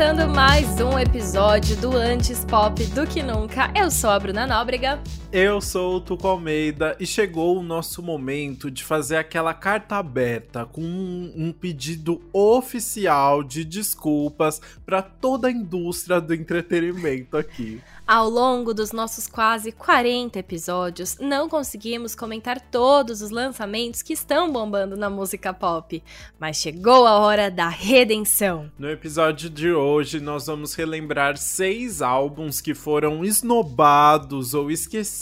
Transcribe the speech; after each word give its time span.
começando 0.00 0.34
mais 0.34 0.80
um 0.80 0.98
episódio 0.98 1.76
do 1.76 1.94
Antes 1.94 2.42
Pop 2.42 2.82
do 2.86 3.06
que 3.06 3.22
Nunca. 3.22 3.70
Eu 3.76 3.90
sou 3.90 4.08
a 4.08 4.18
Bruna 4.18 4.46
Nóbrega. 4.46 4.98
Eu 5.32 5.60
sou 5.60 5.94
o 5.94 6.00
Tuco 6.00 6.26
Almeida 6.26 6.96
e 6.98 7.06
chegou 7.06 7.56
o 7.56 7.62
nosso 7.62 8.02
momento 8.02 8.68
de 8.68 8.82
fazer 8.82 9.16
aquela 9.16 9.54
carta 9.54 9.94
aberta 9.94 10.66
com 10.66 10.80
um, 10.80 11.32
um 11.36 11.52
pedido 11.52 12.20
oficial 12.32 13.44
de 13.44 13.64
desculpas 13.64 14.60
para 14.84 15.00
toda 15.00 15.46
a 15.46 15.52
indústria 15.52 16.20
do 16.20 16.34
entretenimento 16.34 17.36
aqui. 17.36 17.80
Ao 18.04 18.28
longo 18.28 18.74
dos 18.74 18.90
nossos 18.90 19.28
quase 19.28 19.70
40 19.70 20.36
episódios, 20.36 21.16
não 21.20 21.48
conseguimos 21.48 22.16
comentar 22.16 22.60
todos 22.60 23.22
os 23.22 23.30
lançamentos 23.30 24.02
que 24.02 24.14
estão 24.14 24.50
bombando 24.50 24.96
na 24.96 25.08
música 25.08 25.54
pop, 25.54 26.02
mas 26.40 26.56
chegou 26.56 27.06
a 27.06 27.20
hora 27.20 27.48
da 27.48 27.68
redenção. 27.68 28.68
No 28.76 28.90
episódio 28.90 29.48
de 29.48 29.70
hoje, 29.70 30.18
nós 30.18 30.48
vamos 30.48 30.74
relembrar 30.74 31.36
seis 31.36 32.02
álbuns 32.02 32.60
que 32.60 32.74
foram 32.74 33.24
esnobados 33.24 34.54
ou 34.54 34.72
esquecidos 34.72 35.19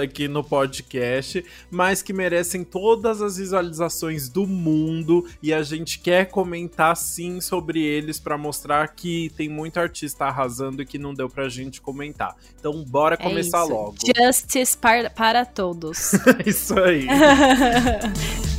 aqui 0.00 0.26
no 0.28 0.42
podcast, 0.42 1.44
mas 1.70 2.02
que 2.02 2.12
merecem 2.12 2.64
todas 2.64 3.20
as 3.20 3.36
visualizações 3.36 4.28
do 4.28 4.46
mundo 4.46 5.26
e 5.42 5.52
a 5.52 5.62
gente 5.62 5.98
quer 5.98 6.26
comentar 6.26 6.96
sim 6.96 7.40
sobre 7.40 7.82
eles 7.82 8.18
para 8.18 8.38
mostrar 8.38 8.88
que 8.88 9.30
tem 9.36 9.48
muito 9.48 9.78
artista 9.78 10.24
arrasando 10.24 10.82
e 10.82 10.86
que 10.86 10.98
não 10.98 11.12
deu 11.12 11.28
pra 11.28 11.48
gente 11.48 11.80
comentar. 11.80 12.36
Então, 12.58 12.82
bora 12.84 13.14
é 13.14 13.18
começar 13.18 13.60
é 13.60 13.64
logo. 13.64 13.96
Justice 14.16 14.76
para, 14.76 15.10
para 15.10 15.44
todos. 15.44 16.12
isso 16.46 16.78
aí. 16.78 17.06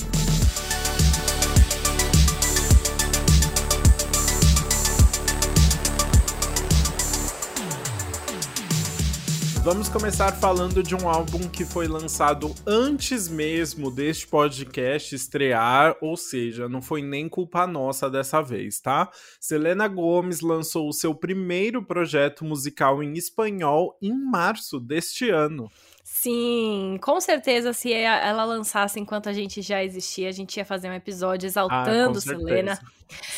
Vamos 9.66 9.90
começar 9.90 10.32
falando 10.32 10.84
de 10.84 10.94
um 10.94 11.10
álbum 11.10 11.50
que 11.50 11.66
foi 11.66 11.88
lançado 11.88 12.54
antes 12.68 13.28
mesmo 13.28 13.90
deste 13.90 14.28
podcast 14.28 15.16
estrear, 15.16 15.98
ou 16.02 16.16
seja, 16.16 16.70
não 16.70 16.84
foi 16.84 17.02
nem 17.02 17.28
culpa 17.28 17.66
nossa 17.66 18.08
dessa 18.08 18.44
vez, 18.44 18.80
tá? 18.80 19.10
Selena 19.40 19.88
Gomes 19.88 20.42
lançou 20.42 20.88
o 20.88 20.94
seu 20.94 21.16
primeiro 21.16 21.84
projeto 21.84 22.46
musical 22.46 23.02
em 23.02 23.14
espanhol 23.14 23.98
em 24.00 24.14
março 24.14 24.80
deste 24.80 25.32
ano. 25.32 25.68
Sim, 26.04 27.00
com 27.02 27.20
certeza 27.20 27.74
se 27.74 27.92
ela 27.92 28.46
lançasse 28.46 29.00
enquanto 29.00 29.30
a 29.30 29.34
gente 29.34 29.64
já 29.64 29.84
existia, 29.84 30.30
a 30.30 30.32
gente 30.32 30.58
ia 30.58 30.64
fazer 30.64 30.92
um 30.92 30.94
episódio 30.94 31.48
exaltando 31.48 32.20
ah, 32.20 32.22
Selena. 32.22 32.80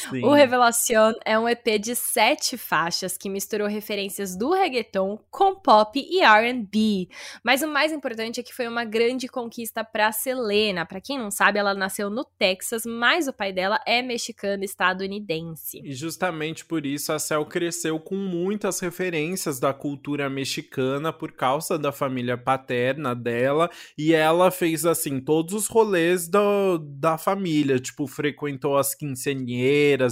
Sim. 0.10 0.24
O 0.24 0.32
Revelación 0.32 1.14
é 1.26 1.38
um 1.38 1.48
EP 1.48 1.80
de 1.80 1.96
sete 1.96 2.58
faixas 2.58 3.18
que 3.18 3.30
misturou 3.30 3.68
referências 3.68 4.38
do 4.38 4.52
reggaeton 4.52 5.20
com 5.30 5.56
pop 5.56 6.00
e 6.00 6.22
R&B. 6.22 7.10
Mas 7.44 7.62
o 7.62 7.68
mais 7.68 7.92
importante 7.92 8.40
é 8.40 8.44
que 8.44 8.54
foi 8.54 8.68
uma 8.68 8.86
grande 8.86 9.28
conquista 9.28 9.84
para 9.84 10.12
Selena. 10.12 10.86
Para 10.86 11.02
quem 11.02 11.18
não 11.18 11.30
sabe, 11.30 11.60
ela 11.60 11.74
nasceu 11.74 12.10
no 12.10 12.24
Texas, 12.24 12.84
mas 12.86 13.28
o 13.28 13.34
pai 13.34 13.52
dela 13.52 13.80
é 13.86 14.02
mexicano 14.02 14.64
estadunidense. 14.64 15.82
E 15.84 15.94
justamente 15.94 16.66
por 16.66 16.86
isso 16.86 17.12
a 17.12 17.20
Cel 17.20 17.46
cresceu 17.46 18.00
com 18.00 18.16
muitas 18.16 18.80
referências 18.80 19.60
da 19.60 19.74
cultura 19.74 20.30
mexicana 20.30 21.12
por 21.12 21.32
causa 21.32 21.78
da 21.78 21.92
família 21.92 22.38
paterna 22.38 23.14
dela 23.14 23.70
e 23.98 24.14
ela 24.14 24.52
fez 24.52 24.86
assim 24.86 25.20
todos 25.20 25.54
os 25.54 25.68
rolês 25.68 26.28
do, 26.28 26.78
da 26.78 27.18
família, 27.18 27.80
tipo 27.80 28.08
frequentou 28.08 28.78
as 28.78 28.96
quinceañeras 28.96 29.57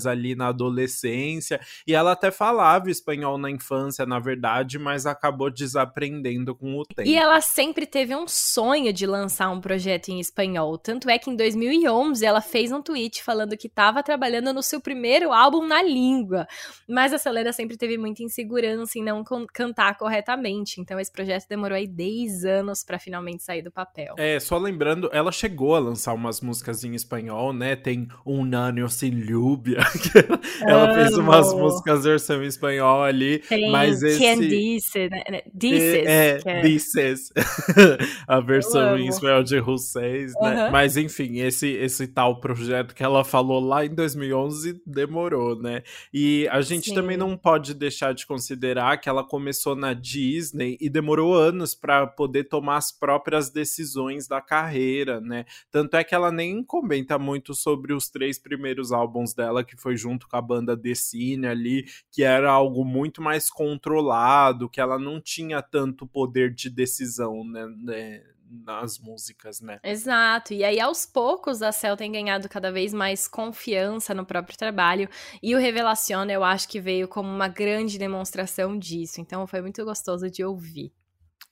ali 0.06 0.36
na 0.36 0.48
adolescência, 0.48 1.60
e 1.88 1.94
ela 1.94 2.12
até 2.12 2.32
falava 2.32 2.90
espanhol 2.90 3.38
na 3.38 3.50
infância, 3.50 4.06
na 4.06 4.20
verdade, 4.20 4.78
mas 4.78 5.06
acabou 5.06 5.50
desaprendendo 5.50 6.56
com 6.56 6.78
o 6.78 6.86
tempo. 6.86 7.08
E 7.08 7.16
ela 7.16 7.42
sempre 7.42 7.86
teve 7.86 8.16
um 8.16 8.28
sonho 8.28 8.92
de 8.92 9.06
lançar 9.06 9.50
um 9.50 9.62
projeto 9.62 10.10
em 10.10 10.20
espanhol, 10.20 10.78
tanto 10.78 11.10
é 11.10 11.18
que 11.18 11.30
em 11.30 11.36
2011 11.36 12.26
ela 12.26 12.42
fez 12.42 12.72
um 12.72 12.82
tweet 12.82 13.24
falando 13.24 13.58
que 13.58 13.68
estava 13.68 14.04
trabalhando 14.04 14.54
no 14.54 14.64
seu 14.64 14.80
primeiro 14.80 15.32
álbum 15.32 15.66
na 15.66 15.82
língua, 15.82 16.48
mas 16.88 17.14
a 17.14 17.18
Selena 17.18 17.52
sempre 17.52 17.78
teve 17.78 17.98
muita 17.98 18.24
insegurança 18.24 18.98
em 18.98 19.04
não 19.04 19.24
cantar 19.54 19.98
corretamente, 19.98 20.80
então 20.80 21.00
esse 21.00 21.12
projeto 21.12 21.48
demorou 21.48 21.76
aí 21.76 21.88
10 21.88 22.46
anos 22.46 22.84
para 22.84 23.00
finalmente 23.00 23.44
sair 23.44 23.62
do 23.62 23.72
papel. 23.72 24.16
É, 24.18 24.40
só 24.40 24.58
lembrando, 24.58 25.10
ela 25.12 25.32
chegou 25.32 25.76
a 25.76 25.80
lançar 25.80 26.14
umas 26.14 26.42
músicas 26.42 26.84
em 26.84 26.94
espanhol, 26.94 27.54
né? 27.54 27.76
Tem 27.76 28.08
Um 28.26 28.46
Nano 28.46 28.88
Sin 28.90 29.12
Lluvia. 29.36 29.80
ela 30.62 30.94
fez 30.94 31.18
umas 31.18 31.54
músicas 31.54 32.04
versão 32.04 32.44
em 32.44 32.48
espanhol 32.48 33.04
ali. 33.04 33.40
Tem 33.40 33.72
mas 33.72 34.02
esse... 34.02 34.20
Quem 34.20 34.40
disse, 34.40 35.10
né? 35.10 35.42
Dices. 35.54 36.06
É, 36.06 36.42
é, 36.46 36.62
Dices. 36.62 37.34
a 38.28 38.40
versão 38.40 38.98
em 38.98 39.08
espanhol 39.08 39.44
de 39.44 39.58
Russéis, 39.58 40.34
né? 40.42 40.70
Mas 40.72 40.98
enfim, 40.98 41.40
esse, 41.40 41.68
esse 41.68 42.08
tal 42.08 42.40
projeto 42.40 42.96
que 42.96 43.04
ela 43.04 43.24
falou 43.24 43.60
lá 43.60 43.86
em 43.86 43.94
2011 43.94 44.82
demorou, 44.86 45.60
né? 45.62 45.84
E 46.14 46.48
a 46.52 46.62
gente 46.62 46.90
Sim. 46.90 46.96
também 46.96 47.18
não 47.18 47.38
pode 47.38 47.74
deixar 47.74 48.14
de 48.14 48.26
considerar 48.26 48.98
que 48.98 49.10
ela 49.10 49.24
começou 49.24 49.76
na 49.76 49.94
Disney 49.94 50.78
e 50.80 50.90
demorou 50.90 51.36
anos 51.36 51.76
para 51.76 52.08
poder 52.08 52.46
tomar 52.46 52.78
as 52.78 52.92
próprias 52.92 53.50
decisões 53.50 54.28
da 54.28 54.42
carreira, 54.42 55.20
né? 55.20 55.46
Tanto 55.72 55.96
é 55.98 56.04
que 56.04 56.16
ela 56.16 56.32
nem 56.32 56.64
comenta 56.64 57.18
muito 57.18 57.54
sobre 57.54 57.94
os 57.94 58.10
três 58.10 58.40
primeiros 58.40 58.92
álbuns 58.92 59.25
álbuns 59.26 59.34
dela, 59.34 59.64
que 59.64 59.76
foi 59.76 59.98
junto 59.98 60.28
com 60.28 60.38
a 60.38 60.42
banda 60.42 60.78
The 60.78 60.94
Cine 60.94 61.48
ali, 61.48 61.86
que 62.12 62.24
era 62.24 62.52
algo 62.52 62.86
muito 62.86 63.22
mais 63.22 63.50
controlado, 63.50 64.70
que 64.70 64.80
ela 64.80 65.00
não 65.00 65.20
tinha 65.20 65.62
tanto 65.62 66.06
poder 66.06 66.54
de 66.54 66.70
decisão, 66.70 67.44
né? 67.44 67.66
né 67.78 68.24
nas 68.48 69.00
músicas, 69.00 69.60
né? 69.60 69.80
Exato. 69.84 70.54
E 70.54 70.64
aí, 70.64 70.80
aos 70.80 71.04
poucos, 71.06 71.64
a 71.64 71.72
Cell 71.72 71.98
tem 71.98 72.12
ganhado 72.12 72.48
cada 72.48 72.72
vez 72.72 72.94
mais 72.94 73.28
confiança 73.28 74.14
no 74.14 74.24
próprio 74.24 74.56
trabalho. 74.56 75.10
E 75.42 75.56
o 75.56 75.60
Revelaciona, 75.60 76.32
eu 76.32 76.44
acho 76.44 76.70
que 76.70 76.80
veio 76.80 77.08
como 77.08 77.28
uma 77.28 77.48
grande 77.48 77.98
demonstração 77.98 78.78
disso. 78.78 79.20
Então, 79.20 79.48
foi 79.48 79.62
muito 79.62 79.84
gostoso 79.84 80.30
de 80.30 80.44
ouvir. 80.44 80.94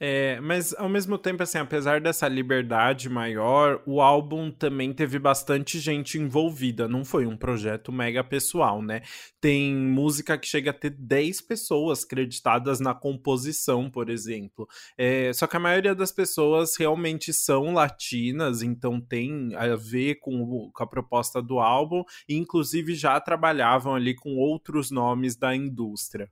É, 0.05 0.37
mas 0.41 0.73
ao 0.73 0.89
mesmo 0.89 1.17
tempo, 1.17 1.43
assim, 1.43 1.57
apesar 1.57 2.01
dessa 2.01 2.27
liberdade 2.27 3.07
maior, 3.07 3.81
o 3.85 4.01
álbum 4.01 4.51
também 4.51 4.91
teve 4.91 5.17
bastante 5.17 5.79
gente 5.79 6.17
envolvida. 6.17 6.89
Não 6.89 7.05
foi 7.05 7.25
um 7.25 7.37
projeto 7.37 7.89
mega 7.89 8.21
pessoal, 8.21 8.81
né? 8.81 9.01
Tem 9.39 9.73
música 9.73 10.37
que 10.37 10.45
chega 10.45 10.71
a 10.71 10.73
ter 10.73 10.89
10 10.89 11.39
pessoas 11.41 12.03
creditadas 12.03 12.81
na 12.81 12.93
composição, 12.93 13.89
por 13.89 14.09
exemplo. 14.09 14.67
É, 14.97 15.31
só 15.31 15.47
que 15.47 15.55
a 15.55 15.59
maioria 15.59 15.95
das 15.95 16.11
pessoas 16.11 16.75
realmente 16.77 17.31
são 17.31 17.73
latinas, 17.73 18.61
então 18.61 18.99
tem 18.99 19.55
a 19.55 19.73
ver 19.75 20.15
com, 20.15 20.69
com 20.73 20.83
a 20.83 20.87
proposta 20.87 21.41
do 21.41 21.59
álbum, 21.59 22.03
e 22.27 22.35
inclusive 22.35 22.93
já 22.93 23.17
trabalhavam 23.21 23.95
ali 23.95 24.13
com 24.13 24.35
outros 24.35 24.91
nomes 24.91 25.37
da 25.37 25.55
indústria. 25.55 26.29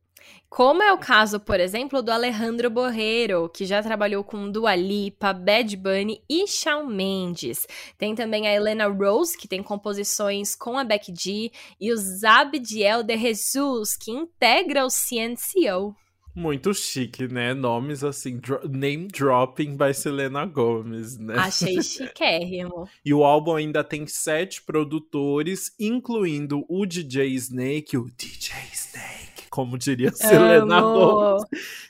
Como 0.52 0.84
é 0.84 0.92
o 0.92 0.98
caso, 0.98 1.40
por 1.40 1.62
exemplo, 1.62 2.02
do 2.02 2.12
Alejandro 2.12 2.70
Borreiro, 2.70 3.48
que 3.48 3.66
já 3.66 3.82
trabalhou 3.82 4.22
com 4.22 4.52
Dua 4.52 4.76
Lipa, 4.76 5.32
Bad 5.32 5.78
Bunny 5.78 6.22
e 6.30 6.46
Shawn 6.46 6.88
Mendes. 6.88 7.66
Tem 7.98 8.14
também 8.14 8.46
a 8.46 8.54
Helena 8.54 8.88
Rose, 8.88 9.38
que 9.38 9.48
tem 9.48 9.64
composições 9.64 10.54
com 10.54 10.78
a 10.78 10.84
Becky 10.84 11.14
G, 11.18 11.52
e 11.80 11.94
o 11.94 11.96
Zabdiel 11.96 13.02
de 13.02 13.18
Jesus, 13.18 13.96
que 13.96 14.12
integra 14.12 14.86
o 14.86 14.90
CNCO. 14.90 15.96
Muito 16.36 16.74
chique, 16.74 17.30
né? 17.30 17.54
Nomes 17.54 18.04
assim, 18.04 18.38
dro 18.38 18.60
name 18.68 19.08
dropping 19.08 19.78
by 19.78 19.94
Selena 19.94 20.46
Gomez, 20.46 21.18
né? 21.18 21.36
Achei 21.38 21.80
chiquérrimo. 21.84 22.90
e 23.06 23.14
o 23.14 23.24
álbum 23.24 23.56
ainda 23.56 23.86
tem 23.86 24.06
sete 24.06 24.62
produtores, 24.62 25.74
incluindo 25.80 26.66
o 26.68 26.86
DJ 26.86 27.36
Snake, 27.36 27.98
o 27.98 28.10
DJ 28.18 28.54
Snake 28.74 29.31
como 29.52 29.78
diria 29.78 30.12
Selena 30.14 30.82
Gomez. 30.82 31.44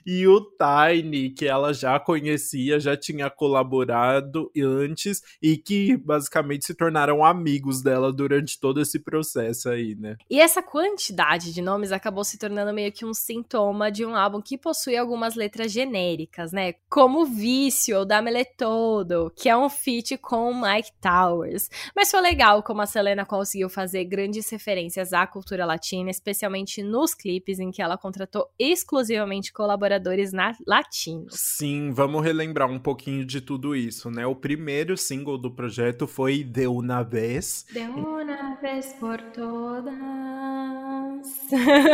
E 0.04 0.28
o 0.28 0.42
Tiny, 0.42 1.30
que 1.30 1.46
ela 1.46 1.74
já 1.74 2.00
conhecia, 2.00 2.80
já 2.80 2.98
tinha 2.98 3.30
colaborado 3.30 4.52
antes 4.58 5.22
e 5.42 5.56
que 5.56 5.96
basicamente 5.96 6.66
se 6.66 6.74
tornaram 6.74 7.24
amigos 7.24 7.84
dela 7.84 8.12
durante 8.12 8.60
todo 8.60 8.81
esse 8.81 9.00
processo 9.00 9.69
aí, 9.69 9.96
né? 9.96 10.18
E 10.28 10.42
essa 10.42 10.63
quantidade 10.63 11.54
de 11.54 11.62
nomes 11.62 11.92
acabou 11.92 12.24
se 12.24 12.40
tornando 12.40 12.74
meio 12.74 12.92
que 12.92 13.06
um 13.06 13.13
sintoma 13.13 13.92
de 13.92 14.04
um 14.04 14.16
álbum 14.16 14.42
que 14.42 14.58
possui 14.58 14.98
algumas 14.98 15.36
letras 15.36 15.72
genéricas, 15.72 16.52
né? 16.52 16.74
Como 16.90 17.25
Vício 17.25 18.00
ou 18.00 18.06
Damele 18.06 18.44
Todo, 18.58 19.31
que 19.36 19.48
é 19.48 19.56
um 19.56 19.69
feat 19.69 20.18
com 20.18 20.52
Mike 20.54 20.92
Towers. 21.00 21.69
Mas 21.96 22.10
foi 22.10 22.22
legal 22.22 22.63
como 22.63 22.81
a 22.81 22.88
Selena 22.88 23.24
conseguiu 23.24 23.69
fazer 23.69 24.04
grandes 24.06 24.50
referências 24.50 25.13
à 25.13 25.28
cultura 25.28 25.63
latina, 25.63 26.10
especialmente 26.10 26.81
nos 26.81 27.13
clipes 27.13 27.50
clipes 27.51 27.59
em 27.59 27.71
que 27.71 27.81
ela 27.81 27.98
contratou 27.98 28.48
exclusivamente 28.57 29.51
colaboradores 29.51 30.31
latinos. 30.65 31.33
Sim, 31.36 31.92
vamos 31.92 32.24
relembrar 32.24 32.69
um 32.69 32.80
pouquinho 32.80 33.25
de 33.25 33.42
tudo 33.42 33.75
isso, 33.75 34.09
né? 34.09 34.25
O 34.25 34.36
primeiro 34.36 34.95
single 34.98 35.38
do 35.38 35.51
projeto 35.51 36.07
foi 36.07 36.44
De 36.44 36.68
Una 36.68 37.03
Vez. 37.03 37.65
De 37.71 37.80
Una 37.80 38.56
Vez 38.62 38.94
por 39.00 39.19
Todas. 39.33 39.92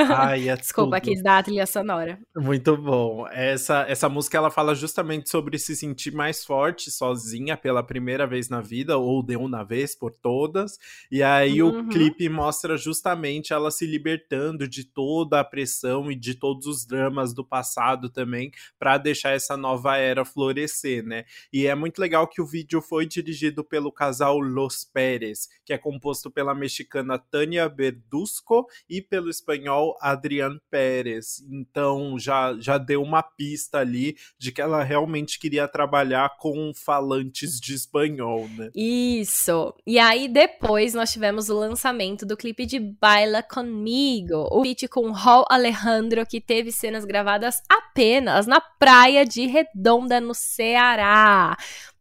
Ai, 0.09 0.50
é 0.50 0.56
Desculpa, 0.57 1.00
tudo. 1.00 1.09
quis 1.09 1.24
dar 1.24 1.39
a 1.39 1.44
trilha 1.44 1.65
sonora. 1.65 2.19
Muito 2.36 2.77
bom. 2.77 3.27
Essa, 3.30 3.86
essa 3.88 4.07
música 4.07 4.38
ela 4.38 4.51
fala 4.51 4.75
justamente 4.75 5.30
sobre 5.30 5.57
se 5.57 5.75
sentir 5.75 6.13
mais 6.13 6.45
forte 6.45 6.92
sozinha 6.92 7.57
pela 7.57 7.83
primeira 7.83 8.27
vez 8.27 8.50
na 8.50 8.62
vida, 8.62 8.98
ou 8.98 9.24
de 9.24 9.36
uma 9.36 9.63
vez 9.63 9.95
por 9.95 10.12
todas. 10.12 10.77
E 11.12 11.24
aí 11.24 11.62
uhum. 11.62 11.80
o 11.80 11.88
clipe 11.88 12.30
mostra 12.30 12.77
justamente 12.77 13.54
ela 13.54 13.71
se 13.71 13.86
libertando 13.86 14.68
de 14.68 14.83
toda 14.83 15.39
a 15.39 15.46
pressão 15.47 16.11
e 16.11 16.15
de 16.15 16.35
todos 16.35 16.67
os 16.67 16.85
dramas 16.85 17.33
do 17.33 17.44
passado 17.44 18.09
também, 18.09 18.51
para 18.77 18.97
deixar 18.97 19.31
essa 19.31 19.57
nova 19.57 19.97
era 19.97 20.25
florescer, 20.25 21.03
né? 21.03 21.25
E 21.51 21.65
é 21.65 21.73
muito 21.73 21.99
legal 21.99 22.27
que 22.27 22.41
o 22.41 22.45
vídeo 22.45 22.81
foi 22.81 23.05
dirigido 23.05 23.63
pelo 23.63 23.91
casal 23.91 24.38
Los 24.39 24.83
Pérez, 24.83 25.47
que 25.65 25.73
é 25.73 25.77
composto 25.77 26.29
pela 26.29 26.53
mexicana 26.53 27.17
Tânia 27.17 27.67
Verduzco 27.67 28.67
e 28.89 29.01
pelo 29.01 29.29
espanhol 29.29 29.97
Adrián 30.01 30.59
Pérez. 30.69 31.44
Então 31.49 32.19
já, 32.19 32.55
já 32.59 32.77
deu 32.77 33.01
uma 33.01 33.23
pista 33.23 33.79
ali 33.79 34.17
de 34.38 34.51
que 34.51 34.61
ela 34.61 34.83
realmente 34.83 35.39
queria 35.39 35.67
trabalhar 35.67 36.38
com 36.38 36.71
falantes 36.73 37.59
de 37.59 37.73
espanhol, 37.73 38.47
né? 38.49 38.69
Isso. 38.75 39.73
E 39.85 39.99
aí 39.99 40.27
depois 40.27 40.94
nós 40.94 41.11
tivemos 41.11 41.49
o 41.49 41.57
lançamento 41.57 42.25
do 42.25 42.38
clipe 42.38 42.65
de 42.65 42.79
Baila 42.79 43.41
Comigo, 43.41 44.47
o 44.51 44.61
feat 44.63 44.88
com 44.88 45.11
Alejandro 45.50 46.25
que 46.25 46.39
teve 46.39 46.72
cenas 46.72 47.06
gravadas 47.06 47.62
apenas 47.69 48.48
na 48.48 48.60
praia 48.60 49.25
de 49.25 49.45
Redonda 49.45 50.19
no 50.22 50.34
Ceará. 50.34 51.57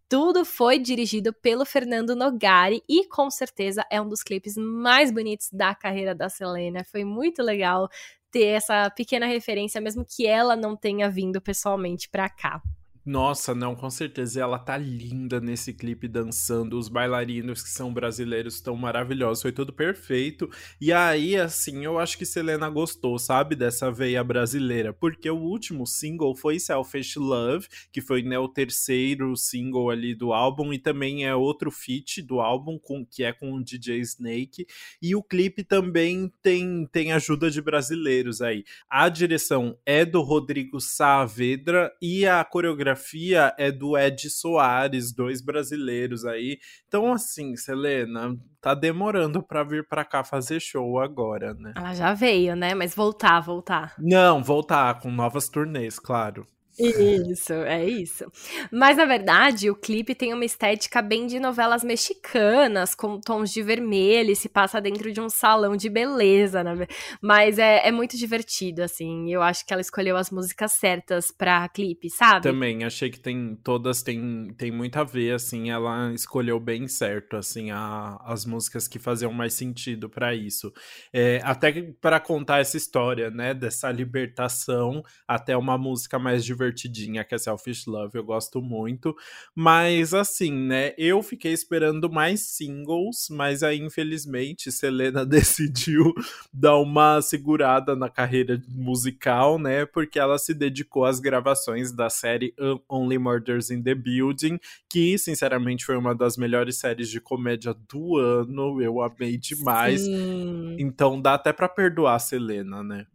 Tudo 0.08 0.44
foi 0.44 0.78
dirigido 0.78 1.32
pelo 1.32 1.64
Fernando 1.64 2.14
Nogari 2.14 2.82
e 2.88 3.08
com 3.08 3.28
certeza 3.28 3.84
é 3.90 4.00
um 4.00 4.08
dos 4.08 4.22
clipes 4.22 4.56
mais 4.56 5.10
bonitos 5.10 5.48
da 5.52 5.74
carreira 5.74 6.14
da 6.14 6.28
Selena. 6.28 6.84
Foi 6.84 7.04
muito 7.04 7.42
legal 7.42 7.88
ter 8.30 8.46
essa 8.46 8.88
pequena 8.90 9.26
referência, 9.26 9.80
mesmo 9.80 10.04
que 10.04 10.26
ela 10.26 10.54
não 10.54 10.76
tenha 10.76 11.10
vindo 11.10 11.40
pessoalmente 11.40 12.08
para 12.08 12.28
cá. 12.28 12.62
Nossa, 13.06 13.54
não, 13.54 13.76
com 13.76 13.88
certeza. 13.88 14.40
Ela 14.40 14.58
tá 14.58 14.76
linda 14.76 15.40
nesse 15.40 15.72
clipe 15.72 16.08
dançando. 16.08 16.76
Os 16.76 16.88
bailarinos 16.88 17.62
que 17.62 17.68
são 17.68 17.94
brasileiros 17.94 18.56
estão 18.56 18.74
maravilhosos. 18.74 19.42
Foi 19.42 19.52
tudo 19.52 19.72
perfeito. 19.72 20.50
E 20.80 20.92
aí, 20.92 21.36
assim, 21.36 21.84
eu 21.84 22.00
acho 22.00 22.18
que 22.18 22.26
Selena 22.26 22.68
gostou, 22.68 23.16
sabe, 23.16 23.54
dessa 23.54 23.92
veia 23.92 24.24
brasileira. 24.24 24.92
Porque 24.92 25.30
o 25.30 25.36
último 25.38 25.86
single 25.86 26.34
foi 26.34 26.58
Selfish 26.58 27.14
Love, 27.14 27.68
que 27.92 28.00
foi 28.00 28.22
né, 28.22 28.40
o 28.40 28.48
terceiro 28.48 29.36
single 29.36 29.88
ali 29.88 30.12
do 30.12 30.32
álbum. 30.32 30.72
E 30.72 30.78
também 30.78 31.24
é 31.24 31.32
outro 31.32 31.70
feat 31.70 32.20
do 32.20 32.40
álbum, 32.40 32.76
com, 32.76 33.06
que 33.06 33.22
é 33.22 33.32
com 33.32 33.52
o 33.52 33.62
DJ 33.62 34.00
Snake. 34.00 34.66
E 35.00 35.14
o 35.14 35.22
clipe 35.22 35.62
também 35.62 36.28
tem, 36.42 36.84
tem 36.90 37.12
ajuda 37.12 37.52
de 37.52 37.62
brasileiros 37.62 38.42
aí. 38.42 38.64
A 38.90 39.08
direção 39.08 39.78
é 39.86 40.04
do 40.04 40.22
Rodrigo 40.22 40.80
Saavedra 40.80 41.92
e 42.02 42.26
a 42.26 42.44
coreografia 42.44 42.95
fotografia 42.96 43.54
é 43.58 43.70
do 43.70 43.96
Ed 43.96 44.28
Soares, 44.30 45.14
dois 45.14 45.40
brasileiros 45.42 46.24
aí. 46.24 46.58
Então, 46.88 47.12
assim, 47.12 47.54
Selena, 47.56 48.36
tá 48.60 48.74
demorando 48.74 49.42
para 49.42 49.62
vir 49.62 49.86
para 49.86 50.04
cá 50.04 50.24
fazer 50.24 50.60
show 50.60 50.98
agora, 50.98 51.54
né? 51.54 51.74
Ela 51.76 51.94
já 51.94 52.14
veio, 52.14 52.56
né? 52.56 52.74
Mas 52.74 52.94
voltar, 52.94 53.40
voltar. 53.40 53.94
Não, 53.98 54.42
voltar 54.42 55.00
com 55.00 55.10
novas 55.10 55.48
turnês, 55.48 55.98
claro. 55.98 56.46
Isso, 56.78 57.54
é 57.54 57.88
isso. 57.88 58.30
Mas 58.70 58.98
na 58.98 59.06
verdade, 59.06 59.70
o 59.70 59.74
clipe 59.74 60.14
tem 60.14 60.34
uma 60.34 60.44
estética 60.44 61.00
bem 61.00 61.26
de 61.26 61.40
novelas 61.40 61.82
mexicanas, 61.82 62.94
com 62.94 63.18
tons 63.18 63.50
de 63.50 63.62
vermelho, 63.62 64.30
e 64.30 64.36
se 64.36 64.48
passa 64.48 64.80
dentro 64.80 65.10
de 65.10 65.20
um 65.20 65.28
salão 65.28 65.74
de 65.74 65.88
beleza, 65.88 66.62
né? 66.62 66.86
Mas 67.20 67.58
é, 67.58 67.88
é 67.88 67.90
muito 67.90 68.16
divertido, 68.18 68.82
assim. 68.82 69.32
Eu 69.32 69.40
acho 69.40 69.64
que 69.66 69.72
ela 69.72 69.80
escolheu 69.80 70.18
as 70.18 70.30
músicas 70.30 70.72
certas 70.72 71.30
pra 71.30 71.66
clipe, 71.68 72.10
sabe? 72.10 72.42
Também, 72.42 72.84
achei 72.84 73.08
que 73.08 73.20
tem 73.20 73.56
todas 73.64 74.02
tem, 74.02 74.52
tem 74.58 74.70
muito 74.70 74.98
a 74.98 75.04
ver, 75.04 75.34
assim. 75.34 75.70
Ela 75.70 76.12
escolheu 76.12 76.60
bem 76.60 76.86
certo, 76.88 77.36
assim, 77.36 77.70
a, 77.70 78.18
as 78.22 78.44
músicas 78.44 78.86
que 78.86 78.98
faziam 78.98 79.32
mais 79.32 79.54
sentido 79.54 80.10
para 80.10 80.34
isso. 80.34 80.70
É, 81.10 81.40
até 81.42 81.72
para 82.00 82.20
contar 82.20 82.58
essa 82.58 82.76
história, 82.76 83.30
né? 83.30 83.54
Dessa 83.54 83.90
libertação 83.90 85.02
até 85.26 85.56
uma 85.56 85.78
música 85.78 86.18
mais 86.18 86.44
divertida 86.44 86.65
divertidinha, 86.70 87.24
que 87.24 87.34
é 87.34 87.38
Selfish 87.38 87.86
Love, 87.86 88.16
eu 88.16 88.24
gosto 88.24 88.60
muito. 88.60 89.16
Mas 89.54 90.12
assim, 90.12 90.52
né, 90.52 90.92
eu 90.98 91.22
fiquei 91.22 91.52
esperando 91.52 92.10
mais 92.10 92.40
singles, 92.40 93.28
mas 93.30 93.62
aí 93.62 93.80
infelizmente 93.80 94.72
Selena 94.72 95.24
decidiu 95.26 96.12
dar 96.52 96.76
uma 96.76 97.20
segurada 97.20 97.94
na 97.94 98.08
carreira 98.08 98.60
musical, 98.68 99.58
né, 99.58 99.86
porque 99.86 100.18
ela 100.18 100.38
se 100.38 100.54
dedicou 100.54 101.04
às 101.04 101.20
gravações 101.20 101.92
da 101.92 102.10
série 102.10 102.54
Only 102.88 103.18
Murders 103.18 103.70
in 103.70 103.82
the 103.82 103.94
Building, 103.94 104.58
que 104.88 105.18
sinceramente 105.18 105.84
foi 105.84 105.96
uma 105.96 106.14
das 106.14 106.36
melhores 106.36 106.76
séries 106.76 107.08
de 107.08 107.20
comédia 107.20 107.74
do 107.88 108.16
ano, 108.16 108.80
eu 108.80 109.00
amei 109.00 109.36
demais. 109.36 110.02
Sim. 110.02 110.76
Então 110.78 111.20
dá 111.20 111.34
até 111.34 111.52
para 111.52 111.68
perdoar 111.68 112.16
a 112.16 112.18
Selena, 112.18 112.82
né? 112.82 113.06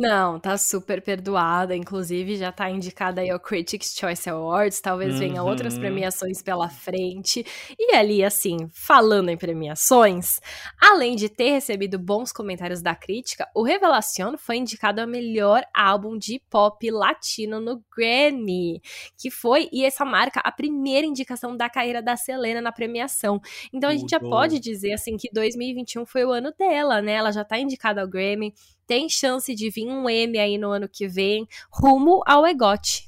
Não, 0.00 0.38
tá 0.38 0.56
super 0.56 1.02
perdoada. 1.02 1.74
Inclusive, 1.74 2.36
já 2.36 2.52
tá 2.52 2.70
indicada 2.70 3.20
aí 3.20 3.30
ao 3.30 3.40
Critics' 3.40 3.96
Choice 3.98 4.30
Awards. 4.30 4.80
Talvez 4.80 5.14
uhum. 5.14 5.18
venha 5.18 5.42
outras 5.42 5.74
uhum. 5.74 5.80
premiações 5.80 6.40
pela 6.40 6.68
frente. 6.68 7.44
E 7.76 7.96
ali, 7.96 8.22
assim, 8.22 8.68
falando 8.72 9.28
em 9.28 9.36
premiações, 9.36 10.38
além 10.80 11.16
de 11.16 11.28
ter 11.28 11.50
recebido 11.50 11.98
bons 11.98 12.30
comentários 12.30 12.80
da 12.80 12.94
crítica, 12.94 13.48
o 13.52 13.64
Revelación 13.64 14.38
foi 14.38 14.58
indicado 14.58 15.00
a 15.00 15.06
melhor 15.06 15.64
álbum 15.74 16.16
de 16.16 16.40
pop 16.48 16.88
latino 16.92 17.60
no 17.60 17.82
Grammy, 17.92 18.80
que 19.20 19.32
foi, 19.32 19.68
e 19.72 19.84
essa 19.84 20.04
marca, 20.04 20.38
a 20.44 20.52
primeira 20.52 21.08
indicação 21.08 21.56
da 21.56 21.68
carreira 21.68 22.00
da 22.00 22.16
Selena 22.16 22.60
na 22.60 22.70
premiação. 22.70 23.40
Então, 23.72 23.90
a 23.90 23.96
gente 23.96 24.10
já 24.10 24.20
pode 24.20 24.60
dizer, 24.60 24.92
assim, 24.92 25.16
que 25.16 25.28
2021 25.32 26.06
foi 26.06 26.24
o 26.24 26.30
ano 26.30 26.54
dela, 26.56 27.02
né? 27.02 27.14
Ela 27.14 27.32
já 27.32 27.42
tá 27.44 27.58
indicada 27.58 28.00
ao 28.00 28.06
Grammy 28.06 28.54
tem 28.88 29.08
chance 29.08 29.54
de 29.54 29.70
vir 29.70 29.86
um 29.86 30.08
M 30.08 30.38
aí 30.38 30.56
no 30.56 30.70
ano 30.70 30.88
que 30.88 31.06
vem, 31.06 31.46
rumo 31.70 32.22
ao 32.26 32.46
EGOT. 32.46 33.07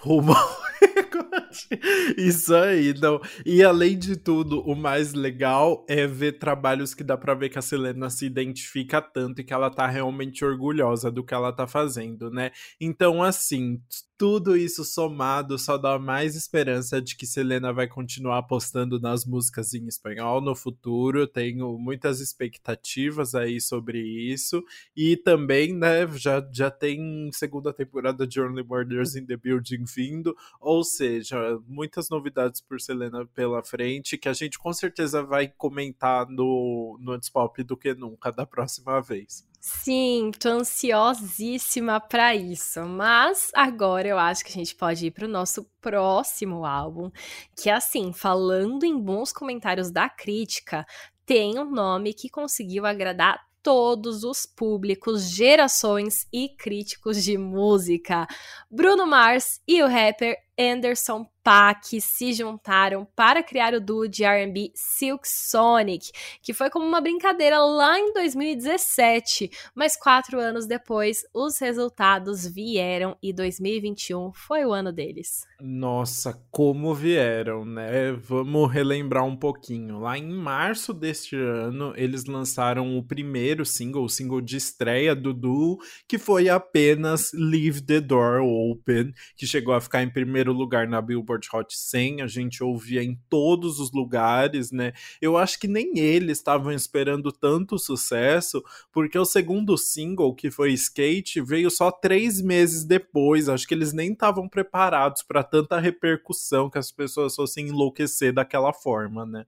Rumo 0.00 0.32
ao 0.32 0.56
EGOT. 0.80 1.68
Isso 2.16 2.54
aí, 2.54 2.94
não. 3.00 3.20
E 3.44 3.62
além 3.62 3.98
de 3.98 4.16
tudo, 4.16 4.60
o 4.60 4.74
mais 4.74 5.12
legal 5.12 5.84
é 5.88 6.06
ver 6.06 6.38
trabalhos 6.38 6.94
que 6.94 7.04
dá 7.04 7.16
pra 7.16 7.34
ver 7.34 7.48
que 7.48 7.58
a 7.58 7.62
Selena 7.62 8.10
se 8.10 8.26
identifica 8.26 9.00
tanto 9.00 9.40
e 9.40 9.44
que 9.44 9.52
ela 9.52 9.70
tá 9.70 9.86
realmente 9.86 10.44
orgulhosa 10.44 11.10
do 11.10 11.24
que 11.24 11.34
ela 11.34 11.52
tá 11.52 11.66
fazendo, 11.66 12.30
né? 12.30 12.50
Então, 12.80 13.22
assim, 13.22 13.80
tudo 14.16 14.56
isso 14.56 14.84
somado 14.84 15.56
só 15.58 15.78
dá 15.78 15.98
mais 15.98 16.34
esperança 16.34 17.00
de 17.00 17.16
que 17.16 17.24
Selena 17.24 17.72
vai 17.72 17.86
continuar 17.86 18.38
apostando 18.38 18.98
nas 18.98 19.24
músicas 19.24 19.74
em 19.74 19.86
espanhol 19.86 20.40
no 20.40 20.56
futuro. 20.56 21.26
Tenho 21.26 21.78
muitas 21.78 22.20
expectativas 22.20 23.34
aí 23.34 23.60
sobre 23.60 24.00
isso. 24.00 24.62
E 24.96 25.16
também, 25.16 25.72
né, 25.72 26.06
já, 26.16 26.44
já 26.52 26.70
tem 26.70 27.30
segunda 27.32 27.72
temporada 27.72 28.26
de 28.26 28.40
Only 28.40 28.64
Murders 28.64 29.14
in 29.14 29.24
the 29.24 29.36
Building 29.36 29.86
vindo. 29.94 30.36
Ou 30.60 30.84
seja, 30.84 31.58
muitas 31.66 32.08
novidades 32.08 32.60
por 32.60 32.80
Selena 32.80 33.26
pela 33.26 33.62
frente 33.62 34.18
que 34.18 34.28
a 34.28 34.32
gente 34.32 34.58
com 34.58 34.72
certeza 34.72 35.22
vai 35.22 35.48
comentar 35.48 36.28
no, 36.28 36.98
no 37.00 37.12
Antes 37.12 37.30
do 37.64 37.76
que 37.76 37.94
nunca 37.94 38.30
da 38.30 38.46
próxima 38.46 39.00
vez. 39.00 39.46
Sim, 39.60 40.30
tô 40.38 40.50
ansiosíssima 40.50 42.00
para 42.00 42.34
isso. 42.34 42.84
Mas 42.86 43.50
agora 43.54 44.06
eu 44.06 44.18
acho 44.18 44.44
que 44.44 44.50
a 44.50 44.54
gente 44.54 44.74
pode 44.74 45.06
ir 45.06 45.10
pro 45.10 45.28
nosso 45.28 45.64
próximo 45.80 46.64
álbum, 46.64 47.10
que 47.56 47.68
assim, 47.68 48.12
falando 48.12 48.84
em 48.84 48.98
bons 48.98 49.32
comentários 49.32 49.90
da 49.90 50.08
crítica, 50.08 50.86
tem 51.26 51.58
um 51.58 51.70
nome 51.70 52.14
que 52.14 52.30
conseguiu 52.30 52.86
agradar 52.86 53.47
todos 53.62 54.24
os 54.24 54.46
públicos, 54.46 55.30
gerações 55.30 56.26
e 56.32 56.48
críticos 56.48 57.22
de 57.22 57.36
música. 57.36 58.26
Bruno 58.70 59.06
Mars 59.06 59.60
e 59.66 59.82
o 59.82 59.86
rapper 59.86 60.36
Anderson 60.58 61.26
Paak 61.48 61.98
se 61.98 62.34
juntaram 62.34 63.08
para 63.16 63.42
criar 63.42 63.72
o 63.72 63.80
duo 63.80 64.06
de 64.06 64.22
R&B 64.22 64.70
Silk 64.74 65.26
Sonic, 65.26 66.10
que 66.42 66.52
foi 66.52 66.68
como 66.68 66.84
uma 66.84 67.00
brincadeira 67.00 67.58
lá 67.58 67.98
em 67.98 68.12
2017, 68.12 69.50
mas 69.74 69.96
quatro 69.96 70.38
anos 70.38 70.66
depois 70.66 71.20
os 71.32 71.58
resultados 71.58 72.46
vieram 72.46 73.16
e 73.22 73.32
2021 73.32 74.30
foi 74.34 74.66
o 74.66 74.74
ano 74.74 74.92
deles. 74.92 75.46
Nossa, 75.58 76.38
como 76.50 76.94
vieram, 76.94 77.64
né? 77.64 78.12
Vamos 78.12 78.70
relembrar 78.70 79.24
um 79.24 79.36
pouquinho. 79.36 80.00
Lá 80.00 80.18
em 80.18 80.28
março 80.28 80.92
deste 80.92 81.34
ano, 81.34 81.94
eles 81.96 82.26
lançaram 82.26 82.98
o 82.98 83.02
primeiro 83.02 83.64
single, 83.64 84.04
o 84.04 84.08
single 84.08 84.42
de 84.42 84.58
estreia 84.58 85.16
do 85.16 85.32
duo, 85.32 85.78
que 86.06 86.18
foi 86.18 86.50
apenas 86.50 87.32
Leave 87.32 87.80
the 87.80 88.00
Door 88.00 88.42
Open, 88.42 89.14
que 89.34 89.46
chegou 89.46 89.72
a 89.72 89.80
ficar 89.80 90.02
em 90.02 90.10
primeiro 90.10 90.47
primeiro 90.48 90.52
lugar 90.52 90.88
na 90.88 91.00
Billboard 91.00 91.46
Hot 91.52 91.76
100, 91.76 92.22
a 92.22 92.26
gente 92.26 92.62
ouvia 92.62 93.02
em 93.02 93.18
todos 93.28 93.78
os 93.78 93.92
lugares, 93.92 94.70
né? 94.70 94.92
Eu 95.20 95.36
acho 95.36 95.58
que 95.58 95.68
nem 95.68 95.98
eles 95.98 96.38
estavam 96.38 96.72
esperando 96.72 97.30
tanto 97.30 97.78
sucesso, 97.78 98.62
porque 98.92 99.18
o 99.18 99.24
segundo 99.24 99.76
single, 99.76 100.34
que 100.34 100.50
foi 100.50 100.72
Skate, 100.72 101.40
veio 101.40 101.70
só 101.70 101.90
três 101.90 102.40
meses 102.40 102.84
depois. 102.84 103.48
Acho 103.48 103.66
que 103.66 103.74
eles 103.74 103.92
nem 103.92 104.12
estavam 104.12 104.48
preparados 104.48 105.22
para 105.22 105.42
tanta 105.42 105.78
repercussão 105.78 106.70
que 106.70 106.78
as 106.78 106.90
pessoas 106.90 107.34
fossem 107.34 107.68
enlouquecer 107.68 108.32
daquela 108.32 108.72
forma, 108.72 109.26
né? 109.26 109.44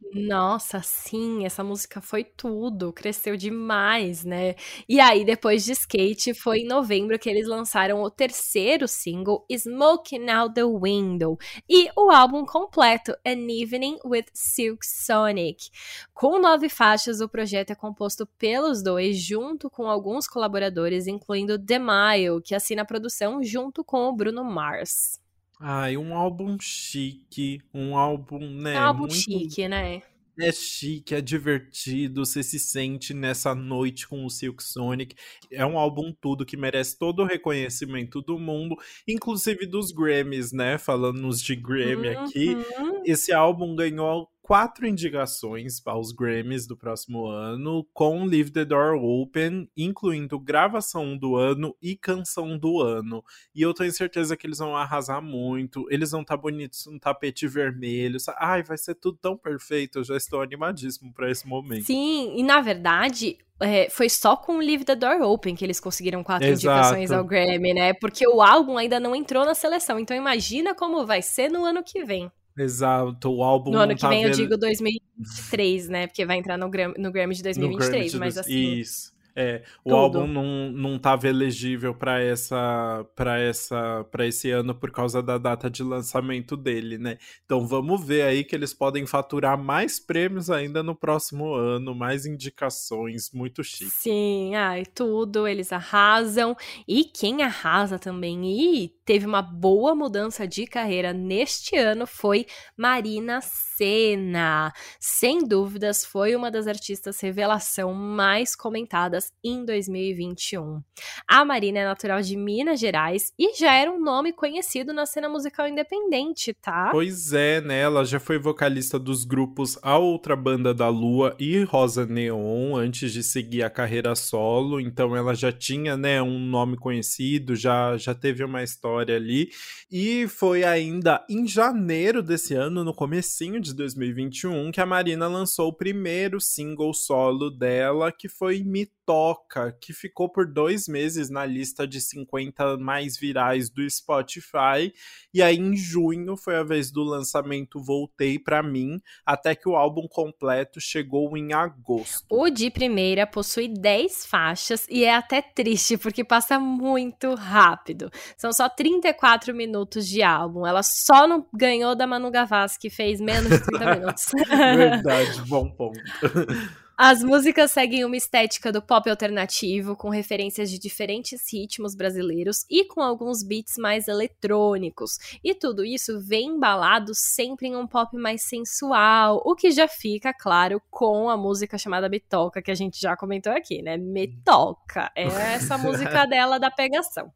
Nossa, 0.00 0.80
sim, 0.80 1.44
essa 1.44 1.62
música 1.62 2.00
foi 2.00 2.24
tudo, 2.24 2.92
cresceu 2.92 3.36
demais, 3.36 4.24
né? 4.24 4.54
E 4.88 5.00
aí, 5.00 5.24
depois 5.24 5.64
de 5.64 5.72
Skate, 5.72 6.32
foi 6.34 6.60
em 6.60 6.66
novembro 6.66 7.18
que 7.18 7.28
eles 7.28 7.46
lançaram 7.46 8.02
o 8.02 8.10
terceiro 8.10 8.86
single, 8.88 9.44
Smoking 9.50 10.30
Out 10.30 10.54
the 10.54 10.62
Window, 10.64 11.36
e 11.68 11.90
o 11.96 12.10
álbum 12.10 12.46
completo, 12.46 13.12
An 13.26 13.50
Evening 13.50 13.98
with 14.04 14.26
Silk 14.32 14.86
Sonic. 14.86 15.68
Com 16.14 16.38
nove 16.38 16.68
faixas, 16.68 17.20
o 17.20 17.28
projeto 17.28 17.70
é 17.72 17.74
composto 17.74 18.24
pelos 18.38 18.82
dois, 18.82 19.18
junto 19.18 19.68
com 19.68 19.88
alguns 19.88 20.26
colaboradores, 20.28 21.06
incluindo 21.06 21.58
The 21.58 21.78
Mile, 21.78 22.40
que 22.42 22.54
assina 22.54 22.82
a 22.82 22.86
produção 22.86 23.42
junto 23.42 23.84
com 23.84 24.08
o 24.08 24.12
Bruno 24.14 24.44
Mars. 24.44 25.20
Ai, 25.60 25.96
um 25.96 26.14
álbum 26.14 26.56
chique, 26.60 27.60
um 27.74 27.96
álbum, 27.96 28.38
né? 28.38 28.74
É 28.74 28.80
um 28.80 28.84
álbum 28.84 29.00
muito... 29.00 29.14
chique, 29.14 29.66
né? 29.66 30.02
É 30.40 30.52
chique, 30.52 31.16
é 31.16 31.20
divertido, 31.20 32.24
você 32.24 32.44
se 32.44 32.60
sente 32.60 33.12
nessa 33.12 33.56
noite 33.56 34.06
com 34.06 34.24
o 34.24 34.30
Silk 34.30 34.62
Sonic. 34.62 35.16
É 35.50 35.66
um 35.66 35.76
álbum 35.76 36.14
tudo 36.20 36.46
que 36.46 36.56
merece 36.56 36.96
todo 36.96 37.22
o 37.22 37.26
reconhecimento 37.26 38.22
do 38.22 38.38
mundo, 38.38 38.76
inclusive 39.06 39.66
dos 39.66 39.90
Grammys, 39.90 40.52
né? 40.52 40.78
Falando 40.78 41.28
de 41.28 41.56
Grammy 41.56 42.10
uhum. 42.10 42.24
aqui. 42.24 42.56
Esse 43.04 43.32
álbum 43.32 43.74
ganhou 43.74 44.28
quatro 44.48 44.86
indicações 44.86 45.86
aos 45.86 46.10
Grammys 46.10 46.66
do 46.66 46.74
próximo 46.74 47.26
ano, 47.26 47.86
com 47.92 48.24
Leave 48.24 48.50
the 48.50 48.64
Door 48.64 48.94
Open, 48.94 49.70
incluindo 49.76 50.40
gravação 50.40 51.18
do 51.18 51.36
ano 51.36 51.76
e 51.82 51.94
canção 51.94 52.56
do 52.56 52.80
ano. 52.80 53.22
E 53.54 53.60
eu 53.60 53.74
tenho 53.74 53.92
certeza 53.92 54.38
que 54.38 54.46
eles 54.46 54.56
vão 54.56 54.74
arrasar 54.74 55.20
muito. 55.20 55.86
Eles 55.90 56.12
vão 56.12 56.22
estar 56.22 56.38
tá 56.38 56.40
bonitos 56.40 56.86
no 56.86 56.98
tapete 56.98 57.46
vermelho. 57.46 58.16
Ai, 58.38 58.62
vai 58.62 58.78
ser 58.78 58.94
tudo 58.94 59.18
tão 59.20 59.36
perfeito. 59.36 59.98
Eu 59.98 60.04
já 60.04 60.16
estou 60.16 60.40
animadíssimo 60.40 61.12
para 61.12 61.30
esse 61.30 61.46
momento. 61.46 61.84
Sim, 61.84 62.32
e 62.34 62.42
na 62.42 62.62
verdade, 62.62 63.36
é, 63.60 63.90
foi 63.90 64.08
só 64.08 64.34
com 64.34 64.56
Leave 64.56 64.86
the 64.86 64.96
Door 64.96 65.20
Open 65.24 65.54
que 65.54 65.64
eles 65.66 65.78
conseguiram 65.78 66.24
quatro 66.24 66.48
Exato. 66.48 66.74
indicações 66.74 67.12
ao 67.12 67.22
Grammy, 67.22 67.74
né? 67.74 67.92
Porque 67.92 68.26
o 68.26 68.40
álbum 68.40 68.78
ainda 68.78 68.98
não 68.98 69.14
entrou 69.14 69.44
na 69.44 69.54
seleção. 69.54 69.98
Então 69.98 70.16
imagina 70.16 70.74
como 70.74 71.04
vai 71.04 71.20
ser 71.20 71.50
no 71.50 71.66
ano 71.66 71.84
que 71.84 72.02
vem. 72.02 72.32
Exato, 72.58 73.30
o 73.30 73.42
álbum. 73.42 73.70
No 73.70 73.78
ano 73.78 73.94
que 73.94 74.00
tá 74.00 74.08
vem 74.08 74.24
eu 74.24 74.30
digo 74.30 74.56
2023, 74.56 75.88
né? 75.88 76.06
Porque 76.06 76.24
vai 76.26 76.38
entrar 76.38 76.56
no, 76.56 76.68
Gram 76.68 76.92
no 76.98 77.10
Grammy 77.10 77.34
de 77.34 77.42
2023, 77.42 77.90
Grammy 77.90 78.10
de 78.10 78.18
mas 78.18 78.38
assim. 78.38 78.74
Isso. 78.80 79.17
É, 79.34 79.62
o 79.84 79.90
Tudo. 79.90 79.96
álbum 79.96 80.26
não, 80.26 80.70
não 80.72 80.96
estava 80.96 81.28
elegível 81.28 81.94
para 81.94 82.20
essa 82.20 83.06
para 83.14 83.38
essa 83.38 84.04
para 84.10 84.26
esse 84.26 84.50
ano 84.50 84.74
por 84.74 84.90
causa 84.90 85.22
da 85.22 85.38
data 85.38 85.70
de 85.70 85.82
lançamento 85.82 86.56
dele, 86.56 86.98
né? 86.98 87.18
Então 87.44 87.66
vamos 87.66 88.04
ver 88.04 88.22
aí 88.22 88.42
que 88.44 88.54
eles 88.54 88.74
podem 88.74 89.06
faturar 89.06 89.56
mais 89.56 90.00
prêmios 90.00 90.50
ainda 90.50 90.82
no 90.82 90.94
próximo 90.94 91.54
ano, 91.54 91.94
mais 91.94 92.26
indicações, 92.26 93.30
muito 93.32 93.62
chique. 93.62 93.90
Sim, 93.90 94.54
ai, 94.54 94.84
tudo, 94.84 95.46
eles 95.46 95.72
arrasam. 95.72 96.56
E 96.86 97.04
quem 97.04 97.42
arrasa 97.42 97.98
também 97.98 98.44
e 98.44 98.88
teve 99.04 99.26
uma 99.26 99.42
boa 99.42 99.94
mudança 99.94 100.46
de 100.46 100.66
carreira 100.66 101.12
neste 101.12 101.76
ano 101.76 102.06
foi 102.06 102.46
Marina 102.76 103.40
Senna. 103.78 104.72
Sem 104.98 105.46
dúvidas, 105.46 106.04
foi 106.04 106.34
uma 106.34 106.50
das 106.50 106.66
artistas 106.66 107.20
revelação 107.20 107.94
mais 107.94 108.56
comentadas 108.56 109.32
em 109.42 109.64
2021. 109.64 110.82
A 111.28 111.44
Marina 111.44 111.78
é 111.78 111.84
natural 111.84 112.20
de 112.20 112.36
Minas 112.36 112.80
Gerais 112.80 113.32
e 113.38 113.56
já 113.56 113.72
era 113.72 113.92
um 113.92 114.00
nome 114.00 114.32
conhecido 114.32 114.92
na 114.92 115.06
cena 115.06 115.28
musical 115.28 115.68
independente, 115.68 116.52
tá? 116.54 116.88
Pois 116.90 117.32
é, 117.32 117.60
né? 117.60 117.80
Ela 117.80 118.04
já 118.04 118.18
foi 118.18 118.36
vocalista 118.36 118.98
dos 118.98 119.24
grupos 119.24 119.78
A 119.80 119.96
Outra 119.96 120.34
Banda 120.34 120.74
da 120.74 120.88
Lua 120.88 121.36
e 121.38 121.62
Rosa 121.62 122.04
Neon 122.04 122.74
antes 122.74 123.12
de 123.12 123.22
seguir 123.22 123.62
a 123.62 123.70
carreira 123.70 124.16
solo, 124.16 124.80
então 124.80 125.14
ela 125.14 125.34
já 125.34 125.52
tinha, 125.52 125.96
né, 125.96 126.20
um 126.20 126.40
nome 126.40 126.76
conhecido, 126.76 127.54
já 127.54 127.96
já 127.96 128.12
teve 128.12 128.42
uma 128.42 128.64
história 128.64 129.14
ali. 129.14 129.50
E 129.90 130.26
foi 130.26 130.64
ainda 130.64 131.24
em 131.30 131.46
janeiro 131.46 132.22
desse 132.22 132.54
ano, 132.54 132.82
no 132.82 132.92
comecinho 132.92 133.60
de 133.60 133.67
2021, 133.74 134.70
que 134.70 134.80
a 134.80 134.86
Marina 134.86 135.26
lançou 135.26 135.68
o 135.68 135.72
primeiro 135.72 136.40
single 136.40 136.92
solo 136.94 137.50
dela, 137.50 138.12
que 138.12 138.28
foi 138.28 138.62
Me 138.62 138.90
Toca, 139.08 139.74
que 139.80 139.94
ficou 139.94 140.28
por 140.28 140.46
dois 140.46 140.86
meses 140.86 141.30
na 141.30 141.46
lista 141.46 141.88
de 141.88 141.98
50 141.98 142.76
mais 142.76 143.16
virais 143.16 143.70
do 143.70 143.88
Spotify. 143.88 144.92
E 145.32 145.42
aí, 145.42 145.56
em 145.56 145.74
junho, 145.74 146.36
foi 146.36 146.56
a 146.56 146.62
vez 146.62 146.90
do 146.90 147.02
lançamento 147.02 147.82
Voltei 147.82 148.38
para 148.38 148.62
mim, 148.62 149.00
até 149.24 149.54
que 149.54 149.66
o 149.66 149.76
álbum 149.76 150.06
completo 150.06 150.78
chegou 150.78 151.38
em 151.38 151.54
agosto. 151.54 152.26
O 152.28 152.50
de 152.50 152.70
primeira 152.70 153.26
possui 153.26 153.66
10 153.66 154.26
faixas 154.26 154.86
e 154.90 155.06
é 155.06 155.14
até 155.14 155.40
triste, 155.40 155.96
porque 155.96 156.22
passa 156.22 156.58
muito 156.58 157.34
rápido. 157.34 158.10
São 158.36 158.52
só 158.52 158.68
34 158.68 159.54
minutos 159.54 160.06
de 160.06 160.22
álbum. 160.22 160.66
Ela 160.66 160.82
só 160.82 161.26
não 161.26 161.46
ganhou 161.54 161.96
da 161.96 162.06
Manu 162.06 162.30
Gavassi, 162.30 162.78
que 162.78 162.90
fez 162.90 163.22
menos 163.22 163.48
de 163.48 163.64
30 163.64 163.86
minutos. 163.96 164.26
Verdade, 164.50 165.40
bom 165.48 165.70
ponto. 165.70 165.98
As 167.00 167.22
músicas 167.22 167.70
seguem 167.70 168.04
uma 168.04 168.16
estética 168.16 168.72
do 168.72 168.82
pop 168.82 169.08
alternativo, 169.08 169.94
com 169.94 170.08
referências 170.08 170.68
de 170.68 170.80
diferentes 170.80 171.44
ritmos 171.52 171.94
brasileiros 171.94 172.66
e 172.68 172.84
com 172.86 173.00
alguns 173.00 173.44
beats 173.44 173.74
mais 173.78 174.08
eletrônicos. 174.08 175.16
E 175.44 175.54
tudo 175.54 175.84
isso 175.84 176.20
vem 176.20 176.56
embalado 176.56 177.12
sempre 177.14 177.68
em 177.68 177.76
um 177.76 177.86
pop 177.86 178.16
mais 178.16 178.42
sensual, 178.42 179.40
o 179.44 179.54
que 179.54 179.70
já 179.70 179.86
fica 179.86 180.34
claro 180.34 180.82
com 180.90 181.30
a 181.30 181.36
música 181.36 181.78
chamada 181.78 182.08
Bitoca, 182.08 182.60
que 182.60 182.72
a 182.72 182.74
gente 182.74 183.00
já 183.00 183.16
comentou 183.16 183.52
aqui, 183.52 183.80
né? 183.80 183.96
Metoca. 183.96 185.08
É 185.14 185.22
essa 185.54 185.78
música 185.78 186.26
dela 186.26 186.58
da 186.58 186.68
pegação. 186.68 187.32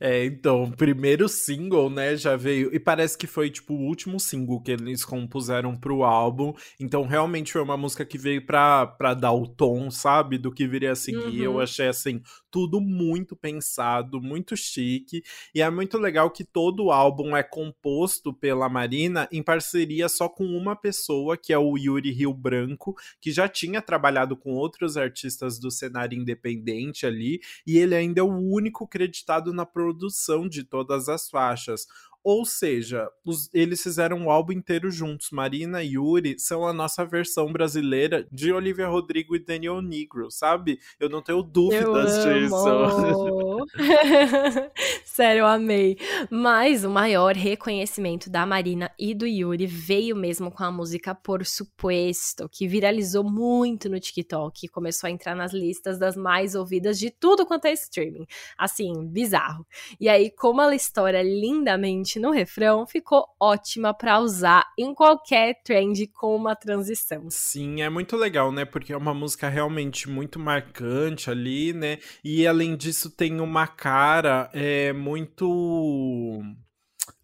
É, 0.00 0.24
então, 0.24 0.64
o 0.64 0.74
primeiro 0.74 1.28
single, 1.28 1.90
né, 1.90 2.16
já 2.16 2.34
veio. 2.34 2.74
E 2.74 2.80
parece 2.80 3.18
que 3.18 3.26
foi, 3.26 3.50
tipo, 3.50 3.74
o 3.74 3.86
último 3.86 4.18
single 4.18 4.62
que 4.62 4.70
eles 4.70 5.04
compuseram 5.04 5.76
pro 5.76 6.02
álbum. 6.04 6.54
Então, 6.80 7.06
realmente 7.06 7.52
foi 7.52 7.60
uma 7.60 7.76
música 7.76 8.02
que 8.02 8.16
veio 8.16 8.46
pra, 8.46 8.86
pra 8.86 9.12
dar 9.12 9.32
o 9.32 9.46
tom, 9.46 9.90
sabe? 9.90 10.38
Do 10.38 10.50
que 10.50 10.66
viria 10.66 10.92
a 10.92 10.96
seguir. 10.96 11.40
Uhum. 11.40 11.44
Eu 11.44 11.60
achei, 11.60 11.86
assim, 11.86 12.22
tudo 12.50 12.80
muito 12.80 13.36
pensado, 13.36 14.22
muito 14.22 14.56
chique. 14.56 15.22
E 15.54 15.60
é 15.60 15.68
muito 15.68 15.98
legal 15.98 16.30
que 16.30 16.44
todo 16.44 16.86
o 16.86 16.92
álbum 16.92 17.36
é 17.36 17.42
composto 17.42 18.32
pela 18.32 18.70
Marina 18.70 19.28
em 19.30 19.42
parceria 19.42 20.08
só 20.08 20.30
com 20.30 20.46
uma 20.46 20.74
pessoa, 20.74 21.36
que 21.36 21.52
é 21.52 21.58
o 21.58 21.76
Yuri 21.76 22.10
Rio 22.10 22.32
Branco, 22.32 22.96
que 23.20 23.30
já 23.30 23.46
tinha 23.46 23.82
trabalhado 23.82 24.34
com 24.34 24.54
outros 24.54 24.96
artistas 24.96 25.58
do 25.58 25.70
cenário 25.70 26.18
independente 26.18 27.04
ali. 27.04 27.40
E 27.66 27.76
ele 27.76 27.94
ainda 27.94 28.20
é 28.20 28.24
o 28.24 28.34
único 28.34 28.88
creditado 28.88 29.52
na 29.52 29.66
produção 29.66 29.89
produção 29.90 30.48
de 30.48 30.62
todas 30.62 31.08
as 31.08 31.28
faixas. 31.28 31.86
Ou 32.22 32.44
seja, 32.44 33.08
os, 33.24 33.48
eles 33.52 33.82
fizeram 33.82 34.26
o 34.26 34.30
álbum 34.30 34.52
inteiro 34.52 34.90
juntos. 34.90 35.28
Marina 35.32 35.82
e 35.82 35.94
Yuri 35.94 36.38
são 36.38 36.66
a 36.66 36.72
nossa 36.72 37.04
versão 37.04 37.50
brasileira 37.52 38.26
de 38.30 38.52
Olivia 38.52 38.88
Rodrigo 38.88 39.34
e 39.34 39.38
Daniel 39.38 39.80
Negro, 39.80 40.30
sabe? 40.30 40.78
Eu 40.98 41.08
não 41.08 41.22
tenho 41.22 41.42
dúvidas 41.42 42.24
disso. 42.24 43.66
Sério, 45.04 45.40
eu 45.40 45.46
amei. 45.46 45.96
Mas 46.30 46.84
o 46.84 46.90
maior 46.90 47.34
reconhecimento 47.34 48.28
da 48.28 48.44
Marina 48.44 48.90
e 48.98 49.14
do 49.14 49.26
Yuri 49.26 49.66
veio 49.66 50.14
mesmo 50.14 50.50
com 50.50 50.62
a 50.62 50.70
música 50.70 51.14
Por 51.14 51.46
Supuesto, 51.46 52.48
que 52.50 52.68
viralizou 52.68 53.24
muito 53.24 53.88
no 53.88 53.98
TikTok 53.98 54.66
e 54.66 54.68
começou 54.68 55.08
a 55.08 55.10
entrar 55.10 55.34
nas 55.34 55.52
listas 55.52 55.98
das 55.98 56.16
mais 56.16 56.54
ouvidas 56.54 56.98
de 56.98 57.10
tudo 57.10 57.46
quanto 57.46 57.64
é 57.66 57.72
streaming. 57.72 58.26
Assim, 58.58 59.06
bizarro. 59.06 59.66
E 59.98 60.08
aí, 60.08 60.30
como 60.30 60.60
ela 60.60 60.74
estoura 60.74 61.22
lindamente 61.22 62.09
no 62.18 62.30
refrão 62.30 62.86
ficou 62.86 63.26
ótima 63.38 63.94
para 63.94 64.18
usar 64.18 64.64
em 64.78 64.94
qualquer 64.94 65.60
trend 65.62 66.06
com 66.08 66.34
uma 66.34 66.56
transição. 66.56 67.28
Sim, 67.30 67.82
é 67.82 67.88
muito 67.88 68.16
legal, 68.16 68.50
né? 68.50 68.64
Porque 68.64 68.92
é 68.92 68.96
uma 68.96 69.14
música 69.14 69.48
realmente 69.48 70.08
muito 70.08 70.38
marcante 70.38 71.30
ali, 71.30 71.72
né? 71.72 71.98
E 72.24 72.46
além 72.46 72.76
disso 72.76 73.10
tem 73.10 73.40
uma 73.40 73.66
cara 73.66 74.50
é 74.52 74.92
muito 74.92 76.42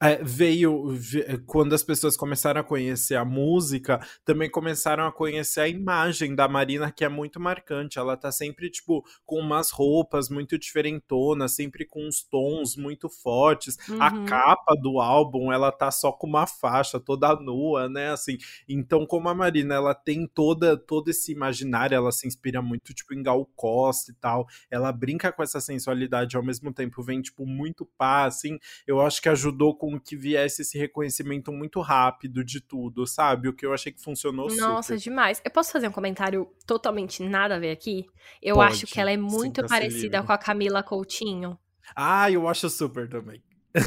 é, 0.01 0.23
veio 0.23 0.99
quando 1.47 1.75
as 1.75 1.83
pessoas 1.83 2.17
começaram 2.17 2.61
a 2.61 2.65
conhecer 2.65 3.15
a 3.15 3.25
música, 3.25 3.99
também 4.25 4.51
começaram 4.51 5.07
a 5.07 5.13
conhecer 5.13 5.61
a 5.61 5.69
imagem 5.69 6.35
da 6.35 6.47
Marina, 6.47 6.93
que 6.93 7.05
é 7.05 7.09
muito 7.09 7.41
marcante. 7.41 7.99
Ela 7.99 8.17
tá 8.17 8.31
sempre, 8.31 8.69
tipo, 8.71 9.05
com 9.25 9.41
umas 9.41 9.71
roupas 9.71 10.29
muito 10.29 10.59
diferentonas, 10.59 11.55
sempre 11.55 11.87
com 11.87 12.07
uns 12.07 12.23
tons 12.23 12.77
muito 12.77 13.09
fortes. 13.09 13.79
Uhum. 13.89 14.03
A 14.03 14.25
capa 14.25 14.75
do 14.75 15.01
álbum, 15.01 15.51
ela 15.51 15.73
tá 15.73 15.91
só 15.91 16.13
com 16.13 16.27
uma 16.27 16.47
faixa 16.47 17.01
toda 17.01 17.35
nua, 17.37 17.89
né? 17.89 18.11
Assim, 18.11 18.37
então, 18.69 19.07
como 19.07 19.29
a 19.29 19.35
Marina, 19.35 19.75
ela 19.75 19.95
tem 19.95 20.27
toda 20.27 20.77
todo 20.77 21.09
esse 21.09 21.33
imaginário, 21.33 21.95
ela 21.95 22.13
se 22.13 22.27
inspira 22.27 22.61
muito, 22.61 22.93
tipo, 22.93 23.15
em 23.15 23.23
Gal 23.23 23.47
Costa 23.57 24.11
e 24.11 24.15
tal. 24.15 24.47
Ela 24.71 24.93
brinca 24.93 25.33
com 25.33 25.43
essa 25.43 25.61
sensualidade 25.61 26.37
ao 26.37 26.43
mesmo 26.43 26.73
tempo, 26.73 27.03
vem, 27.03 27.23
tipo, 27.23 27.47
muito 27.47 27.87
pá, 27.97 28.27
assim. 28.27 28.59
Eu 28.87 29.01
acho 29.01 29.23
que 29.23 29.29
ajudou 29.31 29.75
com 29.75 29.86
com 29.91 30.01
que 30.01 30.17
viesse 30.17 30.63
esse 30.63 30.77
reconhecimento 30.77 31.53
muito 31.53 31.81
rápido 31.81 32.45
de 32.45 32.61
tudo, 32.61 33.07
sabe? 33.07 33.49
O 33.49 33.53
que 33.53 33.65
eu 33.65 33.73
achei 33.73 33.93
que 33.93 34.03
funcionou 34.03 34.49
Nossa, 34.57 34.99
super. 34.99 35.11
demais. 35.11 35.41
Eu 35.45 35.51
posso 35.51 35.71
fazer 35.71 35.87
um 35.87 35.93
comentário 35.93 36.51
totalmente 36.67 37.23
nada 37.23 37.55
a 37.55 37.59
ver 37.59 37.71
aqui? 37.71 38.05
Eu 38.43 38.57
Pode, 38.57 38.73
acho 38.73 38.87
que 38.87 39.01
ela 39.01 39.13
é 39.13 39.17
muito 39.17 39.65
parecida 39.65 40.23
com 40.23 40.33
a 40.33 40.39
Camila 40.39 40.83
Coutinho. 40.83 41.57
Ah, 41.95 42.29
eu 42.31 42.49
acho 42.49 42.69
super 42.69 43.09
também. 43.09 43.41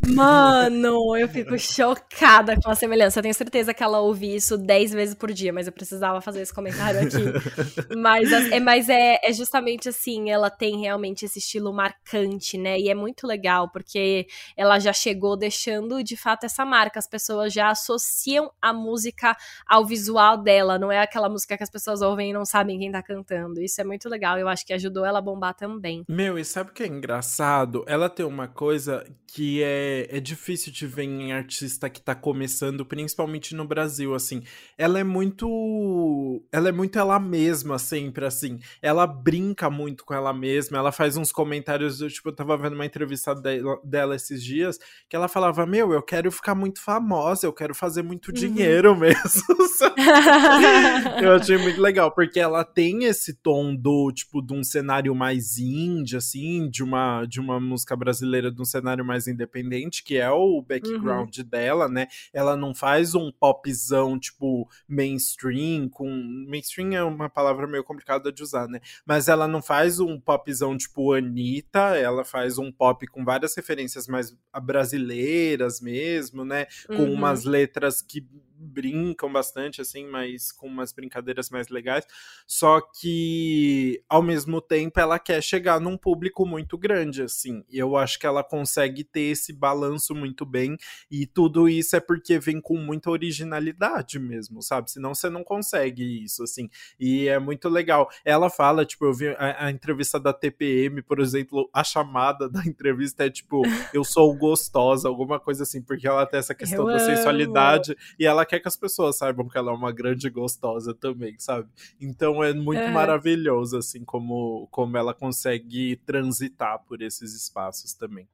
Mano, 0.07 1.17
eu 1.17 1.27
fico 1.27 1.57
chocada 1.57 2.55
com 2.61 2.69
a 2.69 2.75
semelhança. 2.75 3.19
Eu 3.19 3.23
tenho 3.23 3.33
certeza 3.33 3.73
que 3.73 3.83
ela 3.83 3.99
ouve 3.99 4.35
isso 4.35 4.57
10 4.57 4.93
vezes 4.93 5.15
por 5.15 5.31
dia, 5.31 5.51
mas 5.51 5.67
eu 5.67 5.73
precisava 5.73 6.21
fazer 6.21 6.41
esse 6.41 6.53
comentário 6.53 6.99
aqui. 7.01 7.17
mas 7.97 8.31
é, 8.31 8.59
mas 8.59 8.89
é, 8.89 9.19
é 9.23 9.33
justamente 9.33 9.89
assim, 9.89 10.29
ela 10.29 10.49
tem 10.49 10.81
realmente 10.81 11.25
esse 11.25 11.39
estilo 11.39 11.73
marcante, 11.73 12.57
né? 12.57 12.79
E 12.79 12.89
é 12.89 12.95
muito 12.95 13.25
legal, 13.25 13.69
porque 13.69 14.27
ela 14.55 14.79
já 14.79 14.93
chegou 14.93 15.35
deixando 15.35 16.03
de 16.03 16.15
fato 16.15 16.45
essa 16.45 16.65
marca. 16.65 16.99
As 16.99 17.07
pessoas 17.07 17.53
já 17.53 17.69
associam 17.69 18.51
a 18.61 18.73
música 18.73 19.35
ao 19.67 19.85
visual 19.85 20.37
dela, 20.37 20.77
não 20.77 20.91
é 20.91 20.99
aquela 20.99 21.29
música 21.29 21.57
que 21.57 21.63
as 21.63 21.69
pessoas 21.69 22.01
ouvem 22.01 22.29
e 22.29 22.33
não 22.33 22.45
sabem 22.45 22.79
quem 22.79 22.91
tá 22.91 23.01
cantando. 23.01 23.61
Isso 23.61 23.79
é 23.81 23.83
muito 23.83 24.07
legal, 24.09 24.37
eu 24.37 24.47
acho 24.47 24.65
que 24.65 24.73
ajudou 24.73 25.05
ela 25.05 25.19
a 25.19 25.21
bombar 25.21 25.53
também. 25.53 26.03
Meu, 26.07 26.37
e 26.37 26.45
sabe 26.45 26.71
o 26.71 26.73
que 26.73 26.83
é 26.83 26.87
engraçado? 26.87 27.83
Ela 27.87 28.09
tem 28.09 28.25
uma 28.25 28.47
coisa 28.47 29.05
que 29.29 29.63
é 29.63 30.07
é, 30.09 30.19
difícil 30.19 30.71
de 30.71 30.85
ver 30.85 31.03
em 31.03 31.31
artista 31.31 31.89
que 31.89 32.01
tá 32.01 32.15
começando, 32.15 32.85
principalmente 32.85 33.55
no 33.55 33.65
Brasil, 33.65 34.13
assim. 34.13 34.43
Ela 34.77 34.99
é 34.99 35.03
muito. 35.03 36.43
Ela 36.51 36.69
é 36.69 36.71
muito 36.71 36.97
ela 36.97 37.19
mesma, 37.19 37.77
sempre, 37.77 38.25
assim. 38.25 38.59
Ela 38.81 39.05
brinca 39.07 39.69
muito 39.69 40.05
com 40.05 40.13
ela 40.13 40.33
mesma, 40.33 40.77
ela 40.77 40.91
faz 40.91 41.17
uns 41.17 41.31
comentários. 41.31 42.01
Eu, 42.01 42.09
tipo, 42.09 42.29
eu 42.29 42.35
tava 42.35 42.57
vendo 42.57 42.73
uma 42.73 42.85
entrevista 42.85 43.33
dela, 43.35 43.79
dela 43.83 44.15
esses 44.15 44.43
dias, 44.43 44.79
que 45.09 45.15
ela 45.15 45.27
falava: 45.27 45.65
Meu, 45.65 45.93
eu 45.93 46.01
quero 46.01 46.31
ficar 46.31 46.55
muito 46.55 46.81
famosa, 46.81 47.45
eu 47.45 47.53
quero 47.53 47.73
fazer 47.73 48.01
muito 48.03 48.29
uhum. 48.29 48.33
dinheiro 48.33 48.95
mesmo. 48.95 49.19
eu 51.21 51.33
achei 51.33 51.57
muito 51.57 51.81
legal, 51.81 52.11
porque 52.11 52.39
ela 52.39 52.63
tem 52.63 53.05
esse 53.05 53.33
tom 53.33 53.75
do, 53.75 54.11
tipo, 54.11 54.41
de 54.41 54.53
um 54.53 54.63
cenário 54.63 55.13
mais 55.15 55.57
indie, 55.57 56.17
assim, 56.17 56.69
de 56.69 56.83
uma, 56.83 57.25
de 57.25 57.39
uma 57.39 57.59
música 57.59 57.95
brasileira, 57.95 58.51
de 58.51 58.61
um 58.61 58.65
cenário 58.65 59.03
mais 59.03 59.18
independente 59.27 59.49
independente, 59.59 60.03
que 60.03 60.17
é 60.17 60.29
o 60.29 60.61
background 60.61 61.37
uhum. 61.37 61.43
dela, 61.43 61.87
né? 61.87 62.07
Ela 62.33 62.55
não 62.55 62.73
faz 62.73 63.15
um 63.15 63.31
popzão, 63.31 64.19
tipo, 64.19 64.67
mainstream, 64.87 65.89
com. 65.89 66.09
Mainstream 66.47 66.93
é 66.93 67.03
uma 67.03 67.29
palavra 67.29 67.67
meio 67.67 67.83
complicada 67.83 68.31
de 68.31 68.43
usar, 68.43 68.67
né? 68.67 68.79
Mas 69.05 69.27
ela 69.27 69.47
não 69.47 69.61
faz 69.61 69.99
um 69.99 70.19
popzão 70.19 70.77
tipo 70.77 71.13
Anitta, 71.13 71.97
ela 71.97 72.23
faz 72.23 72.57
um 72.57 72.71
pop 72.71 73.05
com 73.07 73.23
várias 73.23 73.55
referências 73.55 74.07
mais 74.07 74.35
brasileiras 74.63 75.81
mesmo, 75.81 76.45
né? 76.45 76.67
Com 76.87 77.03
uhum. 77.03 77.13
umas 77.13 77.43
letras 77.43 78.01
que 78.01 78.25
brincam 78.59 79.31
bastante, 79.31 79.81
assim, 79.81 80.05
mas 80.05 80.51
com 80.51 80.67
umas 80.67 80.91
brincadeiras 80.91 81.49
mais 81.49 81.69
legais. 81.69 82.05
Só 82.45 82.81
que, 82.81 84.03
ao 84.09 84.21
mesmo 84.21 84.61
tempo, 84.61 84.99
ela 84.99 85.17
quer 85.17 85.41
chegar 85.41 85.79
num 85.79 85.97
público 85.97 86.45
muito 86.45 86.77
grande, 86.77 87.21
assim. 87.21 87.63
E 87.69 87.77
eu 87.77 87.95
acho 87.95 88.19
que 88.19 88.25
ela 88.25 88.43
consegue 88.43 89.03
ter 89.03 89.21
esse 89.21 89.53
balanço 89.53 90.13
muito 90.13 90.45
bem. 90.45 90.77
E 91.09 91.25
tudo 91.25 91.69
isso 91.69 91.95
é 91.95 91.99
porque 91.99 92.37
vem 92.39 92.59
com 92.59 92.77
muita 92.77 93.09
originalidade 93.09 94.19
mesmo, 94.19 94.61
sabe? 94.61 94.91
Senão 94.91 95.13
você 95.13 95.29
não 95.29 95.43
consegue 95.43 96.23
isso, 96.23 96.43
assim. 96.43 96.69
E 96.99 97.27
é 97.27 97.39
muito 97.39 97.69
legal. 97.69 98.09
Ela 98.25 98.49
fala, 98.49 98.85
tipo, 98.85 99.05
eu 99.05 99.13
vi 99.13 99.29
a, 99.29 99.65
a 99.65 99.71
entrevista 99.71 100.19
da 100.19 100.33
TPM, 100.33 101.01
por 101.01 101.19
exemplo, 101.19 101.69
a 101.73 101.83
chamada 101.83 102.49
da 102.49 102.65
entrevista 102.65 103.25
é 103.25 103.29
tipo, 103.29 103.61
eu 103.93 104.03
sou 104.03 104.35
gostosa, 104.35 105.07
alguma 105.07 105.39
coisa 105.39 105.63
assim, 105.63 105.81
porque 105.81 106.07
ela 106.07 106.25
tem 106.25 106.39
essa 106.39 106.55
questão 106.55 106.89
eu 106.89 106.97
da 106.97 107.03
amo. 107.03 107.15
sensualidade 107.15 107.95
e 108.17 108.25
ela 108.25 108.45
quer 108.49 108.59
que 108.59 108.67
as 108.67 108.75
pessoas 108.75 109.17
saibam 109.17 109.47
que 109.47 109.57
ela 109.57 109.71
é 109.71 109.75
uma 109.75 109.91
grande 109.91 110.27
gostosa 110.29 110.93
também, 110.93 111.35
sabe? 111.37 111.69
Então 112.01 112.43
é 112.43 112.51
muito 112.51 112.81
é. 112.81 112.91
maravilhoso, 112.91 113.77
assim, 113.77 114.03
como, 114.03 114.67
como 114.71 114.97
ela 114.97 115.13
consegue 115.13 115.95
transitar 115.97 116.83
por 116.85 117.01
esses 117.01 117.35
espaços 117.35 117.93
também. 117.93 118.27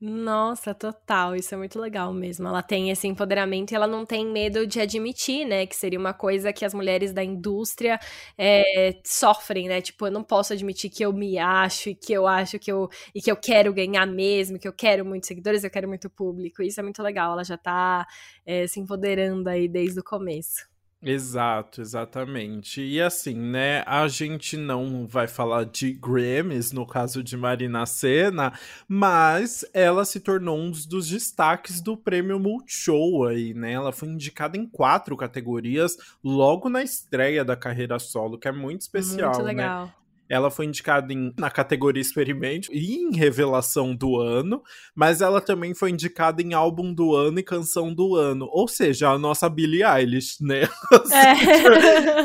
Nossa, 0.00 0.74
total, 0.74 1.34
isso 1.34 1.54
é 1.54 1.56
muito 1.56 1.78
legal 1.80 2.12
mesmo. 2.12 2.46
Ela 2.46 2.62
tem 2.62 2.90
esse 2.90 3.06
empoderamento 3.06 3.72
e 3.72 3.74
ela 3.74 3.86
não 3.86 4.04
tem 4.04 4.26
medo 4.26 4.66
de 4.66 4.78
admitir, 4.80 5.46
né? 5.46 5.66
Que 5.66 5.74
seria 5.74 5.98
uma 5.98 6.12
coisa 6.12 6.52
que 6.52 6.64
as 6.64 6.74
mulheres 6.74 7.12
da 7.12 7.24
indústria 7.24 7.98
é, 8.36 9.00
sofrem, 9.04 9.66
né? 9.68 9.80
Tipo, 9.80 10.06
eu 10.06 10.10
não 10.10 10.22
posso 10.22 10.52
admitir 10.52 10.90
que 10.90 11.02
eu 11.04 11.12
me 11.12 11.38
acho 11.38 11.88
e 11.90 11.94
que 11.94 12.12
eu 12.12 12.26
acho 12.26 12.58
que 12.58 12.70
eu 12.70 12.88
e 13.14 13.22
que 13.22 13.30
eu 13.30 13.36
quero 13.36 13.72
ganhar 13.72 14.04
mesmo, 14.06 14.58
que 14.58 14.68
eu 14.68 14.72
quero 14.74 15.06
muitos 15.06 15.28
seguidores, 15.28 15.64
eu 15.64 15.70
quero 15.70 15.88
muito 15.88 16.10
público. 16.10 16.62
Isso 16.62 16.80
é 16.80 16.82
muito 16.82 17.02
legal. 17.02 17.32
Ela 17.32 17.44
já 17.44 17.56
tá 17.56 18.06
é, 18.44 18.66
se 18.66 18.80
empoderando 18.80 19.48
aí 19.48 19.66
desde 19.68 20.00
o 20.00 20.04
começo. 20.04 20.73
Exato, 21.04 21.80
exatamente. 21.80 22.80
E 22.80 23.00
assim, 23.00 23.34
né, 23.34 23.82
a 23.86 24.08
gente 24.08 24.56
não 24.56 25.06
vai 25.06 25.26
falar 25.26 25.64
de 25.64 25.92
Grammys, 25.92 26.72
no 26.72 26.86
caso 26.86 27.22
de 27.22 27.36
Marina 27.36 27.84
Senna, 27.84 28.52
mas 28.88 29.64
ela 29.74 30.04
se 30.04 30.20
tornou 30.20 30.58
um 30.58 30.70
dos 30.70 31.08
destaques 31.08 31.80
do 31.80 31.96
prêmio 31.96 32.40
Multishow 32.40 33.26
aí, 33.26 33.52
né? 33.52 33.72
Ela 33.72 33.92
foi 33.92 34.08
indicada 34.08 34.56
em 34.56 34.66
quatro 34.66 35.16
categorias 35.16 35.96
logo 36.22 36.68
na 36.68 36.82
estreia 36.82 37.44
da 37.44 37.56
carreira 37.56 37.98
solo, 37.98 38.38
que 38.38 38.48
é 38.48 38.52
muito 38.52 38.80
especial, 38.80 39.32
muito 39.32 39.44
né? 39.44 39.52
legal. 39.52 39.86
né? 39.86 39.92
Ela 40.28 40.50
foi 40.50 40.66
indicada 40.66 41.12
em, 41.12 41.32
na 41.38 41.50
categoria 41.50 42.00
Experimento 42.00 42.72
e 42.72 42.96
em 42.96 43.14
Revelação 43.14 43.94
do 43.94 44.18
Ano, 44.18 44.62
mas 44.94 45.20
ela 45.20 45.40
também 45.40 45.74
foi 45.74 45.90
indicada 45.90 46.42
em 46.42 46.54
Álbum 46.54 46.92
do 46.92 47.14
Ano 47.14 47.38
e 47.38 47.42
Canção 47.42 47.94
do 47.94 48.16
Ano. 48.16 48.48
Ou 48.50 48.66
seja, 48.66 49.10
a 49.10 49.18
nossa 49.18 49.48
Billie 49.48 49.84
Eilish, 49.84 50.38
né? 50.40 50.68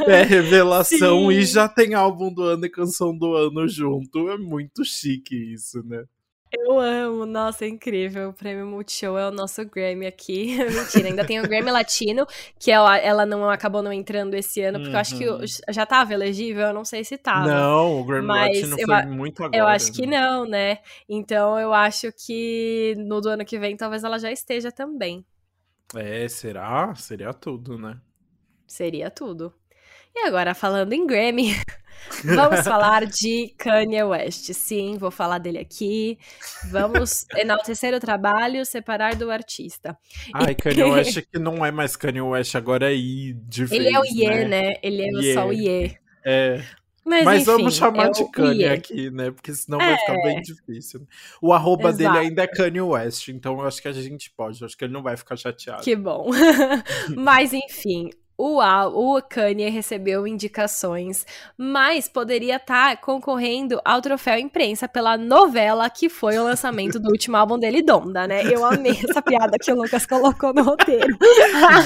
É, 0.08 0.22
é 0.22 0.24
Revelação 0.24 1.30
Sim. 1.30 1.38
e 1.38 1.44
já 1.44 1.68
tem 1.68 1.94
Álbum 1.94 2.34
do 2.34 2.44
Ano 2.44 2.66
e 2.66 2.70
Canção 2.70 3.16
do 3.16 3.36
Ano 3.36 3.68
junto. 3.68 4.30
É 4.30 4.38
muito 4.38 4.84
chique 4.84 5.36
isso, 5.54 5.84
né? 5.86 6.04
Eu 6.52 6.80
amo, 6.80 7.26
nossa, 7.28 7.66
é 7.66 7.68
incrível. 7.68 8.30
O 8.30 8.34
prêmio 8.34 8.66
Multishow 8.66 9.18
é 9.18 9.28
o 9.28 9.32
nosso 9.32 9.64
Grammy 9.66 10.08
aqui. 10.08 10.58
Mentira, 10.74 11.08
ainda 11.08 11.24
tem 11.24 11.40
o 11.40 11.44
Grammy 11.44 11.70
Latino, 11.70 12.26
que 12.58 12.72
ela, 12.72 12.98
ela 12.98 13.26
não 13.26 13.48
acabou 13.50 13.84
não 13.84 13.94
entrando 13.94 14.34
esse 14.34 14.62
ano, 14.62 14.80
porque 14.80 14.90
uhum. 14.90 14.96
eu 14.96 15.00
acho 15.00 15.18
que 15.18 15.30
uhum. 15.30 15.74
já 15.74 15.86
tava 15.86 16.14
elegível, 16.14 16.68
eu 16.68 16.74
não 16.74 16.84
sei 16.84 17.04
se 17.04 17.18
tava. 17.18 17.48
Não, 17.48 18.00
o 18.00 18.04
Grammy 18.04 18.28
Latino 18.28 18.76
eu, 18.80 18.88
foi 18.88 19.06
muito 19.06 19.44
agora. 19.44 19.62
Eu 19.62 19.68
acho 19.68 19.92
que 19.92 20.08
né? 20.08 20.20
não, 20.20 20.46
né? 20.46 20.80
Então 21.08 21.60
eu 21.60 21.72
acho 21.72 22.12
que 22.12 22.96
no 22.98 23.22
do 23.22 23.30
ano 23.30 23.46
que 23.46 23.60
vem 23.60 23.78
talvez 23.78 24.04
ela 24.04 24.18
já 24.18 24.32
esteja 24.32 24.72
também. 24.72 25.24
É, 25.96 26.28
será? 26.28 26.94
Seria 26.96 27.34
tudo, 27.34 27.78
né? 27.78 28.00
Seria 28.68 29.10
tudo. 29.12 29.54
E 30.16 30.26
agora, 30.26 30.54
falando 30.54 30.94
em 30.94 31.06
Grammy, 31.06 31.54
vamos 32.24 32.62
falar 32.62 33.06
de 33.06 33.54
Kanye 33.58 34.04
West. 34.04 34.52
Sim, 34.54 34.98
vou 34.98 35.12
falar 35.12 35.38
dele 35.38 35.60
aqui. 35.60 36.18
Vamos 36.70 37.26
enaltecer 37.36 37.94
o 37.94 38.00
trabalho, 38.00 38.66
separar 38.66 39.16
do 39.16 39.32
artista. 39.32 39.98
Ai, 40.34 40.56
Kanye 40.56 40.84
West 40.92 41.22
que 41.32 41.40
não 41.40 41.66
é 41.66 41.72
mais 41.72 41.96
Kanye 41.96 42.22
West, 42.22 42.56
agora 42.56 42.92
é 42.92 42.96
I 42.96 43.34
de 43.34 43.66
vez, 43.66 43.80
Ele 43.80 43.96
é 43.96 44.00
o 44.00 44.04
Ye, 44.06 44.28
né? 44.28 44.46
né? 44.46 44.74
Ele 44.84 45.02
é 45.04 45.10
yeah. 45.22 45.42
só 45.42 45.48
o 45.48 45.54
Ye. 45.54 45.98
É. 46.26 46.64
Mas, 47.06 47.26
Mas 47.26 47.42
enfim, 47.42 47.52
vamos 47.52 47.76
chamar 47.76 48.08
é 48.08 48.12
de 48.12 48.32
Kanye 48.32 48.66
aqui, 48.66 49.10
né? 49.10 49.32
Porque 49.32 49.54
senão 49.54 49.82
é. 49.82 49.86
vai 49.88 49.98
ficar 49.98 50.14
bem 50.22 50.38
é. 50.38 50.42
difícil. 50.42 51.08
O 51.42 51.52
arroba 51.52 51.90
Exato. 51.90 51.98
dele 51.98 52.18
ainda 52.26 52.44
é 52.44 52.48
Kanye 52.48 52.82
West, 52.82 53.30
então 53.30 53.60
eu 53.60 53.68
acho 53.68 53.82
que 53.82 53.88
a 53.88 53.92
gente 53.92 54.32
pode. 54.32 54.62
Eu 54.62 54.68
acho 54.68 54.78
que 54.78 54.86
ele 54.86 54.94
não 54.94 55.02
vai 55.02 55.18
ficar 55.18 55.36
chateado. 55.36 55.82
Que 55.82 55.96
bom. 55.96 56.30
Mas 57.18 57.52
enfim, 57.52 58.12
o, 58.40 58.62
o 58.62 59.22
Kanye 59.22 59.70
recebeu 59.70 60.26
indicações, 60.26 61.26
mas 61.58 62.08
poderia 62.08 62.56
estar 62.56 62.92
tá 62.92 62.96
concorrendo 62.96 63.82
ao 63.84 64.02
troféu 64.02 64.40
imprensa 64.40 64.88
pela 64.88 65.18
novela 65.18 65.90
que 65.90 66.08
foi 66.08 66.38
o 66.38 66.46
lançamento 66.46 66.98
do 66.98 67.10
último 67.10 67.36
álbum 67.36 67.60
dele, 67.60 67.82
Donda, 67.82 68.26
né? 68.26 68.44
Eu 68.46 68.64
amei 68.64 68.94
essa 68.94 69.22
piada 69.22 69.58
que 69.60 69.70
o 69.70 69.76
Lucas 69.76 70.06
colocou 70.06 70.54
no 70.54 70.64
roteiro. 70.64 71.18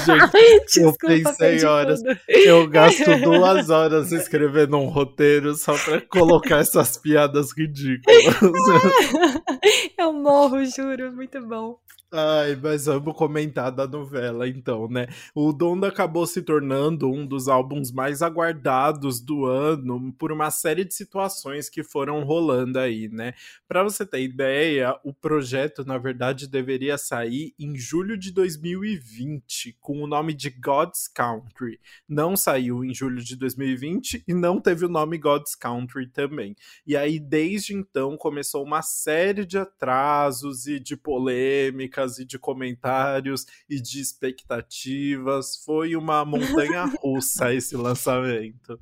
Gente, 0.06 0.80
eu 0.80 0.94
pensei 1.04 1.64
horas. 1.64 2.00
Tudo. 2.00 2.20
Eu 2.28 2.68
gasto 2.68 3.04
duas 3.20 3.68
horas 3.68 4.12
escrevendo 4.12 4.76
um 4.76 4.86
roteiro 4.86 5.56
só 5.56 5.76
pra 5.76 6.00
colocar 6.02 6.58
essas 6.58 6.96
piadas 6.96 7.48
ridículas. 7.50 8.24
eu 9.98 10.12
morro, 10.12 10.64
juro, 10.64 11.10
muito 11.10 11.44
bom. 11.44 11.78
Ai, 12.16 12.54
mas 12.54 12.86
vamos 12.86 13.16
comentar 13.16 13.72
da 13.72 13.88
novela 13.88 14.46
então, 14.48 14.86
né? 14.86 15.08
O 15.34 15.52
Donda 15.52 15.88
acabou 15.88 16.24
se 16.28 16.42
tornando 16.42 17.10
um 17.10 17.26
dos 17.26 17.48
álbuns 17.48 17.90
mais 17.90 18.22
aguardados 18.22 19.20
do 19.20 19.44
ano 19.46 20.12
por 20.12 20.30
uma 20.30 20.48
série 20.52 20.84
de 20.84 20.94
situações 20.94 21.68
que 21.68 21.82
foram 21.82 22.22
rolando 22.22 22.78
aí, 22.78 23.08
né? 23.08 23.34
Para 23.66 23.82
você 23.82 24.06
ter 24.06 24.22
ideia, 24.22 24.96
o 25.02 25.12
projeto 25.12 25.84
na 25.84 25.98
verdade 25.98 26.46
deveria 26.46 26.96
sair 26.96 27.52
em 27.58 27.76
julho 27.76 28.16
de 28.16 28.30
2020 28.30 29.76
com 29.80 30.00
o 30.00 30.06
nome 30.06 30.34
de 30.34 30.50
God's 30.50 31.08
Country. 31.08 31.80
Não 32.08 32.36
saiu 32.36 32.84
em 32.84 32.94
julho 32.94 33.24
de 33.24 33.34
2020 33.34 34.22
e 34.28 34.32
não 34.32 34.60
teve 34.60 34.84
o 34.84 34.88
nome 34.88 35.18
God's 35.18 35.56
Country 35.56 36.06
também. 36.06 36.54
E 36.86 36.96
aí 36.96 37.18
desde 37.18 37.74
então 37.74 38.16
começou 38.16 38.62
uma 38.62 38.82
série 38.82 39.44
de 39.44 39.58
atrasos 39.58 40.68
e 40.68 40.78
de 40.78 40.96
polêmicas 40.96 42.03
e 42.18 42.24
de 42.24 42.38
comentários 42.38 43.46
e 43.68 43.80
de 43.80 44.00
expectativas. 44.00 45.56
Foi 45.64 45.96
uma 45.96 46.24
montanha 46.24 46.84
russa 47.02 47.52
esse 47.52 47.76
lançamento. 47.76 48.78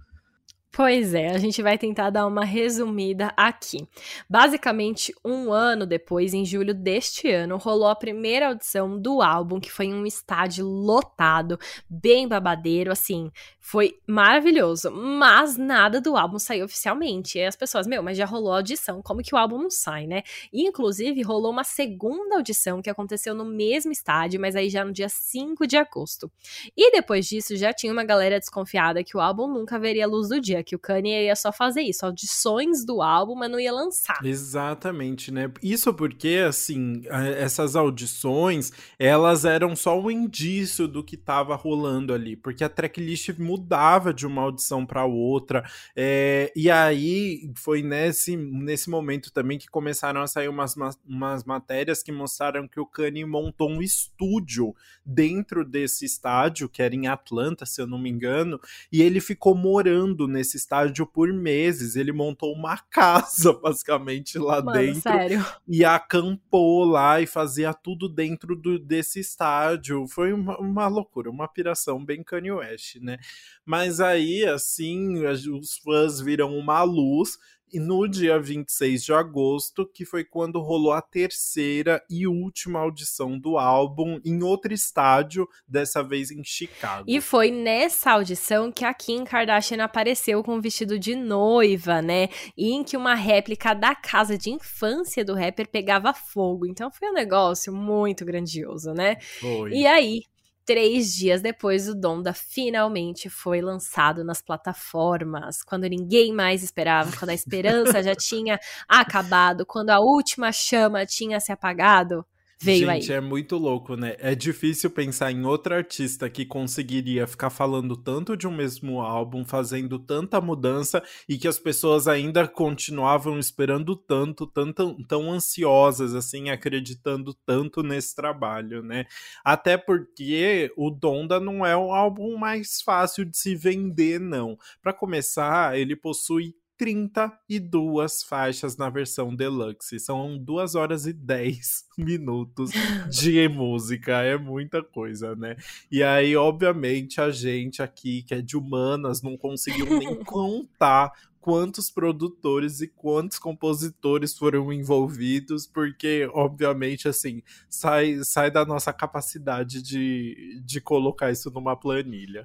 Pois 0.75 1.13
é, 1.13 1.29
a 1.29 1.37
gente 1.37 1.63
vai 1.63 1.77
tentar 1.77 2.09
dar 2.09 2.27
uma 2.27 2.47
resumida 2.47 3.31
aqui. 3.37 3.87
Basicamente, 4.27 5.13
um 5.23 5.53
ano 5.53 5.85
depois, 5.85 6.33
em 6.33 6.47
julho 6.47 6.73
deste 6.73 7.31
ano, 7.31 7.59
rolou 7.59 7.89
a 7.89 7.95
primeira 7.95 8.49
audição 8.49 8.99
do 8.99 9.21
álbum, 9.21 9.61
que 9.61 9.71
foi 9.71 9.85
em 9.85 9.95
um 9.95 10.07
estádio 10.07 10.65
lotado, 10.65 11.59
bem 11.91 12.27
babadeiro, 12.27 12.91
assim, 12.91 13.31
foi 13.63 13.97
maravilhoso. 14.07 14.91
Mas 14.91 15.57
nada 15.57 16.01
do 16.01 16.17
álbum 16.17 16.39
saiu 16.39 16.65
oficialmente. 16.65 17.39
E 17.39 17.45
as 17.45 17.55
pessoas, 17.55 17.87
meu, 17.87 18.03
mas 18.03 18.19
já 18.19 18.27
rolou 18.27 18.53
a 18.53 18.57
audição, 18.57 19.01
como 19.01 19.23
que 19.23 19.35
o 19.35 19.39
álbum 19.39 19.57
não 19.57 19.71
sai, 19.71 20.07
né? 20.07 20.23
E, 20.53 20.67
inclusive, 20.67 21.23
rolou 21.23 21.53
uma 21.53 21.63
segunda 21.63 22.37
audição 22.37 22.83
que 22.83 22.91
aconteceu 22.91 23.35
no 23.35 23.45
mesmo 23.45 23.93
estádio, 23.93 24.41
mas 24.41 24.57
aí 24.57 24.69
já 24.69 24.85
no 24.85 24.93
dia 24.93 25.09
5 25.09 25.65
de 25.67 25.77
agosto. 25.77 26.31
E 26.77 26.91
depois 26.91 27.27
disso, 27.27 27.57
já 27.57 27.73
tinha 27.73 27.93
uma 27.93 28.05
galera 28.05 28.41
desconfiada 28.41 29.05
que 29.05 29.17
o 29.17 29.21
álbum 29.21 29.47
nunca 29.47 29.79
veria 29.79 30.05
a 30.05 30.09
luz 30.09 30.29
do 30.29 30.41
dia 30.41 30.65
que 30.65 30.75
o 30.75 30.79
Kanye 30.79 31.27
ia 31.27 31.37
só 31.37 31.53
fazer 31.53 31.83
isso, 31.83 32.05
audições 32.05 32.85
do 32.85 33.01
álbum, 33.01 33.37
mas 33.37 33.51
não 33.51 33.61
ia 33.61 33.73
lançar. 33.73 34.19
Exatamente, 34.25 35.31
né? 35.31 35.51
Isso 35.63 35.95
porque, 35.95 36.45
assim, 36.49 37.03
essas 37.39 37.77
audições, 37.77 38.73
elas 38.99 39.45
eram 39.45 39.77
só 39.77 39.99
um 39.99 40.11
indício 40.11 40.89
do 40.89 41.05
que 41.05 41.15
estava 41.15 41.55
rolando 41.55 42.13
ali, 42.13 42.35
porque 42.35 42.65
a 42.65 42.69
tracklist 42.69 43.31
mudava 43.53 44.15
de 44.15 44.27
uma 44.27 44.43
audição 44.43 44.87
para 44.87 45.05
outra, 45.05 45.65
é, 45.95 46.51
e 46.57 46.71
aí 46.71 47.51
foi 47.55 47.83
nesse, 47.83 48.37
nesse 48.37 48.89
momento 48.89 49.33
também 49.33 49.59
que 49.59 49.69
começaram 49.69 50.23
a 50.23 50.27
sair 50.27 50.49
umas, 50.49 50.75
umas 51.07 51.45
matérias 51.45 52.03
que 52.03 52.11
mostraram 52.11 52.67
que 52.67 52.81
o 52.81 52.87
Kanye 52.87 53.25
montou 53.25 53.71
um 53.71 53.83
estúdio 53.83 54.75
dentro 55.05 55.65
desse 55.65 56.05
estádio, 56.05 56.69
que 56.69 56.83
era 56.83 56.95
em 56.95 57.07
Atlanta, 57.07 57.67
se 57.67 57.81
eu 57.81 57.87
não 57.87 57.99
me 57.99 58.09
engano, 58.09 58.61
e 58.91 59.03
ele 59.03 59.21
ficou 59.21 59.55
morando 59.55 60.27
nesse 60.27 60.57
estádio 60.57 61.07
por 61.07 61.33
meses. 61.33 61.97
Ele 61.97 62.13
montou 62.13 62.53
uma 62.53 62.79
casa, 62.91 63.53
basicamente, 63.53 64.39
lá 64.39 64.63
Mano, 64.63 64.79
dentro. 64.79 65.03
Sério? 65.03 65.45
E 65.69 65.85
acampou 65.85 66.85
lá 66.85 67.21
e 67.21 67.27
fazia 67.27 67.75
tudo 67.75 68.09
dentro 68.09 68.57
do, 68.57 68.79
desse 68.79 69.21
estádio. 69.21 70.07
Foi 70.07 70.33
uma, 70.33 70.59
uma 70.59 70.89
loucura, 70.89 71.31
uma 71.31 71.49
piração 71.49 72.03
bem 72.03 72.23
Kanye 72.23 72.53
West, 72.53 72.97
né? 72.97 73.19
Mas 73.65 74.01
aí, 74.01 74.45
assim, 74.45 75.25
os 75.27 75.79
fãs 75.79 76.21
viram 76.21 76.57
uma 76.57 76.83
luz 76.83 77.39
e 77.73 77.81
no 77.81 78.07
dia 78.07 78.39
26 78.39 79.03
de 79.03 79.15
agosto, 79.15 79.87
que 79.87 80.05
foi 80.05 80.23
quando 80.23 80.61
rolou 80.61 80.93
a 80.93 81.01
terceira 81.01 82.05
e 82.11 82.27
última 82.27 82.79
audição 82.81 83.39
do 83.39 83.57
álbum 83.57 84.21
em 84.25 84.43
outro 84.43 84.75
estádio, 84.75 85.49
dessa 85.67 86.03
vez 86.03 86.31
em 86.31 86.45
Chicago. 86.45 87.07
E 87.09 87.19
foi 87.19 87.51
nessa 87.51 88.13
audição 88.13 88.71
que 88.71 88.85
a 88.85 88.93
Kim 88.93 89.25
Kardashian 89.25 89.83
apareceu 89.83 90.45
com 90.45 90.57
um 90.57 90.61
vestido 90.61 90.99
de 90.99 91.15
noiva, 91.15 92.03
né? 92.03 92.29
E 92.55 92.73
em 92.73 92.85
que 92.85 92.95
uma 92.95 93.15
réplica 93.15 93.75
da 93.75 93.95
casa 93.95 94.37
de 94.37 94.51
infância 94.51 95.25
do 95.25 95.35
rapper 95.35 95.67
pegava 95.67 96.13
fogo. 96.13 96.67
Então 96.67 96.91
foi 96.91 97.09
um 97.09 97.15
negócio 97.15 97.73
muito 97.73 98.23
grandioso, 98.23 98.93
né? 98.93 99.17
Foi. 99.41 99.73
E 99.73 99.87
aí, 99.87 100.25
Três 100.65 101.13
dias 101.13 101.43
depois, 101.43 101.89
o 101.89 101.95
Donda 101.95 102.33
finalmente 102.33 103.29
foi 103.29 103.61
lançado 103.61 104.23
nas 104.23 104.41
plataformas, 104.41 105.63
quando 105.63 105.89
ninguém 105.89 106.33
mais 106.33 106.63
esperava, 106.63 107.11
quando 107.19 107.31
a 107.31 107.35
esperança 107.35 108.03
já 108.03 108.15
tinha 108.17 108.61
acabado, 108.89 109.67
quando 109.67 109.91
a 109.91 109.99
última 109.99 110.53
chama 110.53 111.05
tinha 111.05 111.41
se 111.41 111.51
apagado 111.51 112.25
veio 112.63 112.87
Gente, 112.87 113.13
aí. 113.13 113.19
é 113.19 113.21
muito 113.21 113.57
louco, 113.57 113.97
né? 113.97 114.15
É 114.19 114.35
difícil 114.35 114.89
pensar 114.91 115.33
em 115.33 115.45
outro 115.45 115.75
artista 115.75 116.31
que 116.31 116.47
conseguiria 116.47 117.27
ficar 117.27 117.51
falando 117.51 117.97
tanto 117.97 118.37
de 118.37 118.47
um 118.47 118.55
mesmo 118.55 119.01
álbum, 119.01 119.45
fazendo 119.45 119.99
tanta 119.99 120.41
mudança 120.41 121.03
e 121.29 121.37
que 121.37 121.49
as 121.49 121.59
pessoas 121.59 122.07
ainda 122.07 122.47
continuavam 122.47 123.39
esperando 123.39 123.97
tanto, 123.97 124.47
tanto 124.47 124.97
tão 125.09 125.33
ansiosas, 125.33 126.15
assim, 126.15 126.51
acreditando 126.51 127.35
tanto 127.45 127.83
nesse 127.83 128.15
trabalho, 128.15 128.83
né? 128.83 129.07
Até 129.45 129.77
porque 129.77 130.73
o 130.77 130.91
Donda 130.91 131.41
não 131.41 131.67
é 131.67 131.77
um 131.77 131.93
álbum 131.93 132.37
mais 132.37 132.81
fácil 132.81 133.25
de 133.25 133.37
se 133.37 133.57
vender, 133.57 134.21
não. 134.21 134.57
Para 134.81 134.93
começar, 134.93 135.77
ele 135.77 135.97
possui 135.97 136.55
32 136.83 138.25
faixas 138.25 138.77
na 138.77 138.91
versão 138.91 139.33
deluxe. 139.33 140.01
São 140.01 140.37
2 140.37 140.75
horas 140.75 141.07
e 141.07 141.13
10 141.13 141.85
minutos 141.97 142.73
de 143.09 143.49
música. 143.49 144.21
É 144.23 144.37
muita 144.37 144.83
coisa, 144.83 145.37
né? 145.37 145.55
E 145.93 146.03
aí, 146.03 146.35
obviamente, 146.35 147.21
a 147.21 147.31
gente 147.31 147.81
aqui, 147.81 148.25
que 148.25 148.35
é 148.35 148.43
de 148.43 148.57
humanas, 148.57 149.23
não 149.23 149.37
conseguiu 149.37 149.87
nem 149.97 150.17
contar 150.27 151.13
quantos 151.41 151.89
produtores 151.89 152.81
e 152.81 152.89
quantos 152.89 153.39
compositores 153.39 154.37
foram 154.37 154.73
envolvidos, 154.73 155.69
porque, 155.69 156.29
obviamente, 156.33 157.07
assim, 157.07 157.45
sai, 157.69 158.25
sai 158.25 158.51
da 158.51 158.65
nossa 158.65 158.93
capacidade 158.93 159.81
de, 159.83 160.61
de 160.65 160.81
colocar 160.81 161.31
isso 161.31 161.49
numa 161.49 161.77
planilha. 161.77 162.45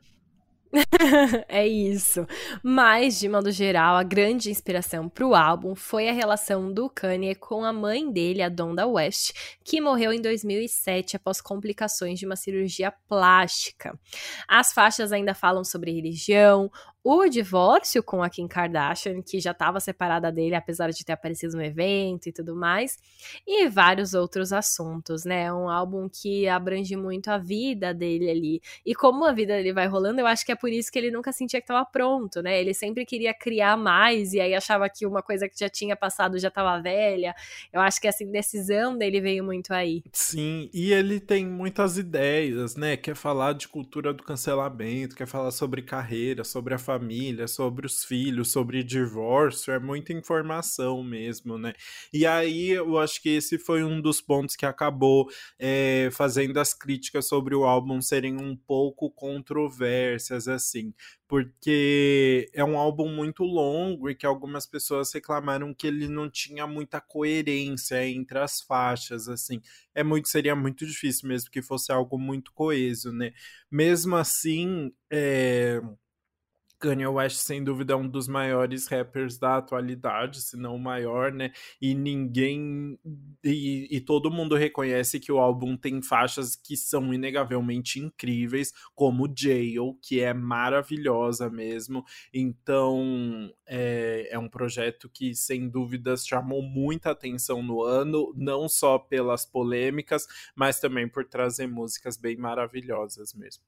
é 1.48 1.68
isso. 1.68 2.26
Mas, 2.62 3.20
de 3.20 3.30
modo 3.30 3.52
geral, 3.52 3.96
a 3.96 4.04
grande 4.04 4.50
inspiração 4.50 5.08
para 5.08 5.26
o 5.26 5.36
álbum 5.36 5.76
foi 5.76 6.10
a 6.10 6.14
relação 6.14 6.72
do 6.72 6.90
Kanye 6.90 7.36
com 7.36 7.64
a 7.64 7.72
mãe 7.72 8.12
dele, 8.12 8.42
a 8.42 8.50
Donda 8.50 8.86
West, 8.86 9.34
que 9.64 9.80
morreu 9.80 10.12
em 10.12 10.22
2007 10.22 11.16
após 11.16 11.42
complicações 11.42 12.20
de 12.20 12.26
uma 12.26 12.36
cirurgia 12.36 12.92
plástica. 13.08 13.98
As 14.48 14.74
faixas 14.74 15.12
ainda 15.12 15.34
falam 15.34 15.64
sobre 15.64 15.92
religião, 15.92 16.72
o 17.10 17.26
divórcio 17.30 18.04
com 18.04 18.22
a 18.22 18.30
Kim 18.30 18.50
Kardashian, 18.50 19.22
que 19.22 19.40
já 19.40 19.52
estava 19.52 19.80
separada 19.80 20.30
dele, 20.30 20.56
apesar 20.56 20.92
de 20.92 21.06
ter 21.06 21.14
aparecido 21.14 21.56
no 21.56 21.64
evento 21.64 22.28
e 22.28 22.34
tudo 22.34 22.54
mais, 22.54 22.98
e 23.48 23.70
vários 23.70 24.14
outros 24.14 24.52
assuntos, 24.52 25.24
né? 25.24 25.44
É 25.44 25.54
um 25.54 25.70
álbum 25.70 26.10
que 26.10 26.50
abrange 26.50 26.98
muito 26.98 27.30
a 27.30 27.38
vida 27.38 27.94
dele 27.94 28.30
ali. 28.30 28.62
E 28.86 28.94
como 28.94 29.24
a 29.24 29.32
vida 29.32 29.56
dele 29.56 29.72
vai 29.72 29.88
rolando, 29.88 30.20
eu 30.20 30.28
acho 30.28 30.46
que 30.46 30.52
é 30.52 30.56
por 30.56 30.70
isso 30.70 30.92
que 30.92 31.00
ele 31.00 31.10
nunca 31.10 31.32
sentia 31.32 31.62
que 31.62 31.64
estava 31.64 31.86
pronto, 31.86 32.42
né? 32.42 32.60
Ele 32.60 32.74
sempre 32.74 33.06
queria 33.06 33.34
criar 33.34 33.78
mais 33.78 34.34
e 34.34 34.42
aí 34.42 34.54
achava 34.54 34.90
que 34.90 35.06
uma 35.06 35.24
coisa 35.24 35.48
que 35.48 35.58
já 35.58 35.70
tinha 35.70 35.96
passado 35.96 36.38
já 36.38 36.50
estava 36.50 36.78
velha. 36.82 37.34
Eu 37.72 37.80
acho 37.80 38.02
que 38.02 38.08
essa 38.10 38.22
indecisão 38.22 38.98
dele 38.98 39.22
veio 39.22 39.46
muito 39.46 39.74
aí. 39.74 40.04
Sim, 40.12 40.70
e 40.74 40.92
ele 40.92 41.22
tem 41.22 41.46
muitas 41.46 41.98
ideias, 41.98 42.76
né? 42.76 42.98
Quer 42.98 43.16
falar 43.16 43.54
de 43.54 43.66
cultura 43.66 44.14
do 44.14 44.24
cancelamento, 44.24 45.16
quer 45.16 45.26
falar 45.26 45.52
sobre 45.52 45.82
carreira, 45.82 46.44
sobre 46.44 46.74
a 46.74 46.78
família 46.78 46.97
família, 46.98 47.48
sobre 47.48 47.86
os 47.86 48.04
filhos, 48.04 48.52
sobre 48.52 48.84
divórcio, 48.84 49.72
é 49.72 49.80
muita 49.80 50.12
informação 50.12 51.04
mesmo, 51.04 51.58
né? 51.58 51.74
E 52.12 52.26
aí 52.26 52.70
eu 52.72 52.98
acho 52.98 53.22
que 53.22 53.30
esse 53.30 53.60
foi 53.60 53.84
um 53.84 54.02
dos 54.02 54.20
pontos 54.20 54.56
que 54.56 54.66
acabou 54.66 55.30
é, 55.60 56.10
fazendo 56.12 56.60
as 56.60 56.74
críticas 56.74 57.28
sobre 57.28 57.56
o 57.56 57.64
álbum 57.64 58.02
serem 58.02 58.36
um 58.42 58.56
pouco 58.56 59.12
controversas, 59.12 60.48
assim, 60.48 60.94
porque 61.28 62.50
é 62.54 62.64
um 62.64 62.78
álbum 62.78 63.10
muito 63.14 63.44
longo 63.44 64.10
e 64.10 64.16
que 64.16 64.26
algumas 64.26 64.66
pessoas 64.66 65.14
reclamaram 65.14 65.74
que 65.74 65.86
ele 65.86 66.08
não 66.08 66.30
tinha 66.30 66.66
muita 66.66 67.00
coerência 67.00 68.08
entre 68.08 68.40
as 68.40 68.62
faixas, 68.62 69.30
assim. 69.30 69.62
É 69.94 70.04
muito 70.04 70.28
seria 70.30 70.56
muito 70.56 70.86
difícil 70.86 71.28
mesmo 71.28 71.52
que 71.52 71.62
fosse 71.62 71.92
algo 71.92 72.18
muito 72.18 72.52
coeso, 72.54 73.12
né? 73.12 73.34
Mesmo 73.70 74.16
assim, 74.16 74.92
é 75.12 75.82
Kanye 76.80 77.08
West, 77.08 77.38
sem 77.38 77.64
dúvida, 77.64 77.94
é 77.94 77.96
um 77.96 78.08
dos 78.08 78.28
maiores 78.28 78.88
rappers 78.88 79.38
da 79.38 79.58
atualidade, 79.58 80.42
se 80.42 80.56
não 80.56 80.76
o 80.76 80.80
maior, 80.80 81.32
né? 81.32 81.52
E 81.82 81.96
ninguém. 81.96 83.00
E, 83.44 83.88
e, 83.90 84.02
todo 84.02 84.32
mundo 84.32 84.56
reconhece 84.56 85.20
que 85.20 85.32
o 85.32 85.40
álbum 85.40 85.76
tem 85.76 86.02
faixas 86.02 86.56
que 86.56 86.78
são 86.78 87.14
inegavelmente 87.14 88.00
incríveis, 88.00 88.72
como 88.94 89.32
Jail, 89.36 89.98
que 90.02 90.20
é 90.20 90.34
maravilhosa 90.34 91.50
mesmo. 91.50 92.04
Então, 92.34 93.52
é, 93.66 94.30
é 94.32 94.40
um 94.40 94.50
projeto 94.50 95.10
que, 95.10 95.34
sem 95.34 95.68
dúvidas, 95.68 96.26
chamou 96.26 96.62
muita 96.62 97.12
atenção 97.12 97.64
no 97.64 97.84
ano, 97.84 98.34
não 98.36 98.70
só 98.70 99.00
pelas 99.00 99.46
polêmicas, 99.46 100.28
mas 100.56 100.80
também 100.80 101.08
por 101.08 101.26
trazer 101.26 101.68
músicas 101.68 102.18
bem 102.18 102.38
maravilhosas 102.38 103.34
mesmo. 103.34 103.64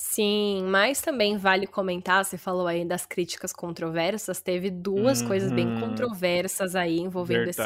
Sim, 0.00 0.62
mas 0.62 1.00
também 1.00 1.36
vale 1.36 1.66
comentar, 1.66 2.24
você 2.24 2.38
falou 2.38 2.68
aí 2.68 2.84
das 2.84 3.04
críticas 3.04 3.52
controversas, 3.52 4.40
teve 4.40 4.70
duas 4.70 5.20
uhum. 5.20 5.26
coisas 5.26 5.50
bem 5.50 5.66
uhum. 5.66 5.80
controversas 5.80 6.76
aí 6.76 7.00
envolvendo 7.00 7.48
esse, 7.48 7.60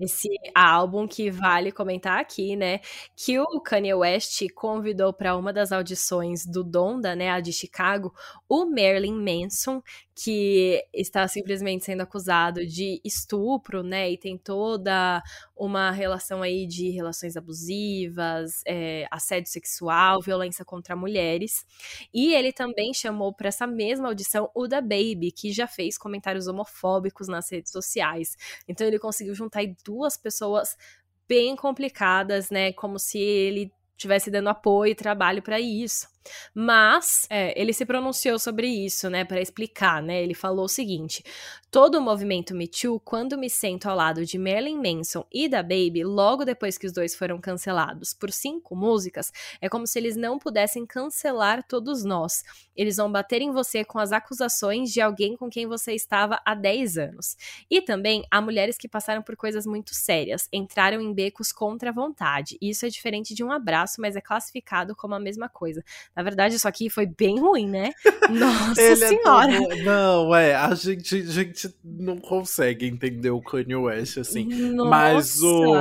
esse 0.00 0.28
álbum 0.54 1.06
que 1.06 1.30
vale 1.30 1.70
comentar 1.70 2.18
aqui, 2.18 2.56
né? 2.56 2.80
Que 3.14 3.38
o 3.38 3.60
Kanye 3.60 3.92
West 3.92 4.42
convidou 4.54 5.12
para 5.12 5.36
uma 5.36 5.52
das 5.52 5.70
audições 5.70 6.46
do 6.46 6.64
Donda, 6.64 7.14
né, 7.14 7.28
a 7.28 7.40
de 7.40 7.52
Chicago, 7.52 8.10
o 8.48 8.64
Marilyn 8.64 9.12
Manson, 9.12 9.82
que 10.18 10.82
está 10.94 11.28
simplesmente 11.28 11.84
sendo 11.84 12.00
acusado 12.00 12.66
de 12.66 13.02
estupro, 13.04 13.82
né? 13.82 14.10
E 14.10 14.16
tem 14.16 14.38
toda 14.38 15.22
uma 15.54 15.90
relação 15.90 16.42
aí 16.42 16.66
de 16.66 16.88
relações 16.88 17.36
abusivas, 17.36 18.62
é, 18.66 19.06
assédio 19.10 19.50
sexual, 19.50 20.22
violência 20.22 20.64
contra 20.64 20.96
mulheres. 20.96 21.66
E 22.14 22.32
ele 22.32 22.50
também 22.50 22.94
chamou 22.94 23.30
para 23.30 23.48
essa 23.48 23.66
mesma 23.66 24.08
audição 24.08 24.50
o 24.54 24.66
da 24.66 24.80
Baby, 24.80 25.30
que 25.36 25.52
já 25.52 25.66
fez 25.66 25.98
comentários 25.98 26.46
homofóbicos 26.46 27.28
nas 27.28 27.52
redes 27.52 27.70
sociais. 27.70 28.38
Então 28.66 28.86
ele 28.86 28.98
conseguiu 28.98 29.34
juntar 29.34 29.60
aí 29.60 29.76
duas 29.84 30.16
pessoas 30.16 30.78
bem 31.28 31.54
complicadas, 31.54 32.48
né? 32.48 32.72
Como 32.72 32.98
se 32.98 33.18
ele 33.18 33.70
tivesse 33.98 34.30
dando 34.30 34.48
apoio 34.48 34.92
e 34.92 34.94
trabalho 34.94 35.42
para 35.42 35.60
isso. 35.60 36.15
Mas 36.54 37.26
é, 37.30 37.58
ele 37.60 37.72
se 37.72 37.84
pronunciou 37.84 38.38
sobre 38.38 38.66
isso, 38.66 39.08
né, 39.10 39.24
para 39.24 39.40
explicar, 39.40 40.02
né? 40.02 40.22
Ele 40.22 40.34
falou 40.34 40.64
o 40.64 40.68
seguinte: 40.68 41.22
todo 41.70 41.98
o 41.98 42.00
movimento 42.00 42.54
Me 42.54 42.66
Too, 42.66 43.00
quando 43.00 43.36
me 43.36 43.50
sento 43.50 43.86
ao 43.86 43.96
lado 43.96 44.24
de 44.24 44.38
Marilyn 44.38 44.76
Manson 44.76 45.24
e 45.32 45.48
da 45.48 45.62
Baby, 45.62 46.04
logo 46.04 46.44
depois 46.44 46.78
que 46.78 46.86
os 46.86 46.92
dois 46.92 47.14
foram 47.14 47.40
cancelados 47.40 48.14
por 48.14 48.32
cinco 48.32 48.74
músicas, 48.74 49.32
é 49.60 49.68
como 49.68 49.86
se 49.86 49.98
eles 49.98 50.16
não 50.16 50.38
pudessem 50.38 50.86
cancelar 50.86 51.62
todos 51.66 52.04
nós. 52.04 52.42
Eles 52.74 52.96
vão 52.96 53.10
bater 53.10 53.42
em 53.42 53.50
você 53.50 53.84
com 53.84 53.98
as 53.98 54.12
acusações 54.12 54.92
de 54.92 55.00
alguém 55.00 55.36
com 55.36 55.48
quem 55.48 55.66
você 55.66 55.92
estava 55.92 56.40
há 56.44 56.54
10 56.54 56.98
anos. 56.98 57.36
E 57.70 57.80
também 57.80 58.24
há 58.30 58.40
mulheres 58.40 58.76
que 58.76 58.88
passaram 58.88 59.22
por 59.22 59.36
coisas 59.36 59.66
muito 59.66 59.94
sérias, 59.94 60.48
entraram 60.52 61.00
em 61.00 61.12
becos 61.12 61.52
contra 61.52 61.90
a 61.90 61.92
vontade. 61.92 62.56
Isso 62.60 62.86
é 62.86 62.88
diferente 62.88 63.34
de 63.34 63.42
um 63.42 63.50
abraço, 63.50 64.00
mas 64.00 64.16
é 64.16 64.20
classificado 64.20 64.94
como 64.94 65.14
a 65.14 65.20
mesma 65.20 65.48
coisa. 65.48 65.82
Na 66.16 66.22
verdade, 66.22 66.54
isso 66.54 66.66
aqui 66.66 66.88
foi 66.88 67.04
bem 67.04 67.38
ruim, 67.38 67.68
né? 67.68 67.92
Nossa 68.30 68.80
Ele 68.80 69.04
é 69.04 69.08
senhora. 69.08 69.52
É 69.52 69.82
não, 69.82 70.34
é, 70.34 70.54
a 70.54 70.74
gente, 70.74 71.14
a 71.14 71.24
gente 71.24 71.74
não 71.84 72.16
consegue 72.16 72.86
entender 72.86 73.30
o 73.30 73.42
Kanye 73.42 73.76
West, 73.76 74.16
assim. 74.16 74.46
Nossa. 74.72 74.90
Mas 74.90 75.42
o. 75.42 75.74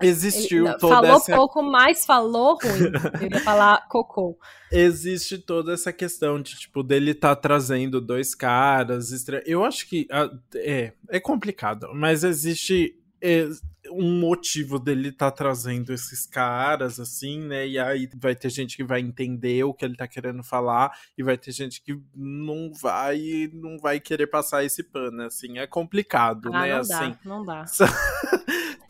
Existiu 0.00 0.66
Ele, 0.66 0.78
toda 0.78 0.94
falou 0.94 1.16
essa... 1.16 1.34
pouco, 1.34 1.62
mas 1.62 2.06
falou 2.06 2.56
ruim. 2.62 2.92
Eu 3.20 3.30
ia 3.32 3.40
falar 3.40 3.88
cocô. 3.88 4.38
Existe 4.70 5.38
toda 5.38 5.72
essa 5.72 5.92
questão 5.92 6.40
de, 6.40 6.56
tipo, 6.56 6.84
dele 6.84 7.14
tá 7.14 7.34
trazendo 7.34 8.00
dois 8.00 8.32
caras. 8.34 9.10
Estra... 9.10 9.42
Eu 9.44 9.64
acho 9.64 9.88
que. 9.88 10.06
É, 10.54 10.92
é 11.08 11.18
complicado, 11.18 11.88
mas 11.94 12.22
existe 12.22 12.97
é, 13.20 13.48
um 13.90 14.20
motivo 14.20 14.78
dele 14.78 15.12
tá 15.12 15.30
trazendo 15.30 15.92
esses 15.92 16.26
caras, 16.26 17.00
assim, 17.00 17.40
né? 17.40 17.66
E 17.66 17.78
aí 17.78 18.08
vai 18.16 18.34
ter 18.34 18.50
gente 18.50 18.76
que 18.76 18.84
vai 18.84 19.00
entender 19.00 19.64
o 19.64 19.74
que 19.74 19.84
ele 19.84 19.96
tá 19.96 20.06
querendo 20.06 20.42
falar, 20.42 20.92
e 21.16 21.22
vai 21.22 21.36
ter 21.36 21.52
gente 21.52 21.82
que 21.82 21.98
não 22.14 22.72
vai 22.72 23.50
não 23.52 23.78
vai 23.78 24.00
querer 24.00 24.26
passar 24.26 24.64
esse 24.64 24.82
pano, 24.82 25.22
assim. 25.22 25.58
É 25.58 25.66
complicado, 25.66 26.50
ah, 26.52 26.62
né? 26.62 26.72
Não 26.72 26.80
assim. 26.80 26.92
dá, 26.92 27.18
não 27.24 27.44
dá. 27.44 27.64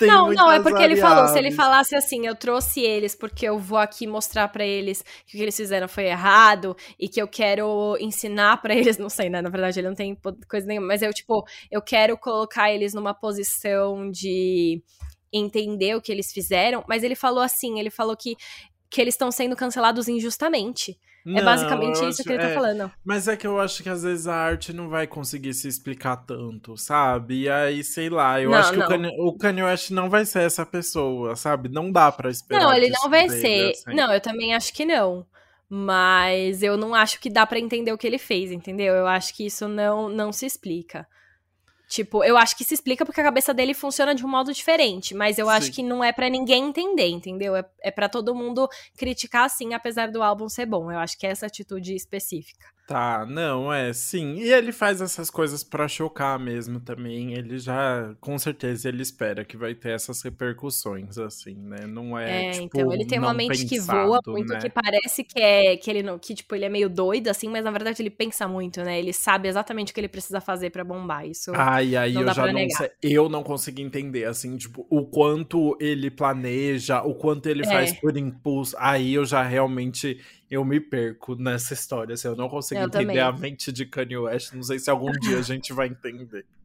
não, 0.01 0.33
não, 0.33 0.51
é 0.51 0.57
porque 0.57 0.73
variáveis. 0.73 0.99
ele 0.99 1.01
falou, 1.01 1.29
se 1.29 1.39
ele 1.39 1.51
falasse 1.51 1.97
assim, 1.97 2.27
eu 2.27 2.35
trouxe 2.35 2.81
eles 2.81 3.15
porque 3.15 3.47
eu 3.47 3.59
vou 3.59 3.79
aqui 3.79 4.07
mostrar 4.07 4.49
para 4.49 4.65
eles 4.65 5.03
que 5.27 5.35
o 5.35 5.39
que 5.39 5.43
eles 5.43 5.57
fizeram 5.57 5.89
foi 5.89 6.05
errado 6.05 6.77
e 6.99 7.09
que 7.09 7.21
eu 7.21 7.29
quero 7.29 7.97
ensinar 8.01 8.61
para 8.63 8.75
eles, 8.75 8.97
não 8.99 9.09
sei, 9.09 9.29
né, 9.29 9.41
na 9.41 9.49
verdade 9.51 9.81
ele 9.81 9.89
não 9.89 9.95
tem 9.95 10.17
coisa 10.49 10.67
nenhuma, 10.67 10.89
mas 10.89 11.03
eu, 11.03 11.13
tipo, 11.13 11.45
eu 11.71 11.83
quero 11.83 12.17
colocar 12.19 12.73
eles 12.73 12.95
numa 12.95 13.15
posição 13.15 14.11
de 14.11 14.83
entender 15.33 15.95
o 15.95 16.01
que 16.01 16.11
eles 16.13 16.33
fizeram, 16.33 16.85
mas 16.89 17.03
ele 17.03 17.15
falou 17.15 17.43
assim, 17.43 17.79
ele 17.79 17.91
falou 17.91 18.17
que 18.17 18.37
que 18.91 19.01
eles 19.01 19.15
estão 19.15 19.31
sendo 19.31 19.55
cancelados 19.55 20.09
injustamente. 20.09 20.99
É 21.29 21.33
não, 21.33 21.41
é 21.41 21.45
basicamente 21.45 21.97
isso 21.97 22.07
acho, 22.07 22.25
que 22.25 22.31
ele 22.31 22.39
tá 22.39 22.49
é, 22.49 22.55
falando. 22.55 22.91
Mas 23.05 23.29
é 23.29 23.37
que 23.37 23.47
eu 23.47 23.61
acho 23.61 23.83
que 23.83 23.89
às 23.89 24.03
vezes 24.03 24.27
a 24.27 24.35
arte 24.35 24.73
não 24.73 24.89
vai 24.89 25.07
conseguir 25.07 25.53
se 25.53 25.69
explicar 25.69 26.17
tanto, 26.17 26.77
sabe? 26.77 27.43
E 27.43 27.51
aí, 27.51 27.85
sei 27.85 28.09
lá, 28.09 28.41
eu 28.41 28.51
não, 28.51 28.59
acho 28.59 28.73
que 28.73 28.79
o 28.79 28.89
Kanye, 28.89 29.17
o 29.19 29.33
Kanye 29.35 29.63
West 29.63 29.91
não 29.91 30.09
vai 30.09 30.25
ser 30.25 30.41
essa 30.41 30.65
pessoa, 30.65 31.37
sabe? 31.37 31.69
Não 31.69 31.93
dá 31.93 32.11
para 32.11 32.31
esperar. 32.31 32.63
Não, 32.63 32.73
ele 32.73 32.89
não 32.89 33.11
vai 33.11 33.29
ser. 33.29 33.73
Assim. 33.73 33.95
Não, 33.95 34.13
eu 34.13 34.21
também 34.21 34.55
acho 34.55 34.73
que 34.73 34.87
não. 34.87 35.27
Mas 35.69 36.63
eu 36.63 36.79
não 36.79 36.95
acho 36.95 37.21
que 37.21 37.29
dá 37.29 37.45
para 37.45 37.59
entender 37.59 37.93
o 37.93 37.99
que 37.99 38.07
ele 38.07 38.17
fez, 38.17 38.51
entendeu? 38.51 38.95
Eu 38.95 39.07
acho 39.07 39.35
que 39.35 39.45
isso 39.45 39.69
não, 39.69 40.09
não 40.09 40.33
se 40.33 40.47
explica. 40.47 41.07
Tipo, 41.89 42.23
eu 42.23 42.37
acho 42.37 42.55
que 42.55 42.65
se 42.65 42.75
explica 42.75 43.05
porque 43.07 43.21
a 43.21 43.25
cabeça 43.25 43.55
dele 43.55 43.73
funciona 43.73 44.15
de 44.15 44.25
um 44.25 44.29
modo 44.29 44.53
diferente, 44.53 45.15
mas 45.15 45.39
eu 45.39 45.47
Sim. 45.47 45.53
acho 45.53 45.73
que 45.73 45.83
não 45.83 46.05
é 46.05 46.13
para 46.13 46.29
ninguém 46.29 46.69
entender, 46.69 47.09
entendeu? 47.09 47.57
É, 47.57 47.65
é 47.81 47.91
para 47.91 48.11
todo 48.11 48.35
mundo 48.35 48.69
criticar 48.97 49.47
assim, 49.47 49.73
apesar 49.73 50.11
do 50.11 50.23
álbum 50.23 50.51
ser 50.51 50.67
bom. 50.67 50.93
Eu 50.93 50.99
acho 50.99 51.19
que 51.19 51.27
é 51.27 51.31
essa 51.31 51.47
atitude 51.47 51.95
específica. 51.95 52.67
Tá, 52.89 53.27
não, 53.27 53.71
é, 53.71 53.93
sim. 53.93 54.37
E 54.37 54.51
ele 54.51 54.73
faz 54.73 55.03
essas 55.03 55.29
coisas 55.29 55.63
para 55.63 55.87
chocar 55.87 56.39
mesmo 56.39 56.81
também. 56.81 57.35
Ele 57.35 57.59
já, 57.59 58.15
com 58.19 58.39
certeza, 58.39 58.89
ele 58.89 59.03
espera 59.03 59.45
que 59.45 59.59
vai 59.59 59.75
ter 59.75 59.91
essas 59.91 60.23
repercussões, 60.23 61.19
assim, 61.19 61.55
né? 61.55 61.87
Não 61.87 62.19
é, 62.19 62.47
é 62.47 62.51
tipo, 62.53 62.65
então, 62.65 62.91
ele 62.91 63.05
tem 63.05 63.19
uma 63.19 63.35
mente 63.35 63.67
pensado, 63.67 63.69
que 63.69 63.79
voa 63.79 64.21
muito, 64.27 64.55
né? 64.55 64.59
que 64.59 64.71
parece 64.71 65.23
que 65.23 65.39
é, 65.39 65.77
que 65.77 65.91
ele 65.91 66.03
não, 66.03 66.19
que, 66.19 66.35
tipo, 66.35 66.55
ele 66.55 66.65
é 66.65 66.71
meio 66.71 66.89
doido, 66.89 67.29
assim, 67.29 67.51
mas 67.51 67.63
na 67.63 67.71
verdade 67.71 68.01
ele 68.01 68.09
pensa 68.09 68.49
muito, 68.49 68.83
né? 68.83 68.99
Ele 68.99 69.13
sabe 69.13 69.49
exatamente 69.49 69.93
o 69.93 69.95
que 69.95 70.01
ele 70.01 70.09
precisa 70.09 70.41
fazer 70.41 70.71
para 70.71 70.83
bombar, 70.83 71.27
isso 71.27 71.53
Ai, 71.55 71.95
aí 71.95 72.15
eu 72.15 72.33
já 72.33 72.51
não 72.51 72.71
sei, 72.71 72.91
eu 73.03 73.29
não 73.29 73.43
consigo 73.43 73.83
entender, 73.83 74.25
assim, 74.25 74.57
tipo, 74.57 74.87
o 74.89 75.05
quanto 75.05 75.77
ele 75.79 76.11
planeja, 76.11 77.03
o 77.03 77.15
quanto 77.15 77.51
ele 77.51 77.67
é. 77.67 77.69
faz 77.69 77.93
por 78.01 78.17
impulso, 78.17 78.75
aí 78.79 79.13
eu 79.13 79.27
já 79.27 79.43
realmente 79.43 80.19
eu 80.51 80.65
me 80.65 80.81
perco 80.81 81.35
nessa 81.35 81.75
história. 81.75 82.15
Assim, 82.15 82.29
eu 82.29 82.37
não 82.37 82.49
consigo 82.49 82.81
eu 82.81 82.87
entender 82.87 83.07
também. 83.07 83.21
a 83.21 83.33
mente 83.33 83.71
de 83.73 83.87
Kanye 83.87 84.17
West. 84.17 84.53
Não 84.53 84.63
sei 84.63 84.79
se 84.79 84.91
algum 84.91 85.13
dia 85.13 85.39
a 85.39 85.43
gente 85.43 85.73
vai 85.73 85.89
entender. 85.89 86.45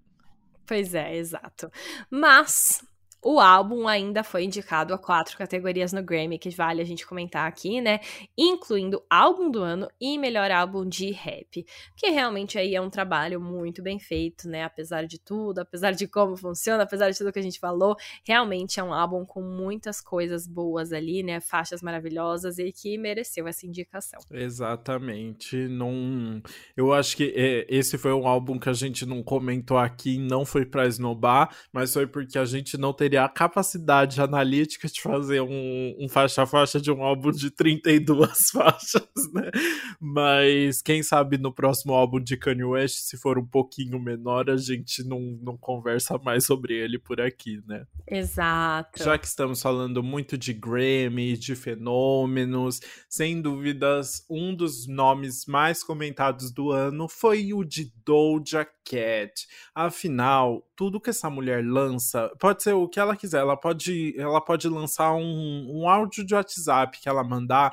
Pois 0.65 0.95
é, 0.95 1.17
exato. 1.17 1.69
Mas 2.09 2.81
o 3.23 3.39
álbum 3.39 3.87
ainda 3.87 4.23
foi 4.23 4.43
indicado 4.43 4.93
a 4.93 4.97
quatro 4.97 5.37
categorias 5.37 5.93
no 5.93 6.03
Grammy, 6.03 6.37
que 6.37 6.49
vale 6.49 6.81
a 6.81 6.85
gente 6.85 7.07
comentar 7.07 7.47
aqui, 7.47 7.79
né? 7.79 7.99
Incluindo 8.37 9.01
álbum 9.09 9.49
do 9.49 9.61
ano 9.61 9.87
e 9.99 10.17
melhor 10.17 10.51
álbum 10.51 10.87
de 10.87 11.11
rap. 11.11 11.65
Que 11.95 12.09
realmente 12.09 12.57
aí 12.57 12.75
é 12.75 12.81
um 12.81 12.89
trabalho 12.89 13.39
muito 13.39 13.81
bem 13.81 13.97
feito, 13.97 14.49
né? 14.49 14.63
Apesar 14.63 15.05
de 15.05 15.17
tudo, 15.17 15.59
apesar 15.59 15.91
de 15.91 16.05
como 16.07 16.35
funciona, 16.35 16.83
apesar 16.83 17.09
de 17.09 17.17
tudo 17.17 17.31
que 17.31 17.39
a 17.39 17.43
gente 17.43 17.59
falou, 17.59 17.95
realmente 18.25 18.79
é 18.79 18.83
um 18.83 18.93
álbum 18.93 19.25
com 19.25 19.41
muitas 19.41 20.01
coisas 20.01 20.45
boas 20.45 20.91
ali, 20.91 21.23
né? 21.23 21.39
Faixas 21.39 21.81
maravilhosas 21.81 22.59
e 22.59 22.71
que 22.71 22.97
mereceu 22.97 23.47
essa 23.47 23.65
indicação. 23.65 24.19
Exatamente. 24.31 25.55
Não... 25.67 26.41
Eu 26.75 26.91
acho 26.91 27.15
que 27.15 27.33
é, 27.35 27.65
esse 27.69 27.97
foi 27.97 28.11
um 28.11 28.27
álbum 28.27 28.59
que 28.59 28.69
a 28.69 28.73
gente 28.73 29.05
não 29.05 29.23
comentou 29.23 29.77
aqui, 29.77 30.17
não 30.17 30.43
foi 30.45 30.65
pra 30.65 30.85
esnobar, 30.85 31.55
mas 31.71 31.93
foi 31.93 32.05
porque 32.05 32.37
a 32.37 32.45
gente 32.45 32.77
não 32.77 32.91
teria 32.91 33.12
teria 33.13 33.25
a 33.25 33.29
capacidade 33.29 34.19
analítica 34.19 34.87
de 34.87 35.01
fazer 35.01 35.41
um, 35.41 35.95
um 35.99 36.09
faixa 36.09 36.43
a 36.43 36.45
faixa 36.45 36.81
de 36.81 36.91
um 36.91 37.03
álbum 37.03 37.31
de 37.31 37.51
32 37.51 38.49
faixas, 38.51 39.07
né? 39.33 39.51
Mas 39.99 40.81
quem 40.81 41.03
sabe 41.03 41.37
no 41.37 41.53
próximo 41.53 41.93
álbum 41.93 42.19
de 42.19 42.35
Kanye 42.35 42.63
West, 42.63 42.97
se 43.01 43.17
for 43.17 43.37
um 43.37 43.45
pouquinho 43.45 43.99
menor, 43.99 44.49
a 44.49 44.57
gente 44.57 45.03
não, 45.03 45.19
não 45.41 45.55
conversa 45.55 46.17
mais 46.17 46.45
sobre 46.45 46.73
ele 46.73 46.97
por 46.97 47.21
aqui, 47.21 47.61
né? 47.67 47.85
Exato. 48.07 49.03
Já 49.03 49.17
que 49.17 49.27
estamos 49.27 49.61
falando 49.61 50.01
muito 50.01 50.37
de 50.37 50.53
Grammy, 50.53 51.37
de 51.37 51.55
fenômenos, 51.55 52.79
sem 53.07 53.41
dúvidas, 53.41 54.25
um 54.29 54.55
dos 54.55 54.87
nomes 54.87 55.45
mais 55.45 55.83
comentados 55.83 56.51
do 56.51 56.71
ano 56.71 57.07
foi 57.07 57.53
o 57.53 57.63
de 57.63 57.93
Doja 58.05 58.65
Cat. 58.83 59.47
Afinal, 59.73 60.67
tudo 60.75 60.99
que 60.99 61.09
essa 61.09 61.29
mulher 61.29 61.65
lança 61.65 62.31
pode 62.39 62.63
ser 62.63 62.73
o 62.73 62.87
que 62.87 62.99
ela 62.99 63.15
quiser. 63.15 63.39
Ela 63.39 63.55
pode, 63.55 64.13
ela 64.17 64.41
pode 64.41 64.67
lançar 64.67 65.13
um, 65.13 65.67
um 65.69 65.89
áudio 65.89 66.25
de 66.25 66.33
WhatsApp 66.33 66.99
que 66.99 67.07
ela 67.07 67.23
mandar, 67.23 67.71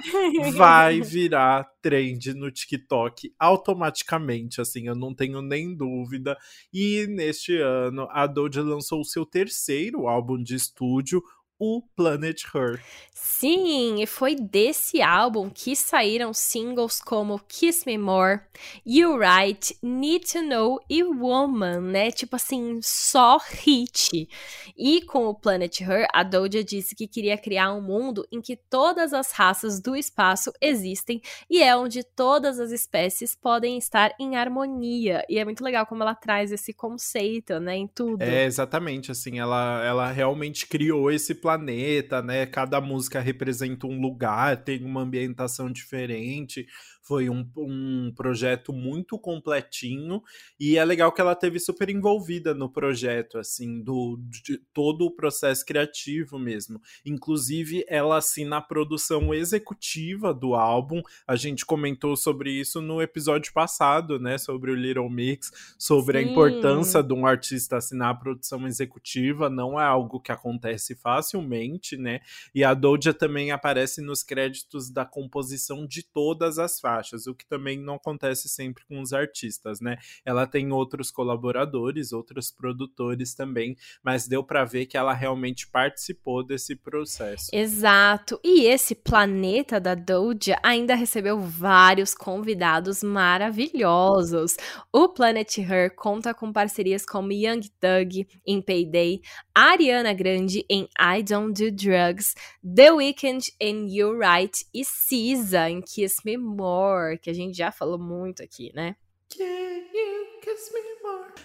vai 0.55 1.01
virar 1.03 1.69
trend 1.83 2.35
no 2.35 2.51
TikTok 2.51 3.35
automaticamente. 3.39 4.61
Assim, 4.61 4.87
eu 4.87 4.95
não 4.95 5.15
tenho 5.15 5.43
nem 5.43 5.75
dúvida. 5.75 6.37
E 6.73 7.07
neste 7.09 7.57
ano, 7.57 8.07
a 8.11 8.27
Doja 8.27 8.63
lançou 8.63 9.01
o 9.01 9.05
seu 9.05 9.27
terceiro 9.27 10.07
álbum 10.07 10.43
de 10.43 10.55
estúdio, 10.55 11.23
o 11.61 11.83
Planet 11.95 12.43
Her. 12.55 12.83
Sim, 13.13 14.03
e 14.03 14.07
foi 14.07 14.35
desse 14.35 15.03
álbum 15.03 15.51
que 15.51 15.77
saíram 15.77 16.33
singles 16.33 17.03
como 17.03 17.39
Kiss 17.47 17.85
Me 17.87 17.99
More, 17.99 18.41
You 18.85 19.19
Right, 19.19 19.77
Need 19.83 20.33
to 20.33 20.43
Know 20.43 20.81
e 20.89 21.05
Woman, 21.05 21.81
né? 21.83 22.11
Tipo 22.11 22.37
assim, 22.37 22.81
só 22.83 23.39
hit. 23.39 24.27
E 24.75 25.03
com 25.03 25.27
o 25.27 25.35
Planet 25.35 25.83
Her, 25.83 26.09
a 26.15 26.23
Doja 26.23 26.65
disse 26.65 26.97
que 26.97 27.07
queria 27.07 27.37
criar 27.37 27.75
um 27.75 27.83
mundo 27.83 28.27
em 28.33 28.41
que 28.41 28.57
todas 28.57 29.13
as 29.13 29.33
raças 29.33 29.81
do 29.81 29.95
espaço 29.95 30.51
existem 30.59 31.21
e 31.49 31.63
é 31.63 31.77
onde 31.77 32.03
todas 32.03 32.59
as 32.59 32.71
espécies 32.71 33.37
podem 33.37 33.77
estar 33.77 34.15
em 34.19 34.37
harmonia. 34.37 35.27
E 35.29 35.39
é 35.39 35.45
muito 35.45 35.63
legal 35.63 35.85
como 35.85 36.03
ela 36.03 36.15
traz 36.15 36.53
esse 36.53 36.73
conceito, 36.73 37.61
né, 37.61 37.77
em 37.77 37.87
tudo. 37.87 38.23
É, 38.23 38.45
exatamente, 38.45 39.11
assim, 39.11 39.39
ela, 39.39 39.85
ela 39.85 40.11
realmente 40.11 40.67
criou 40.67 41.11
esse 41.11 41.35
planeta 41.35 41.50
planeta, 41.59 42.23
né? 42.23 42.47
Cada 42.47 42.81
música 42.81 43.21
representa 43.21 43.87
um 43.87 44.01
lugar, 44.01 44.57
tem 44.65 44.85
uma 44.85 45.03
ambientação 45.03 45.71
diferente. 45.71 46.67
Foi 47.03 47.31
um, 47.31 47.49
um 47.57 48.13
projeto 48.15 48.73
muito 48.73 49.19
completinho 49.19 50.23
e 50.59 50.77
é 50.77 50.85
legal 50.85 51.11
que 51.11 51.21
ela 51.21 51.35
teve 51.35 51.59
super 51.59 51.89
envolvida 51.89 52.55
no 52.55 52.69
projeto, 52.71 53.39
assim, 53.39 53.83
do 53.83 54.19
de 54.29 54.59
todo 54.73 55.07
o 55.07 55.11
processo 55.11 55.65
criativo 55.65 56.39
mesmo. 56.39 56.81
Inclusive, 57.05 57.85
ela 57.89 58.19
assina 58.19 58.59
a 58.59 58.61
produção 58.61 59.33
executiva 59.33 60.35
do 60.35 60.55
álbum. 60.55 61.01
A 61.27 61.37
gente 61.37 61.65
comentou 61.65 62.17
sobre 62.17 62.53
isso 62.53 62.81
no 62.81 63.01
episódio 63.01 63.53
passado, 63.53 64.19
né? 64.19 64.37
Sobre 64.37 64.71
o 64.71 64.75
Little 64.75 65.09
Mix, 65.09 65.51
sobre 65.79 66.21
Sim. 66.21 66.29
a 66.29 66.31
importância 66.31 67.03
de 67.03 67.15
um 67.15 67.27
artista 67.27 67.79
assinar 67.79 68.11
a 68.11 68.19
produção 68.19 68.67
executiva. 68.67 69.49
Não 69.49 69.81
é 69.81 69.85
algo 69.85 70.21
que 70.21 70.33
acontece 70.33 70.95
facilmente, 70.95 71.97
né? 71.97 72.21
E 72.55 72.63
a 72.63 72.75
Doja 72.75 73.15
também 73.15 73.53
aparece 73.53 74.03
nos 74.03 74.23
créditos 74.23 74.91
da 74.91 75.07
composição 75.07 75.87
de 75.87 76.03
todas 76.03 76.59
as 76.59 76.79
faixas 76.79 76.90
o 77.27 77.35
que 77.35 77.47
também 77.47 77.79
não 77.79 77.95
acontece 77.95 78.49
sempre 78.49 78.85
com 78.87 79.01
os 79.01 79.13
artistas, 79.13 79.81
né? 79.81 79.97
Ela 80.25 80.47
tem 80.47 80.73
outros 80.73 81.11
colaboradores, 81.11 82.13
outros 82.13 82.51
produtores 82.51 83.35
também, 83.35 83.77
mas 84.03 84.27
deu 84.27 84.43
para 84.43 84.65
ver 84.65 84.87
que 84.87 84.97
ela 84.97 85.13
realmente 85.13 85.67
participou 85.69 86.45
desse 86.45 86.75
processo. 86.75 87.49
Exato. 87.53 88.41
E 88.43 88.67
esse 88.67 88.95
planeta 88.95 89.81
da 89.81 89.95
Doja 89.95 90.59
ainda 90.63 90.95
recebeu 90.95 91.39
vários 91.41 92.15
convidados 92.15 93.03
maravilhosos. 93.03 94.57
O 94.93 95.09
Planet 95.09 95.59
Her 95.59 95.95
conta 95.95 96.35
com 96.35 96.53
parcerias 96.53 97.05
como 97.05 97.33
Young 97.33 97.63
Thug 97.81 98.27
em 98.47 98.61
Payday, 98.63 99.21
Ariana 99.55 100.13
Grande 100.13 100.65
em 100.69 100.89
I 100.99 101.23
Don't 101.23 101.53
Do 101.53 101.71
Drugs, 101.71 102.35
The 102.63 102.93
Weeknd 102.93 103.53
em 103.61 103.89
You 103.95 104.19
Right 104.19 104.65
e 104.73 104.83
SZA 104.85 105.71
em 105.71 105.81
Kiss 105.83 106.21
Me 106.25 106.37
More 106.37 106.80
que 107.21 107.31
a 107.31 107.35
gente 107.35 107.57
já 107.57 107.71
falou 107.73 107.99
muito 107.99 108.43
aqui, 108.43 108.73
né? 108.75 108.97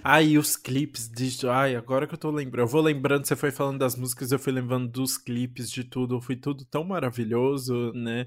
Ai, 0.03 0.37
os 0.37 0.55
clipes 0.55 1.09
de. 1.09 1.47
Ai, 1.47 1.75
agora 1.75 2.07
que 2.07 2.13
eu 2.13 2.17
tô 2.17 2.29
lembrando. 2.29 2.67
Eu 2.67 2.71
vou 2.71 2.81
lembrando, 2.81 3.25
você 3.25 3.35
foi 3.35 3.51
falando 3.51 3.79
das 3.79 3.95
músicas, 3.95 4.31
eu 4.31 4.39
fui 4.39 4.53
lembrando 4.53 4.87
dos 4.87 5.17
clipes, 5.17 5.69
de 5.69 5.83
tudo. 5.83 6.21
Foi 6.21 6.35
tudo 6.35 6.63
tão 6.65 6.83
maravilhoso, 6.83 7.91
né? 7.93 8.25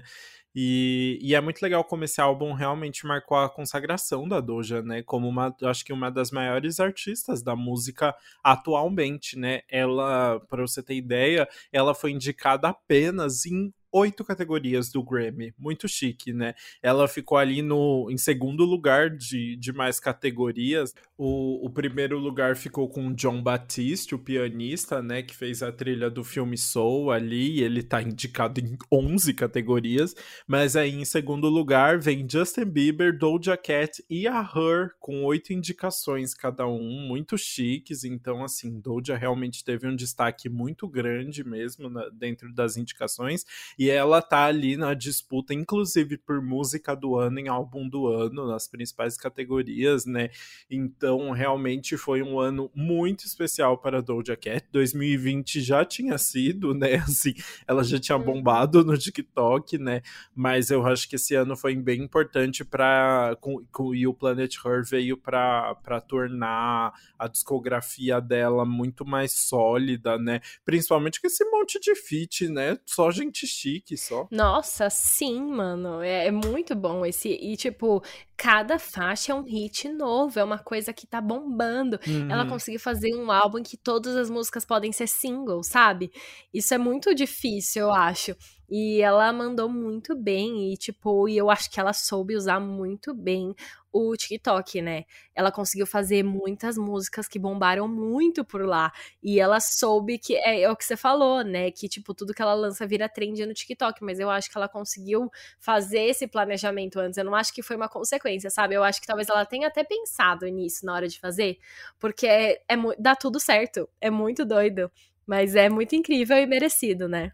E, 0.53 1.19
e, 1.21 1.35
é 1.35 1.41
muito 1.41 1.61
legal 1.61 1.83
como 1.83 2.03
esse 2.03 2.19
álbum 2.19 2.53
realmente 2.53 3.05
marcou 3.05 3.37
a 3.37 3.49
consagração 3.49 4.27
da 4.27 4.41
Doja, 4.41 4.81
né? 4.81 5.03
Como 5.03 5.27
uma, 5.27 5.55
acho 5.63 5.85
que 5.85 5.93
uma 5.93 6.09
das 6.09 6.31
maiores 6.31 6.79
artistas 6.79 7.43
da 7.43 7.55
música 7.55 8.15
atualmente, 8.43 9.37
né? 9.37 9.61
Ela, 9.69 10.39
para 10.49 10.63
você 10.63 10.81
ter 10.81 10.95
ideia, 10.95 11.47
ela 11.71 11.93
foi 11.93 12.11
indicada 12.11 12.67
apenas 12.69 13.45
em 13.45 13.71
oito 13.91 14.23
categorias 14.23 14.91
do 14.91 15.03
Grammy. 15.03 15.53
Muito 15.57 15.87
chique, 15.87 16.33
né? 16.33 16.53
Ela 16.81 17.07
ficou 17.07 17.37
ali 17.37 17.61
no, 17.61 18.07
em 18.09 18.17
segundo 18.17 18.63
lugar 18.63 19.09
de, 19.09 19.55
de 19.55 19.73
mais 19.73 19.99
categorias. 19.99 20.93
O, 21.17 21.65
o 21.65 21.69
primeiro 21.69 22.17
lugar 22.17 22.55
ficou 22.55 22.87
com 22.87 23.13
John 23.13 23.41
Batiste, 23.41 24.15
o 24.15 24.19
pianista, 24.19 25.01
né? 25.01 25.21
Que 25.21 25.35
fez 25.35 25.61
a 25.63 25.71
trilha 25.71 26.09
do 26.09 26.23
filme 26.23 26.57
Soul 26.57 27.11
ali. 27.11 27.61
ele 27.61 27.83
tá 27.83 28.01
indicado 28.01 28.59
em 28.59 28.77
11 28.91 29.33
categorias. 29.33 30.15
Mas 30.47 30.75
aí 30.75 30.93
em 30.95 31.05
segundo 31.05 31.49
lugar 31.49 31.99
vem 31.99 32.27
Justin 32.29 32.65
Bieber, 32.65 33.17
Doja 33.17 33.57
Cat 33.57 34.03
e 34.09 34.27
a 34.27 34.39
Her, 34.41 34.91
com 34.99 35.23
oito 35.23 35.53
indicações 35.53 36.33
cada 36.33 36.67
um. 36.67 37.07
Muito 37.07 37.37
chiques. 37.37 38.03
Então, 38.03 38.43
assim, 38.43 38.79
Doja 38.79 39.17
realmente 39.17 39.63
teve 39.63 39.87
um 39.87 39.95
destaque 39.95 40.49
muito 40.49 40.87
grande 40.87 41.43
mesmo 41.43 41.89
na, 41.89 42.07
dentro 42.09 42.53
das 42.53 42.77
indicações. 42.77 43.45
E 43.79 43.89
ela 43.89 44.21
tá 44.21 44.43
ali 44.43 44.75
na 44.75 44.93
disputa, 44.93 45.53
inclusive 45.53 46.17
por 46.17 46.41
música 46.41 46.93
do 46.93 47.15
ano, 47.15 47.39
em 47.39 47.47
álbum 47.47 47.87
do 47.87 48.07
ano, 48.07 48.45
nas 48.45 48.67
principais 48.67 49.15
categorias, 49.15 50.05
né? 50.05 50.31
Então, 50.69 51.31
realmente 51.31 51.95
foi 51.95 52.21
um 52.21 52.37
ano 52.37 52.69
muito 52.75 53.25
especial 53.25 53.77
para 53.77 54.01
Doja 54.01 54.35
Cat. 54.35 54.67
2020 54.73 55.61
já 55.61 55.85
tinha 55.85 56.17
sido, 56.17 56.73
né? 56.73 56.95
Assim, 57.07 57.33
ela 57.65 57.81
já 57.81 57.97
tinha 57.97 58.17
uhum. 58.17 58.25
bombado 58.25 58.83
no 58.83 58.97
TikTok, 58.97 59.77
né? 59.77 60.01
Mas 60.35 60.69
eu 60.69 60.85
acho 60.85 61.07
que 61.07 61.15
esse 61.15 61.33
ano 61.33 61.55
foi 61.55 61.73
bem 61.73 62.03
importante 62.03 62.65
para 62.65 63.37
e 63.95 64.05
o 64.05 64.13
Planet 64.13 64.53
Her 64.57 64.83
veio 64.83 65.15
para 65.15 66.01
tornar 66.05 66.91
a 67.17 67.29
discografia 67.29 68.19
dela 68.19 68.65
muito 68.65 69.05
mais 69.05 69.31
sólida, 69.31 70.17
né? 70.17 70.41
Principalmente 70.65 71.21
com 71.21 71.27
esse 71.27 71.45
monte 71.45 71.79
de 71.79 71.95
feat, 71.95 72.49
né? 72.49 72.77
Só 72.85 73.09
gente 73.09 73.47
chique 73.47 73.68
chique 73.69 73.97
só. 73.97 74.27
Nossa, 74.31 74.89
sim, 74.89 75.41
mano. 75.41 76.01
É, 76.01 76.27
é, 76.27 76.31
muito 76.31 76.75
bom 76.75 77.05
esse. 77.05 77.29
E, 77.29 77.55
tipo, 77.55 78.03
cada 78.35 78.79
faixa 78.79 79.31
é 79.31 79.35
um 79.35 79.43
hit 79.43 79.87
novo, 79.89 80.39
é 80.39 80.43
uma 80.43 80.59
coisa 80.59 80.91
que 80.91 81.05
tá 81.05 81.21
bombando. 81.21 81.99
Uhum. 82.07 82.31
Ela 82.31 82.45
conseguiu 82.47 82.79
fazer 82.79 83.15
um 83.15 83.31
álbum 83.31 83.59
em 83.59 83.63
que 83.63 83.77
todas 83.77 84.15
as 84.15 84.29
músicas 84.29 84.65
podem 84.65 84.91
ser 84.91 85.07
singles, 85.07 85.67
sabe? 85.67 86.11
Isso 86.53 86.73
é 86.73 86.77
muito 86.77 87.13
difícil, 87.13 87.83
eu 87.83 87.91
acho. 87.91 88.35
E 88.69 89.01
ela 89.01 89.31
mandou 89.33 89.67
muito 89.67 90.15
bem, 90.15 90.71
e 90.71 90.77
tipo, 90.77 91.27
e 91.27 91.37
eu 91.37 91.49
acho 91.49 91.69
que 91.71 91.79
ela 91.79 91.93
soube 91.93 92.35
usar 92.35 92.59
muito 92.59 93.13
bem 93.13 93.55
o 93.91 94.15
TikTok, 94.15 94.81
né? 94.81 95.05
Ela 95.33 95.51
conseguiu 95.51 95.87
fazer 95.87 96.23
muitas 96.23 96.77
músicas 96.77 97.27
que 97.27 97.39
bombaram 97.39 97.87
muito 97.87 98.45
por 98.45 98.65
lá. 98.65 98.91
E 99.21 99.39
ela 99.39 99.59
soube 99.59 100.17
que 100.19 100.35
é, 100.35 100.61
é, 100.61 100.71
o 100.71 100.75
que 100.75 100.85
você 100.85 100.95
falou, 100.95 101.43
né? 101.43 101.71
Que, 101.71 101.89
tipo, 101.89 102.13
tudo 102.13 102.33
que 102.33 102.41
ela 102.41 102.53
lança 102.53 102.85
vira 102.85 103.09
trend 103.09 103.45
no 103.45 103.53
TikTok. 103.53 104.03
Mas 104.03 104.19
eu 104.19 104.29
acho 104.29 104.49
que 104.49 104.57
ela 104.57 104.67
conseguiu 104.69 105.29
fazer 105.59 106.01
esse 106.01 106.27
planejamento 106.27 106.99
antes. 106.99 107.17
Eu 107.17 107.25
não 107.25 107.35
acho 107.35 107.53
que 107.53 107.63
foi 107.63 107.75
uma 107.75 107.89
consequência, 107.89 108.49
sabe? 108.49 108.75
Eu 108.75 108.83
acho 108.83 109.01
que 109.01 109.07
talvez 109.07 109.27
ela 109.29 109.45
tenha 109.45 109.67
até 109.67 109.83
pensado 109.83 110.45
nisso 110.47 110.85
na 110.85 110.93
hora 110.93 111.07
de 111.07 111.19
fazer. 111.19 111.57
Porque 111.99 112.27
é, 112.27 112.61
é 112.67 112.77
dá 112.99 113.15
tudo 113.15 113.39
certo. 113.39 113.89
É 113.99 114.09
muito 114.09 114.45
doido. 114.45 114.91
Mas 115.25 115.55
é 115.55 115.69
muito 115.69 115.95
incrível 115.95 116.37
e 116.37 116.45
merecido, 116.45 117.07
né? 117.07 117.31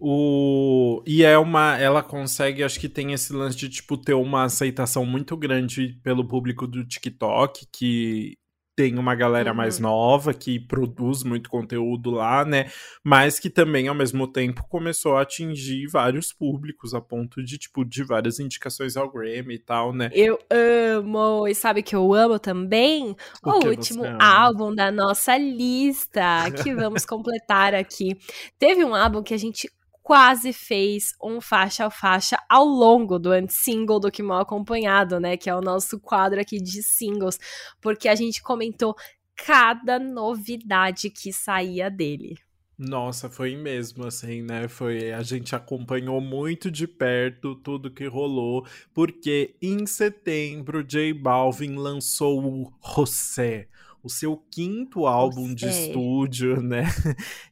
O... 0.00 1.02
E 1.06 1.22
é 1.22 1.36
uma. 1.36 1.76
Ela 1.78 2.02
consegue, 2.02 2.64
acho 2.64 2.80
que 2.80 2.88
tem 2.88 3.12
esse 3.12 3.34
lance 3.34 3.56
de, 3.56 3.68
tipo, 3.68 3.98
ter 3.98 4.14
uma 4.14 4.44
aceitação 4.44 5.04
muito 5.04 5.36
grande 5.36 5.98
pelo 6.02 6.26
público 6.26 6.66
do 6.66 6.82
TikTok, 6.84 7.66
que 7.70 8.38
tem 8.80 8.98
uma 8.98 9.14
galera 9.14 9.50
uhum. 9.50 9.56
mais 9.58 9.78
nova 9.78 10.32
que 10.32 10.58
produz 10.58 11.22
muito 11.22 11.50
conteúdo 11.50 12.10
lá, 12.10 12.46
né? 12.46 12.70
Mas 13.04 13.38
que 13.38 13.50
também, 13.50 13.88
ao 13.88 13.94
mesmo 13.94 14.26
tempo, 14.26 14.64
começou 14.70 15.18
a 15.18 15.20
atingir 15.20 15.86
vários 15.86 16.32
públicos, 16.32 16.94
a 16.94 17.00
ponto 17.00 17.44
de, 17.44 17.58
tipo, 17.58 17.84
de 17.84 18.02
várias 18.02 18.40
indicações 18.40 18.96
ao 18.96 19.12
Grammy 19.12 19.56
e 19.56 19.58
tal, 19.58 19.92
né? 19.92 20.08
Eu 20.14 20.38
amo! 20.48 21.46
E 21.46 21.54
sabe 21.54 21.82
que 21.82 21.94
eu 21.94 22.14
amo 22.14 22.38
também? 22.38 23.14
O, 23.44 23.50
o 23.50 23.68
último 23.68 24.02
álbum 24.18 24.74
da 24.74 24.90
nossa 24.90 25.36
lista, 25.36 26.50
que 26.62 26.72
vamos 26.74 27.04
completar 27.04 27.74
aqui. 27.74 28.16
Teve 28.58 28.82
um 28.82 28.94
álbum 28.94 29.22
que 29.22 29.34
a 29.34 29.38
gente 29.38 29.68
quase 30.10 30.52
fez 30.52 31.14
um 31.22 31.40
faixa 31.40 31.86
a 31.86 31.90
faixa 31.90 32.36
ao 32.48 32.64
longo 32.64 33.16
do 33.16 33.30
anti-single 33.30 34.00
do 34.00 34.10
Que 34.10 34.24
Mal 34.24 34.40
Acompanhado, 34.40 35.20
né? 35.20 35.36
Que 35.36 35.48
é 35.48 35.54
o 35.54 35.60
nosso 35.60 36.00
quadro 36.00 36.40
aqui 36.40 36.60
de 36.60 36.82
singles, 36.82 37.38
porque 37.80 38.08
a 38.08 38.16
gente 38.16 38.42
comentou 38.42 38.96
cada 39.36 40.00
novidade 40.00 41.10
que 41.10 41.32
saía 41.32 41.88
dele. 41.88 42.34
Nossa, 42.76 43.30
foi 43.30 43.54
mesmo 43.54 44.04
assim, 44.04 44.42
né? 44.42 44.66
Foi 44.66 45.12
a 45.12 45.22
gente 45.22 45.54
acompanhou 45.54 46.20
muito 46.20 46.72
de 46.72 46.88
perto 46.88 47.54
tudo 47.54 47.88
que 47.88 48.08
rolou, 48.08 48.66
porque 48.92 49.54
em 49.62 49.86
setembro 49.86 50.82
J 50.82 51.14
Balvin 51.14 51.76
lançou 51.76 52.42
o 52.44 52.72
José, 52.84 53.68
o 54.02 54.08
seu 54.08 54.36
quinto 54.50 55.06
álbum 55.06 55.54
de 55.54 55.66
estúdio, 55.66 56.60
né? 56.62 56.84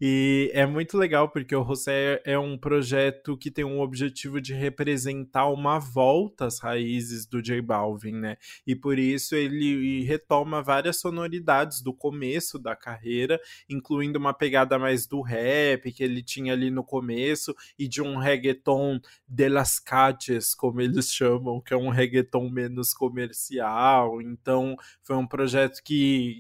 E 0.01 0.51
é 0.55 0.65
muito 0.65 0.97
legal 0.97 1.29
porque 1.29 1.55
o 1.55 1.65
José 1.65 2.23
é 2.25 2.39
um 2.39 2.57
projeto 2.57 3.37
que 3.37 3.51
tem 3.51 3.65
um 3.65 3.81
objetivo 3.81 4.41
de 4.41 4.55
representar 4.55 5.49
uma 5.49 5.79
volta 5.79 6.47
às 6.47 6.59
raízes 6.59 7.27
do 7.27 7.43
J 7.43 7.61
Balvin, 7.61 8.13
né? 8.13 8.37
E 8.67 8.75
por 8.75 8.99
isso 8.99 9.35
ele 9.35 10.03
retoma 10.05 10.63
várias 10.63 10.99
sonoridades 10.99 11.83
do 11.83 11.93
começo 11.93 12.59
da 12.59 12.75
carreira, 12.75 13.41
incluindo 13.69 14.19
uma 14.19 14.33
pegada 14.33 14.79
mais 14.79 15.07
do 15.07 15.21
rap 15.21 15.93
que 15.93 16.03
ele 16.03 16.23
tinha 16.23 16.53
ali 16.53 16.71
no 16.71 16.83
começo 16.83 17.55
e 17.79 17.87
de 17.87 18.01
um 18.01 18.17
reggaeton 18.17 19.01
de 19.27 19.49
las 19.49 19.79
calles, 19.79 20.55
como 20.55 20.81
eles 20.81 21.13
chamam, 21.13 21.61
que 21.61 21.75
é 21.75 21.77
um 21.77 21.91
reggaeton 21.91 22.49
menos 22.49 22.95
comercial. 22.95 24.23
Então, 24.23 24.77
foi 25.03 25.17
um 25.17 25.27
projeto 25.27 25.83
que 25.85 25.99
que 25.99 26.38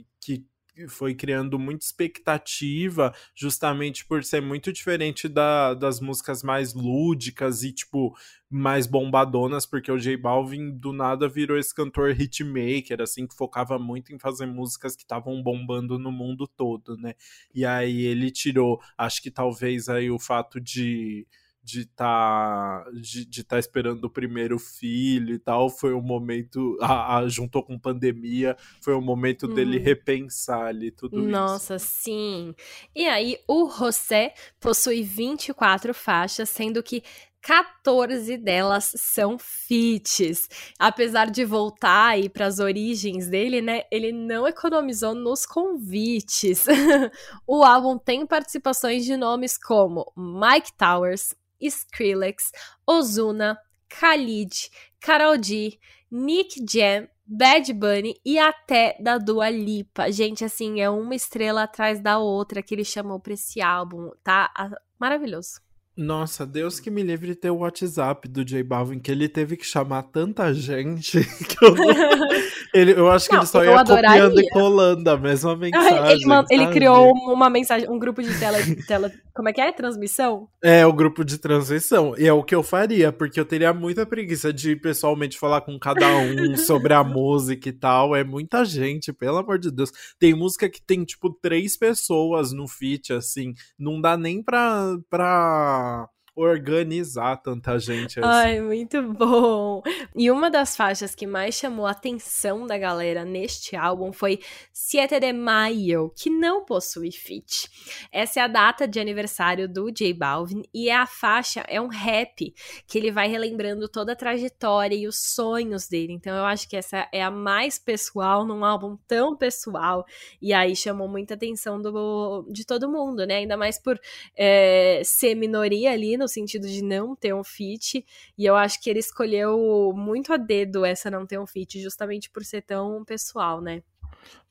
foi 0.87 1.15
criando 1.15 1.59
muita 1.59 1.85
expectativa, 1.85 3.15
justamente 3.35 4.05
por 4.05 4.23
ser 4.23 4.41
muito 4.41 4.73
diferente 4.73 5.29
da, 5.29 5.75
das 5.75 6.01
músicas 6.01 6.43
mais 6.43 6.75
lúdicas 6.75 7.63
e, 7.63 7.73
tipo, 7.73 8.15
mais 8.51 8.87
bombadonas, 8.87 9.67
porque 9.67 9.91
o 9.91 9.99
J 9.99 10.17
Balvin 10.17 10.71
do 10.71 10.93
nada 10.93 11.29
virou 11.29 11.59
esse 11.59 11.75
cantor 11.75 12.11
hitmaker, 12.19 13.01
assim, 13.01 13.27
que 13.27 13.35
focava 13.35 13.79
muito 13.79 14.13
em 14.15 14.19
fazer 14.19 14.47
músicas 14.47 14.95
que 14.95 15.03
estavam 15.03 15.43
bombando 15.43 15.99
no 15.99 16.13
mundo 16.13 16.47
todo, 16.47 16.97
né? 16.97 17.15
E 17.55 17.65
aí 17.65 18.03
ele 18.05 18.31
tirou, 18.31 18.81
acho 18.97 19.23
que 19.23 19.31
talvez 19.31 19.89
aí 19.89 20.11
o 20.11 20.19
fato 20.19 20.61
de 20.61 21.27
de 21.69 21.83
estar 21.83 22.85
tá, 22.85 22.91
de, 22.93 23.27
de 23.27 23.45
tá 23.45 23.59
esperando 23.59 24.05
o 24.05 24.11
primeiro 24.11 24.59
filho 24.59 25.35
e 25.35 25.39
tal, 25.39 25.69
foi 25.69 25.93
um 25.93 26.01
momento, 26.01 26.79
a, 26.81 27.19
a 27.19 27.29
juntou 27.29 27.63
com 27.63 27.79
pandemia, 27.79 28.57
foi 28.81 28.95
um 28.95 29.03
momento 29.03 29.47
hum. 29.47 29.55
dele 29.55 29.79
repensar 29.79 30.69
ali 30.69 30.91
tudo 30.91 31.21
Nossa, 31.21 31.77
isso. 31.77 31.87
sim. 31.87 32.55
E 32.97 33.07
aí, 33.07 33.39
o 33.47 33.69
José 33.69 34.33
possui 34.59 35.03
24 35.03 35.93
faixas, 35.93 36.49
sendo 36.49 36.83
que 36.83 37.03
14 37.43 38.37
delas 38.37 38.93
são 38.97 39.39
feats. 39.39 40.49
Apesar 40.79 41.31
de 41.31 41.45
voltar 41.45 42.09
aí 42.09 42.29
para 42.29 42.47
as 42.47 42.59
origens 42.59 43.29
dele, 43.29 43.63
né? 43.63 43.83
Ele 43.91 44.13
não 44.13 44.47
economizou 44.47 45.15
nos 45.15 45.47
convites. 45.47 46.67
o 47.47 47.63
álbum 47.63 47.99
tem 47.99 48.27
participações 48.27 49.05
de 49.05 49.17
nomes 49.17 49.57
como 49.57 50.13
Mike 50.17 50.73
Towers, 50.77 51.35
Skrillex, 51.61 52.53
Ozuna, 52.87 53.59
Khalid, 53.89 54.71
Karol 55.01 55.43
G, 55.43 55.79
Nick 56.11 56.65
Jam, 56.69 57.09
Bad 57.27 57.73
Bunny 57.75 58.19
e 58.25 58.39
até 58.39 58.97
da 59.01 59.19
Dua 59.19 59.51
Lipa. 59.51 60.11
Gente, 60.11 60.45
assim, 60.45 60.81
é 60.81 60.89
uma 60.89 61.15
estrela 61.15 61.65
atrás 61.65 62.01
da 62.01 62.19
outra 62.19 62.63
que 62.63 62.75
ele 62.75 62.85
chamou 62.85 63.21
pra 63.21 63.35
esse 63.35 63.61
álbum, 63.61 64.11
tá? 64.25 64.51
Maravilhoso. 64.99 65.61
Nossa, 65.99 66.47
Deus 66.47 66.79
que 66.79 66.93
me 66.93 67.03
livre 67.03 67.27
de 67.27 67.35
ter 67.35 67.51
o 67.51 67.57
WhatsApp 67.57 68.29
do 68.29 68.45
J 68.45 68.63
Balvin, 68.63 69.01
que 69.01 69.11
ele 69.11 69.29
teve 69.29 69.57
que 69.57 69.67
chamar 69.67 70.05
tanta 70.05 70.55
gente 70.55 71.19
que 71.45 71.65
eu, 71.65 71.75
não... 71.75 71.87
ele, 72.73 72.93
eu 72.93 73.11
acho 73.11 73.29
que 73.29 73.35
não, 73.35 73.43
ele 73.43 73.49
só 73.49 73.65
ia 73.65 73.81
adoraria. 73.81 74.23
copiando 74.23 74.41
e 74.41 74.49
colando 74.51 75.11
a 75.11 75.17
mesma 75.17 75.57
mensagem. 75.57 76.13
Ele, 76.13 76.45
ele, 76.51 76.67
criou 76.69 77.13
uma 77.13 77.51
mensagem, 77.51 77.91
um 77.91 77.99
grupo 77.99 78.23
de 78.23 78.39
tela, 78.39 78.59
tela. 78.87 79.11
Como 79.35 79.49
é 79.49 79.53
que 79.53 79.61
é? 79.61 79.73
Transmissão? 79.73 80.49
É, 80.63 80.87
o 80.87 80.93
grupo 80.93 81.25
de 81.25 81.37
transmissão. 81.37 82.15
E 82.17 82.29
é 82.29 82.33
o 82.33 82.45
que 82.45 82.55
eu 82.55 82.63
faria, 82.63 83.11
porque 83.11 83.41
eu 83.41 83.45
teria 83.45 83.73
muita 83.73 84.07
preguiça 84.07 84.53
de 84.53 84.77
pessoalmente 84.77 85.37
falar 85.37 85.63
com 85.63 85.77
cada 85.81 86.07
um 86.17 86.57
sobre 86.57 86.95
a 86.95 87.03
música 87.05 87.69
e 87.69 87.73
tal. 87.73 88.15
É 88.15 88.23
muita 88.23 88.65
gente, 88.65 89.13
pelo 89.13 89.39
amor 89.39 89.59
de 89.59 89.73
Deus. 89.73 89.91
Tem 90.17 90.33
música 90.33 90.69
que 90.69 90.81
tem, 90.81 91.05
tipo, 91.05 91.31
três 91.43 91.77
pessoas 91.77 92.53
no 92.53 92.69
feat, 92.69 93.13
assim. 93.13 93.53
Não 93.77 94.01
dá 94.01 94.17
nem 94.17 94.41
pra. 94.43 94.97
pra 95.11 95.88
uh, 95.89 96.07
organizar 96.39 97.37
tanta 97.39 97.79
gente 97.81 98.21
assim. 98.21 98.29
Ai, 98.29 98.61
muito 98.61 99.03
bom. 99.03 99.83
E 100.15 100.31
uma 100.31 100.49
das 100.49 100.77
faixas 100.77 101.13
que 101.13 101.27
mais 101.27 101.57
chamou 101.57 101.85
a 101.85 101.91
atenção 101.91 102.65
da 102.65 102.79
galera 102.79 103.25
neste 103.25 103.75
álbum 103.75 104.13
foi 104.13 104.39
Siete 104.73 105.19
de 105.19 105.33
Mayo, 105.33 106.13
que 106.17 106.31
não 106.31 106.65
possui 106.65 107.11
feat. 107.11 107.69
Essa 108.13 108.39
é 108.39 108.43
a 108.45 108.47
data 108.47 108.87
de 108.87 109.01
aniversário 109.01 109.69
do 109.69 109.91
J 109.91 110.15
Balvin 110.15 110.63
e 110.73 110.89
a 110.91 111.07
faixa 111.07 111.65
é 111.67 111.81
um 111.81 111.89
rap 111.89 112.55
que 112.87 112.99
ele 112.99 113.11
vai 113.11 113.27
relembrando 113.27 113.89
toda 113.89 114.13
a 114.13 114.17
trajetória 114.17 114.95
e 114.95 115.09
os 115.09 115.17
sonhos 115.17 115.89
dele. 115.89 116.13
Então 116.13 116.37
eu 116.37 116.45
acho 116.45 116.69
que 116.69 116.77
essa 116.77 117.09
é 117.13 117.23
a 117.23 117.33
mais 117.33 117.81
pessoal 117.81 118.47
num 118.47 118.65
álbum 118.65 118.97
tão 119.09 119.37
pessoal 119.37 120.07
e 120.41 120.53
aí 120.53 120.77
chamou 120.77 121.09
muita 121.09 121.35
atenção 121.35 121.83
do, 121.83 122.47
de 122.49 122.65
todo 122.65 122.89
mundo, 122.89 123.27
né? 123.27 123.39
Ainda 123.39 123.57
mais 123.57 123.77
por 123.77 123.99
é, 124.37 125.03
ser 125.05 125.35
minoria 125.35 125.91
ali 125.91 126.17
no 126.17 126.28
sentido 126.29 126.67
de 126.69 126.83
não 126.83 127.17
ter 127.17 127.35
um 127.35 127.45
fit, 127.45 128.05
e 128.37 128.45
eu 128.45 128.55
acho 128.55 128.81
que 128.83 128.91
ele 128.91 129.01
escolheu 129.01 129.93
muito 129.95 130.33
a 130.33 130.37
dedo 130.37 130.85
essa 130.85 131.11
não 131.11 131.27
ter 131.27 131.39
um 131.39 131.47
fit, 131.47 131.81
justamente 131.81 132.31
por 132.31 132.45
ser 132.45 132.63
tão 132.63 133.05
pessoal, 133.05 133.61
né? 133.61 133.83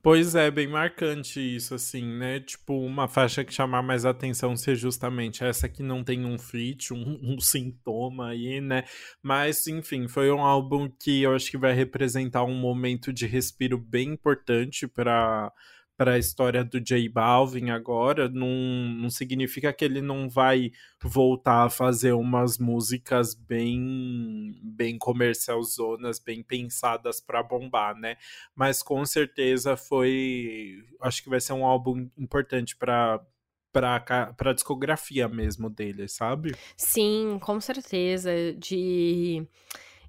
Pois 0.02 0.36
é, 0.36 0.50
bem 0.50 0.68
marcante 0.68 1.40
isso, 1.40 1.76
assim, 1.76 2.06
né? 2.06 2.40
Tipo, 2.40 2.80
uma 2.80 3.08
faixa 3.10 3.44
que 3.44 3.54
chamar 3.54 3.82
mais 3.82 4.06
atenção 4.06 4.56
ser 4.56 4.76
justamente 4.76 5.44
essa 5.44 5.68
que 5.68 5.84
não 5.84 6.04
tem 6.04 6.24
um 6.26 6.38
fit, 6.38 6.94
um, 6.94 7.20
um, 7.22 7.40
sintoma 7.42 8.30
aí, 8.30 8.62
né? 8.62 8.84
Mas, 9.22 9.68
enfim, 9.68 10.08
foi 10.08 10.32
um 10.32 10.42
álbum 10.42 10.90
que 10.90 11.24
eu 11.24 11.36
acho 11.36 11.52
que 11.52 11.58
vai 11.58 11.74
representar 11.74 12.44
um 12.44 12.54
momento 12.54 13.12
de 13.12 13.28
respiro 13.28 13.78
bem 13.78 14.10
importante 14.10 14.88
para 14.88 15.52
para 15.98 16.14
a 16.14 16.18
história 16.20 16.64
do 16.64 16.80
J 16.80 17.10
Balvin 17.10 17.72
agora, 17.72 18.30
não, 18.30 18.48
não 18.48 19.10
significa 19.10 19.74
que 19.74 19.84
ele 19.84 20.00
não 20.00 20.30
vai 20.30 20.72
voltar 21.02 21.66
a 21.66 21.70
fazer 21.70 22.14
umas 22.14 22.60
músicas 22.60 23.34
bem 23.34 24.60
bem 24.64 24.98
comercialzonas, 25.00 26.20
bem 26.20 26.44
pensadas 26.44 27.20
para 27.20 27.42
bombar, 27.42 27.96
né? 27.96 28.16
Mas 28.56 28.84
com 28.84 29.04
certeza 29.06 29.76
foi, 29.76 30.84
acho 31.02 31.24
que 31.24 31.30
vai 31.30 31.42
ser 31.42 31.54
um 31.54 31.66
álbum 31.66 32.08
importante 32.16 32.78
para 32.78 33.20
para 33.74 34.00
para 34.34 34.54
discografia 34.54 35.28
mesmo 35.28 35.70
dele, 35.70 36.08
sabe? 36.08 36.56
Sim, 36.76 37.40
com 37.42 37.60
certeza 37.60 38.32
de 38.54 39.46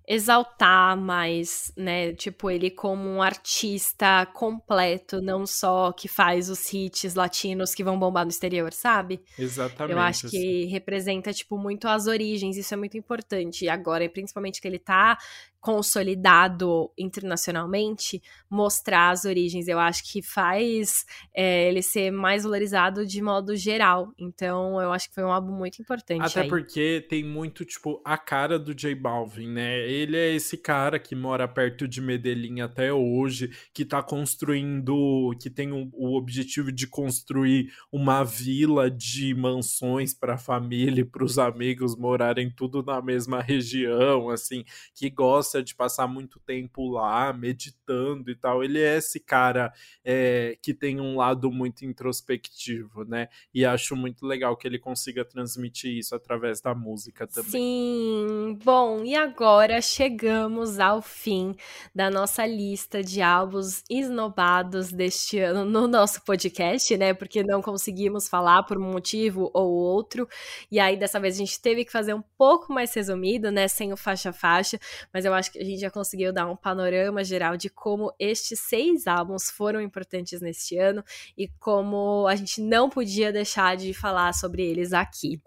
exaltar 0.09 0.97
mais, 0.97 1.71
né? 1.77 2.15
Tipo, 2.15 2.51
ele 2.51 2.71
como 2.71 3.07
um 3.07 3.21
artista 3.21 4.25
completo, 4.33 5.21
não 5.21 5.47
só 5.47 5.93
que 5.93 6.09
faz 6.09 6.49
os 6.49 6.73
hits 6.73 7.15
latinos 7.15 7.75
que 7.75 7.85
vão 7.85 7.99
bombar 7.99 8.25
no 8.25 8.31
exterior, 8.31 8.73
sabe? 8.73 9.21
Exatamente. 9.39 9.93
Eu 9.93 10.01
acho 10.01 10.31
que 10.31 10.63
assim. 10.63 10.65
representa, 10.73 11.31
tipo, 11.35 11.59
muito 11.59 11.87
as 11.87 12.07
origens, 12.07 12.57
isso 12.57 12.73
é 12.73 12.77
muito 12.77 12.97
importante. 12.97 13.67
E 13.67 13.69
agora, 13.69 14.09
principalmente 14.09 14.63
que 14.63 14.67
ele 14.67 14.79
tá 14.79 15.19
consolidado 15.61 16.91
internacionalmente, 16.97 18.23
mostrar 18.49 19.11
as 19.11 19.25
origens. 19.25 19.67
Eu 19.67 19.79
acho 19.79 20.11
que 20.11 20.23
faz 20.23 21.05
é, 21.35 21.69
ele 21.69 21.83
ser 21.83 22.11
mais 22.11 22.45
valorizado 22.45 23.05
de 23.05 23.21
modo 23.21 23.57
geral. 23.57 24.13
Então, 24.19 24.81
eu 24.81 24.93
acho 24.93 25.09
que 25.09 25.15
foi 25.15 25.25
um 25.25 25.33
álbum 25.33 25.53
muito 25.53 25.83
importante. 25.83 26.23
Até 26.23 26.43
aí. 26.43 26.49
porque 26.49 27.05
tem 27.09 27.25
muito, 27.25 27.65
tipo, 27.65 28.01
a 28.05 28.17
cara 28.17 28.59
do 28.59 28.75
J 28.75 28.95
Balvin, 28.95 29.49
né? 29.49 29.79
Ele 29.89 30.17
é 30.17 30.35
esse 30.35 30.57
cara 30.57 30.99
que 30.99 31.15
mora 31.15 31.49
perto 31.49 31.89
de 31.89 32.01
Medellín 32.01 32.61
até 32.61 32.93
hoje, 32.93 33.51
que 33.75 33.85
tá 33.85 34.03
construindo, 34.03 35.35
que 35.41 35.51
tem 35.51 35.73
o, 35.73 35.91
o 35.93 36.17
objetivo 36.17 36.71
de 36.71 36.87
construir 36.87 37.73
uma 37.91 38.23
vila 38.23 38.91
de 38.91 39.35
mansões 39.35 40.15
para 40.15 40.35
a 40.35 40.39
família 40.39 41.03
e 41.03 41.05
para 41.05 41.25
os 41.25 41.39
amigos 41.39 41.97
morarem 41.97 42.51
tudo 42.51 42.83
na 42.83 43.03
mesma 43.03 43.41
região, 43.43 44.31
assim, 44.31 44.65
que 44.95 45.11
gosta 45.11 45.48
gosta 45.49 45.63
de 45.63 45.75
passar 45.75 46.07
muito 46.07 46.39
tempo 46.41 46.91
lá, 46.91 47.33
meditando 47.33 48.31
e 48.31 48.37
tal. 48.37 48.63
Ele 48.63 48.81
é 48.81 48.99
esse 48.99 49.19
cara 49.19 49.73
é, 50.05 50.59
que 50.61 50.75
tem 50.75 51.01
um 51.01 51.17
lado 51.17 51.51
muito 51.51 51.85
introspectivo, 51.85 53.05
né? 53.05 53.29
E 53.55 53.65
acho 53.65 53.97
muito 53.97 54.27
legal 54.27 54.57
que 54.57 54.67
ele 54.67 54.79
consiga 54.79 55.25
transmitir 55.25 55.97
isso 55.97 56.15
através 56.15 56.61
da 56.61 56.75
música 56.75 57.27
também. 57.27 57.51
Sim. 57.51 58.59
Bom, 58.63 59.03
e 59.05 59.15
agora 59.15 59.81
chegamos 59.81 60.79
ao 60.79 61.01
fim 61.01 61.57
da 61.95 62.11
nossa 62.11 62.47
lista 62.47 63.03
de 63.03 63.23
álbuns 63.23 63.83
esnobados 63.89 64.93
deste 64.93 65.39
ano 65.39 65.65
no 65.65 65.89
nosso 65.89 66.23
podcast, 66.25 66.95
né? 66.97 67.15
Porque 67.15 67.43
não 67.43 67.63
conseguimos 67.63 68.29
falar 68.29 68.65
por 68.65 68.77
um 68.77 68.93
motivo 68.93 69.51
ou 69.55 69.71
outro. 69.71 70.29
E 70.71 70.79
aí, 70.79 70.97
dessa 70.97 71.19
vez, 71.19 71.37
a 71.37 71.39
gente 71.39 71.61
teve 71.61 71.85
que 71.85 71.93
fazer 71.93 72.13
um 72.13 72.23
pouco 72.37 72.73
mais 72.73 72.93
resumido, 72.93 73.51
né? 73.51 73.67
Sem 73.67 73.93
o 73.93 73.97
faixa-faixa. 73.97 74.79
Mas 75.13 75.25
eu 75.25 75.33
acho 75.39 75.51
que 75.51 75.59
a 75.59 75.65
gente 75.65 75.81
já 75.81 75.91
conseguiu 75.91 76.33
dar 76.33 76.47
um 76.47 76.57
panorama 76.57 77.25
geral 77.25 77.57
de 77.57 77.71
como 77.71 78.13
estes 78.19 78.61
seis 78.61 79.07
álbuns 79.07 79.51
foram 79.51 79.81
importantes 79.81 80.41
neste 80.41 80.77
ano 80.77 81.03
e 81.37 81.49
como 81.59 82.27
a 82.29 82.37
gente 82.37 82.61
não 82.61 82.91
podia 82.91 83.33
deixar 83.33 83.77
de 83.77 83.95
falar 83.95 84.35
sobre 84.35 84.63
eles 84.63 84.93
aqui. 84.93 85.41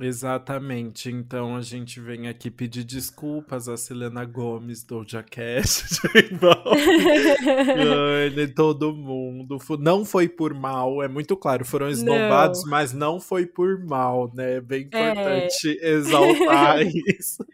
Exatamente. 0.00 1.10
Então 1.10 1.54
a 1.54 1.60
gente 1.60 2.00
vem 2.00 2.26
aqui 2.26 2.50
pedir 2.50 2.82
desculpas 2.82 3.68
a 3.68 3.76
Selena 3.76 4.24
Gomes 4.24 4.82
do 4.82 5.04
Jackass, 5.06 6.00
de 8.34 8.48
todo 8.48 8.94
mundo. 8.94 9.58
Não 9.78 10.04
foi 10.04 10.28
por 10.28 10.54
mal, 10.54 11.02
é 11.02 11.08
muito 11.08 11.36
claro. 11.36 11.64
Foram 11.64 11.88
esnobados, 11.88 12.62
não. 12.62 12.70
mas 12.70 12.92
não 12.92 13.20
foi 13.20 13.46
por 13.46 13.84
mal, 13.84 14.30
né? 14.34 14.56
É 14.56 14.60
bem 14.60 14.82
importante 14.82 15.78
é... 15.80 15.90
exaltar 15.90 16.80
isso. 17.18 17.44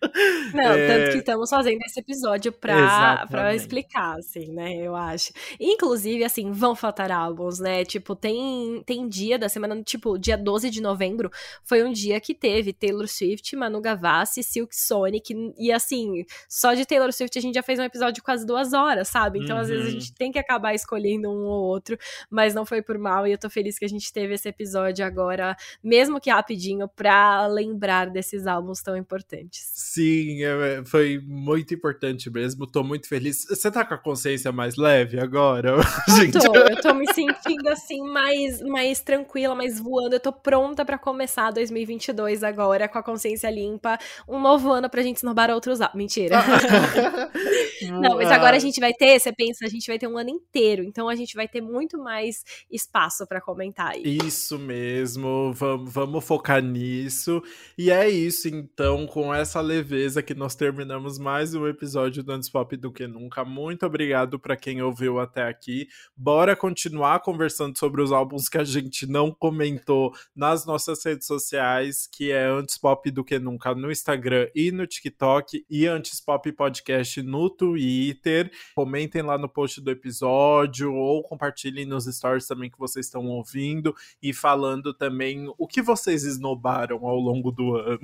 Não, 0.55 0.73
é... 0.73 0.87
tanto 0.87 1.13
que 1.13 1.19
estamos 1.19 1.51
fazendo 1.51 1.79
esse 1.87 2.01
episódio 2.01 2.53
pra, 2.53 3.27
pra 3.27 3.55
explicar, 3.55 4.17
assim, 4.17 4.53
né? 4.53 4.77
Eu 4.77 4.95
acho. 4.95 5.33
Inclusive, 5.59 6.25
assim, 6.25 6.53
vão 6.53 6.77
faltar 6.77 7.11
álbuns, 7.11 7.59
né? 7.59 7.85
Tipo, 7.85 8.15
tem, 8.15 8.83
tem 8.87 9.09
dia 9.09 9.39
da 9.39 9.49
semana, 9.49 9.83
tipo, 9.83 10.19
dia 10.19 10.37
12 10.37 10.71
de 10.71 10.81
novembro 10.81 11.31
foi 11.65 11.83
um 11.83 11.93
dia 11.93 12.21
que 12.21 12.28
que 12.29 12.35
teve 12.35 12.75
Taylor 12.75 13.09
Swift, 13.09 13.57
Manu 13.57 13.81
Gavassi, 13.81 14.43
Silk 14.43 14.77
Sonic, 14.77 15.35
e 15.57 15.73
assim, 15.73 16.27
só 16.47 16.75
de 16.75 16.85
Taylor 16.85 17.11
Swift 17.11 17.39
a 17.39 17.41
gente 17.41 17.55
já 17.55 17.63
fez 17.63 17.79
um 17.79 17.85
episódio 17.85 18.17
de 18.17 18.23
quase 18.23 18.45
duas 18.45 18.75
horas, 18.75 19.09
sabe? 19.09 19.39
Então, 19.39 19.57
uhum. 19.57 19.63
às 19.63 19.69
vezes, 19.71 19.87
a 19.87 19.91
gente 19.91 20.13
tem 20.13 20.31
que 20.31 20.39
acabar 20.39 20.75
escolhendo 20.75 21.31
um 21.31 21.47
ou 21.47 21.65
outro, 21.65 21.97
mas 22.29 22.55
não 22.55 22.67
foi 22.67 22.83
por 22.83 22.99
mal, 22.99 23.27
e 23.27 23.33
eu 23.33 23.39
tô 23.39 23.49
feliz 23.49 23.79
que 23.79 23.85
a 23.87 23.89
gente 23.89 24.13
teve 24.13 24.35
esse 24.35 24.47
episódio 24.47 25.07
agora, 25.07 25.57
mesmo 25.83 26.21
que 26.21 26.29
rapidinho, 26.29 26.87
pra 26.87 27.47
lembrar 27.47 28.11
desses 28.11 28.47
álbuns 28.47 28.83
tão 28.83 28.95
importantes. 28.95 29.63
Sim, 29.73 30.45
é, 30.45 30.85
foi 30.85 31.19
muito 31.25 31.73
importante 31.73 32.29
mesmo, 32.29 32.67
tô 32.67 32.85
muito 32.85 33.09
feliz. 33.09 33.47
Você 33.49 33.71
tá 33.71 33.87
com 33.87 33.95
a 33.95 33.99
consciência 33.99 34.53
mais 34.53 34.77
leve 34.77 35.19
agora? 35.19 35.77
Eu 36.07 36.15
gente? 36.15 36.39
tô, 36.39 36.55
eu 36.55 36.81
tô 36.83 36.93
me 36.93 37.11
sentindo 37.15 37.69
assim, 37.69 38.03
mais, 38.03 38.61
mais 38.61 39.01
tranquila, 39.01 39.55
mais 39.55 39.81
voando, 39.81 40.15
eu 40.15 40.21
tô 40.21 40.31
pronta 40.31 40.85
para 40.85 40.99
começar 40.99 41.51
2022 41.51 42.18
2022 42.19 42.43
agora, 42.43 42.89
com 42.89 42.99
a 42.99 43.03
consciência 43.03 43.51
limpa, 43.51 43.99
um 44.29 44.41
novo 44.41 44.71
ano 44.73 44.91
pra 44.91 45.03
gente 45.03 45.19
esnobar 45.19 45.51
outros. 45.51 45.79
Mentira. 45.95 46.37
Não, 47.83 48.17
mas 48.17 48.31
agora 48.31 48.57
a 48.57 48.61
gente 48.61 48.81
vai 48.81 48.93
ter, 48.93 49.19
você 49.19 49.33
pensa, 49.33 49.65
a 49.65 49.69
gente 49.69 49.87
vai 49.87 49.99
ter 49.99 50.07
um 50.07 50.19
ano 50.19 50.31
inteiro, 50.31 50.83
então 50.83 51.09
a 51.09 51.15
gente 51.15 51.35
vai 51.35 51.47
ter 51.47 51.61
muito 51.61 51.99
mais 51.99 52.45
espaço 52.71 53.27
para 53.27 53.41
comentar 53.41 53.93
aí. 53.93 54.19
Isso 54.25 54.59
mesmo, 54.59 55.53
vamos, 55.53 55.93
vamos 55.93 56.25
focar 56.25 56.63
nisso. 56.63 57.43
E 57.77 57.91
é 57.91 58.09
isso, 58.09 58.49
então, 58.49 59.07
com 59.07 59.33
essa 59.35 59.61
leveza 59.61 60.23
que 60.23 60.35
nós 60.35 60.55
terminamos 60.55 61.19
mais 61.19 61.55
um 61.55 61.67
episódio 61.67 62.23
do 62.23 62.33
Antes 62.33 62.49
Pop 62.49 62.77
do 62.77 62.93
que 62.93 63.07
nunca. 63.07 63.45
Muito 63.45 63.87
obrigado 63.87 64.39
para 64.39 64.57
quem 64.57 64.83
ouviu 64.83 65.19
até 65.19 65.45
aqui. 65.45 65.89
Bora 66.17 66.57
continuar 66.57 67.21
conversando 67.21 67.79
sobre 67.79 68.03
os 68.03 68.13
álbuns 68.13 68.49
que 68.49 68.59
a 68.59 68.65
gente 68.65 69.07
não 69.07 69.33
comentou 69.33 70.13
nas 70.35 70.67
nossas 70.67 71.05
redes 71.05 71.27
sociais 71.27 72.09
que 72.11 72.31
é 72.31 72.47
Antes 72.47 72.79
Pop 72.79 73.11
do 73.11 73.25
que 73.25 73.39
nunca 73.39 73.75
no 73.75 73.91
Instagram 73.91 74.49
e 74.55 74.71
no 74.71 74.87
TikTok 74.87 75.65
e 75.69 75.87
Antes 75.87 76.21
Pop 76.21 76.51
Podcast 76.53 77.23
no 77.23 77.51
Twitter. 77.69 78.51
Comentem 78.75 79.23
lá 79.23 79.37
no 79.37 79.49
post 79.49 79.81
do 79.81 79.91
episódio 79.91 80.93
ou 80.95 81.23
compartilhem 81.23 81.85
nos 81.85 82.05
stories 82.05 82.47
também 82.47 82.71
que 82.71 82.79
vocês 82.79 83.07
estão 83.07 83.27
ouvindo 83.27 83.95
e 84.23 84.33
falando 84.33 84.95
também 84.95 85.53
o 85.59 85.67
que 85.67 85.83
vocês 85.83 86.25
esnobaram 86.25 87.07
ao 87.07 87.17
longo 87.17 87.51
do 87.51 87.77
ano. 87.77 88.01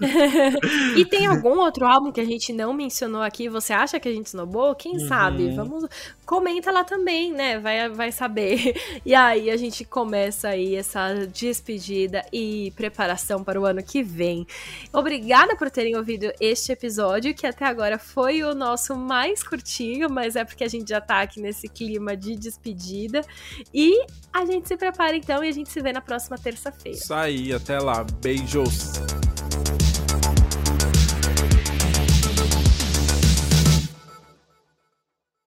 e 0.96 1.04
tem 1.04 1.26
algum 1.26 1.58
outro 1.58 1.86
álbum 1.86 2.12
que 2.12 2.20
a 2.20 2.24
gente 2.24 2.52
não 2.52 2.72
mencionou 2.72 3.22
aqui? 3.22 3.48
Você 3.48 3.72
acha 3.72 3.98
que 3.98 4.08
a 4.08 4.12
gente 4.12 4.26
esnobou? 4.26 4.74
Quem 4.74 4.92
uhum. 4.92 5.08
sabe? 5.08 5.50
Vamos 5.54 5.88
comenta 6.24 6.70
lá 6.70 6.84
também, 6.84 7.32
né? 7.32 7.58
Vai 7.58 7.88
vai 7.88 8.12
saber. 8.12 8.74
E 9.04 9.14
aí 9.14 9.50
a 9.50 9.56
gente 9.56 9.84
começa 9.84 10.48
aí 10.48 10.74
essa 10.74 11.26
despedida 11.26 12.24
e 12.32 12.72
preparação 12.76 13.42
para 13.42 13.60
o 13.60 13.64
ano 13.64 13.82
que 13.82 14.02
vem. 14.02 14.46
Obrigada 14.92 15.56
por 15.56 15.70
terem 15.70 15.96
ouvido 15.96 16.30
este 16.38 16.70
episódio, 16.72 17.34
que 17.34 17.46
até 17.46 17.64
agora 17.64 17.98
foi 17.98 18.42
o 18.42 18.54
nosso 18.54 18.94
mais 19.00 19.42
curtinho, 19.42 20.08
mas 20.10 20.36
é 20.36 20.44
porque 20.44 20.64
a 20.64 20.68
gente 20.68 20.88
já 20.88 21.00
tá 21.00 21.22
aqui 21.22 21.40
nesse 21.40 21.68
clima 21.68 22.16
de 22.16 22.36
despedida. 22.36 23.22
E 23.72 24.06
a 24.32 24.44
gente 24.44 24.68
se 24.68 24.76
prepara 24.76 25.16
então 25.16 25.42
e 25.42 25.48
a 25.48 25.52
gente 25.52 25.70
se 25.70 25.80
vê 25.80 25.92
na 25.92 26.00
próxima 26.00 26.38
terça-feira. 26.38 26.98
Isso 26.98 27.14
aí, 27.14 27.52
até 27.52 27.78
lá. 27.78 28.04
Beijos. 28.20 28.92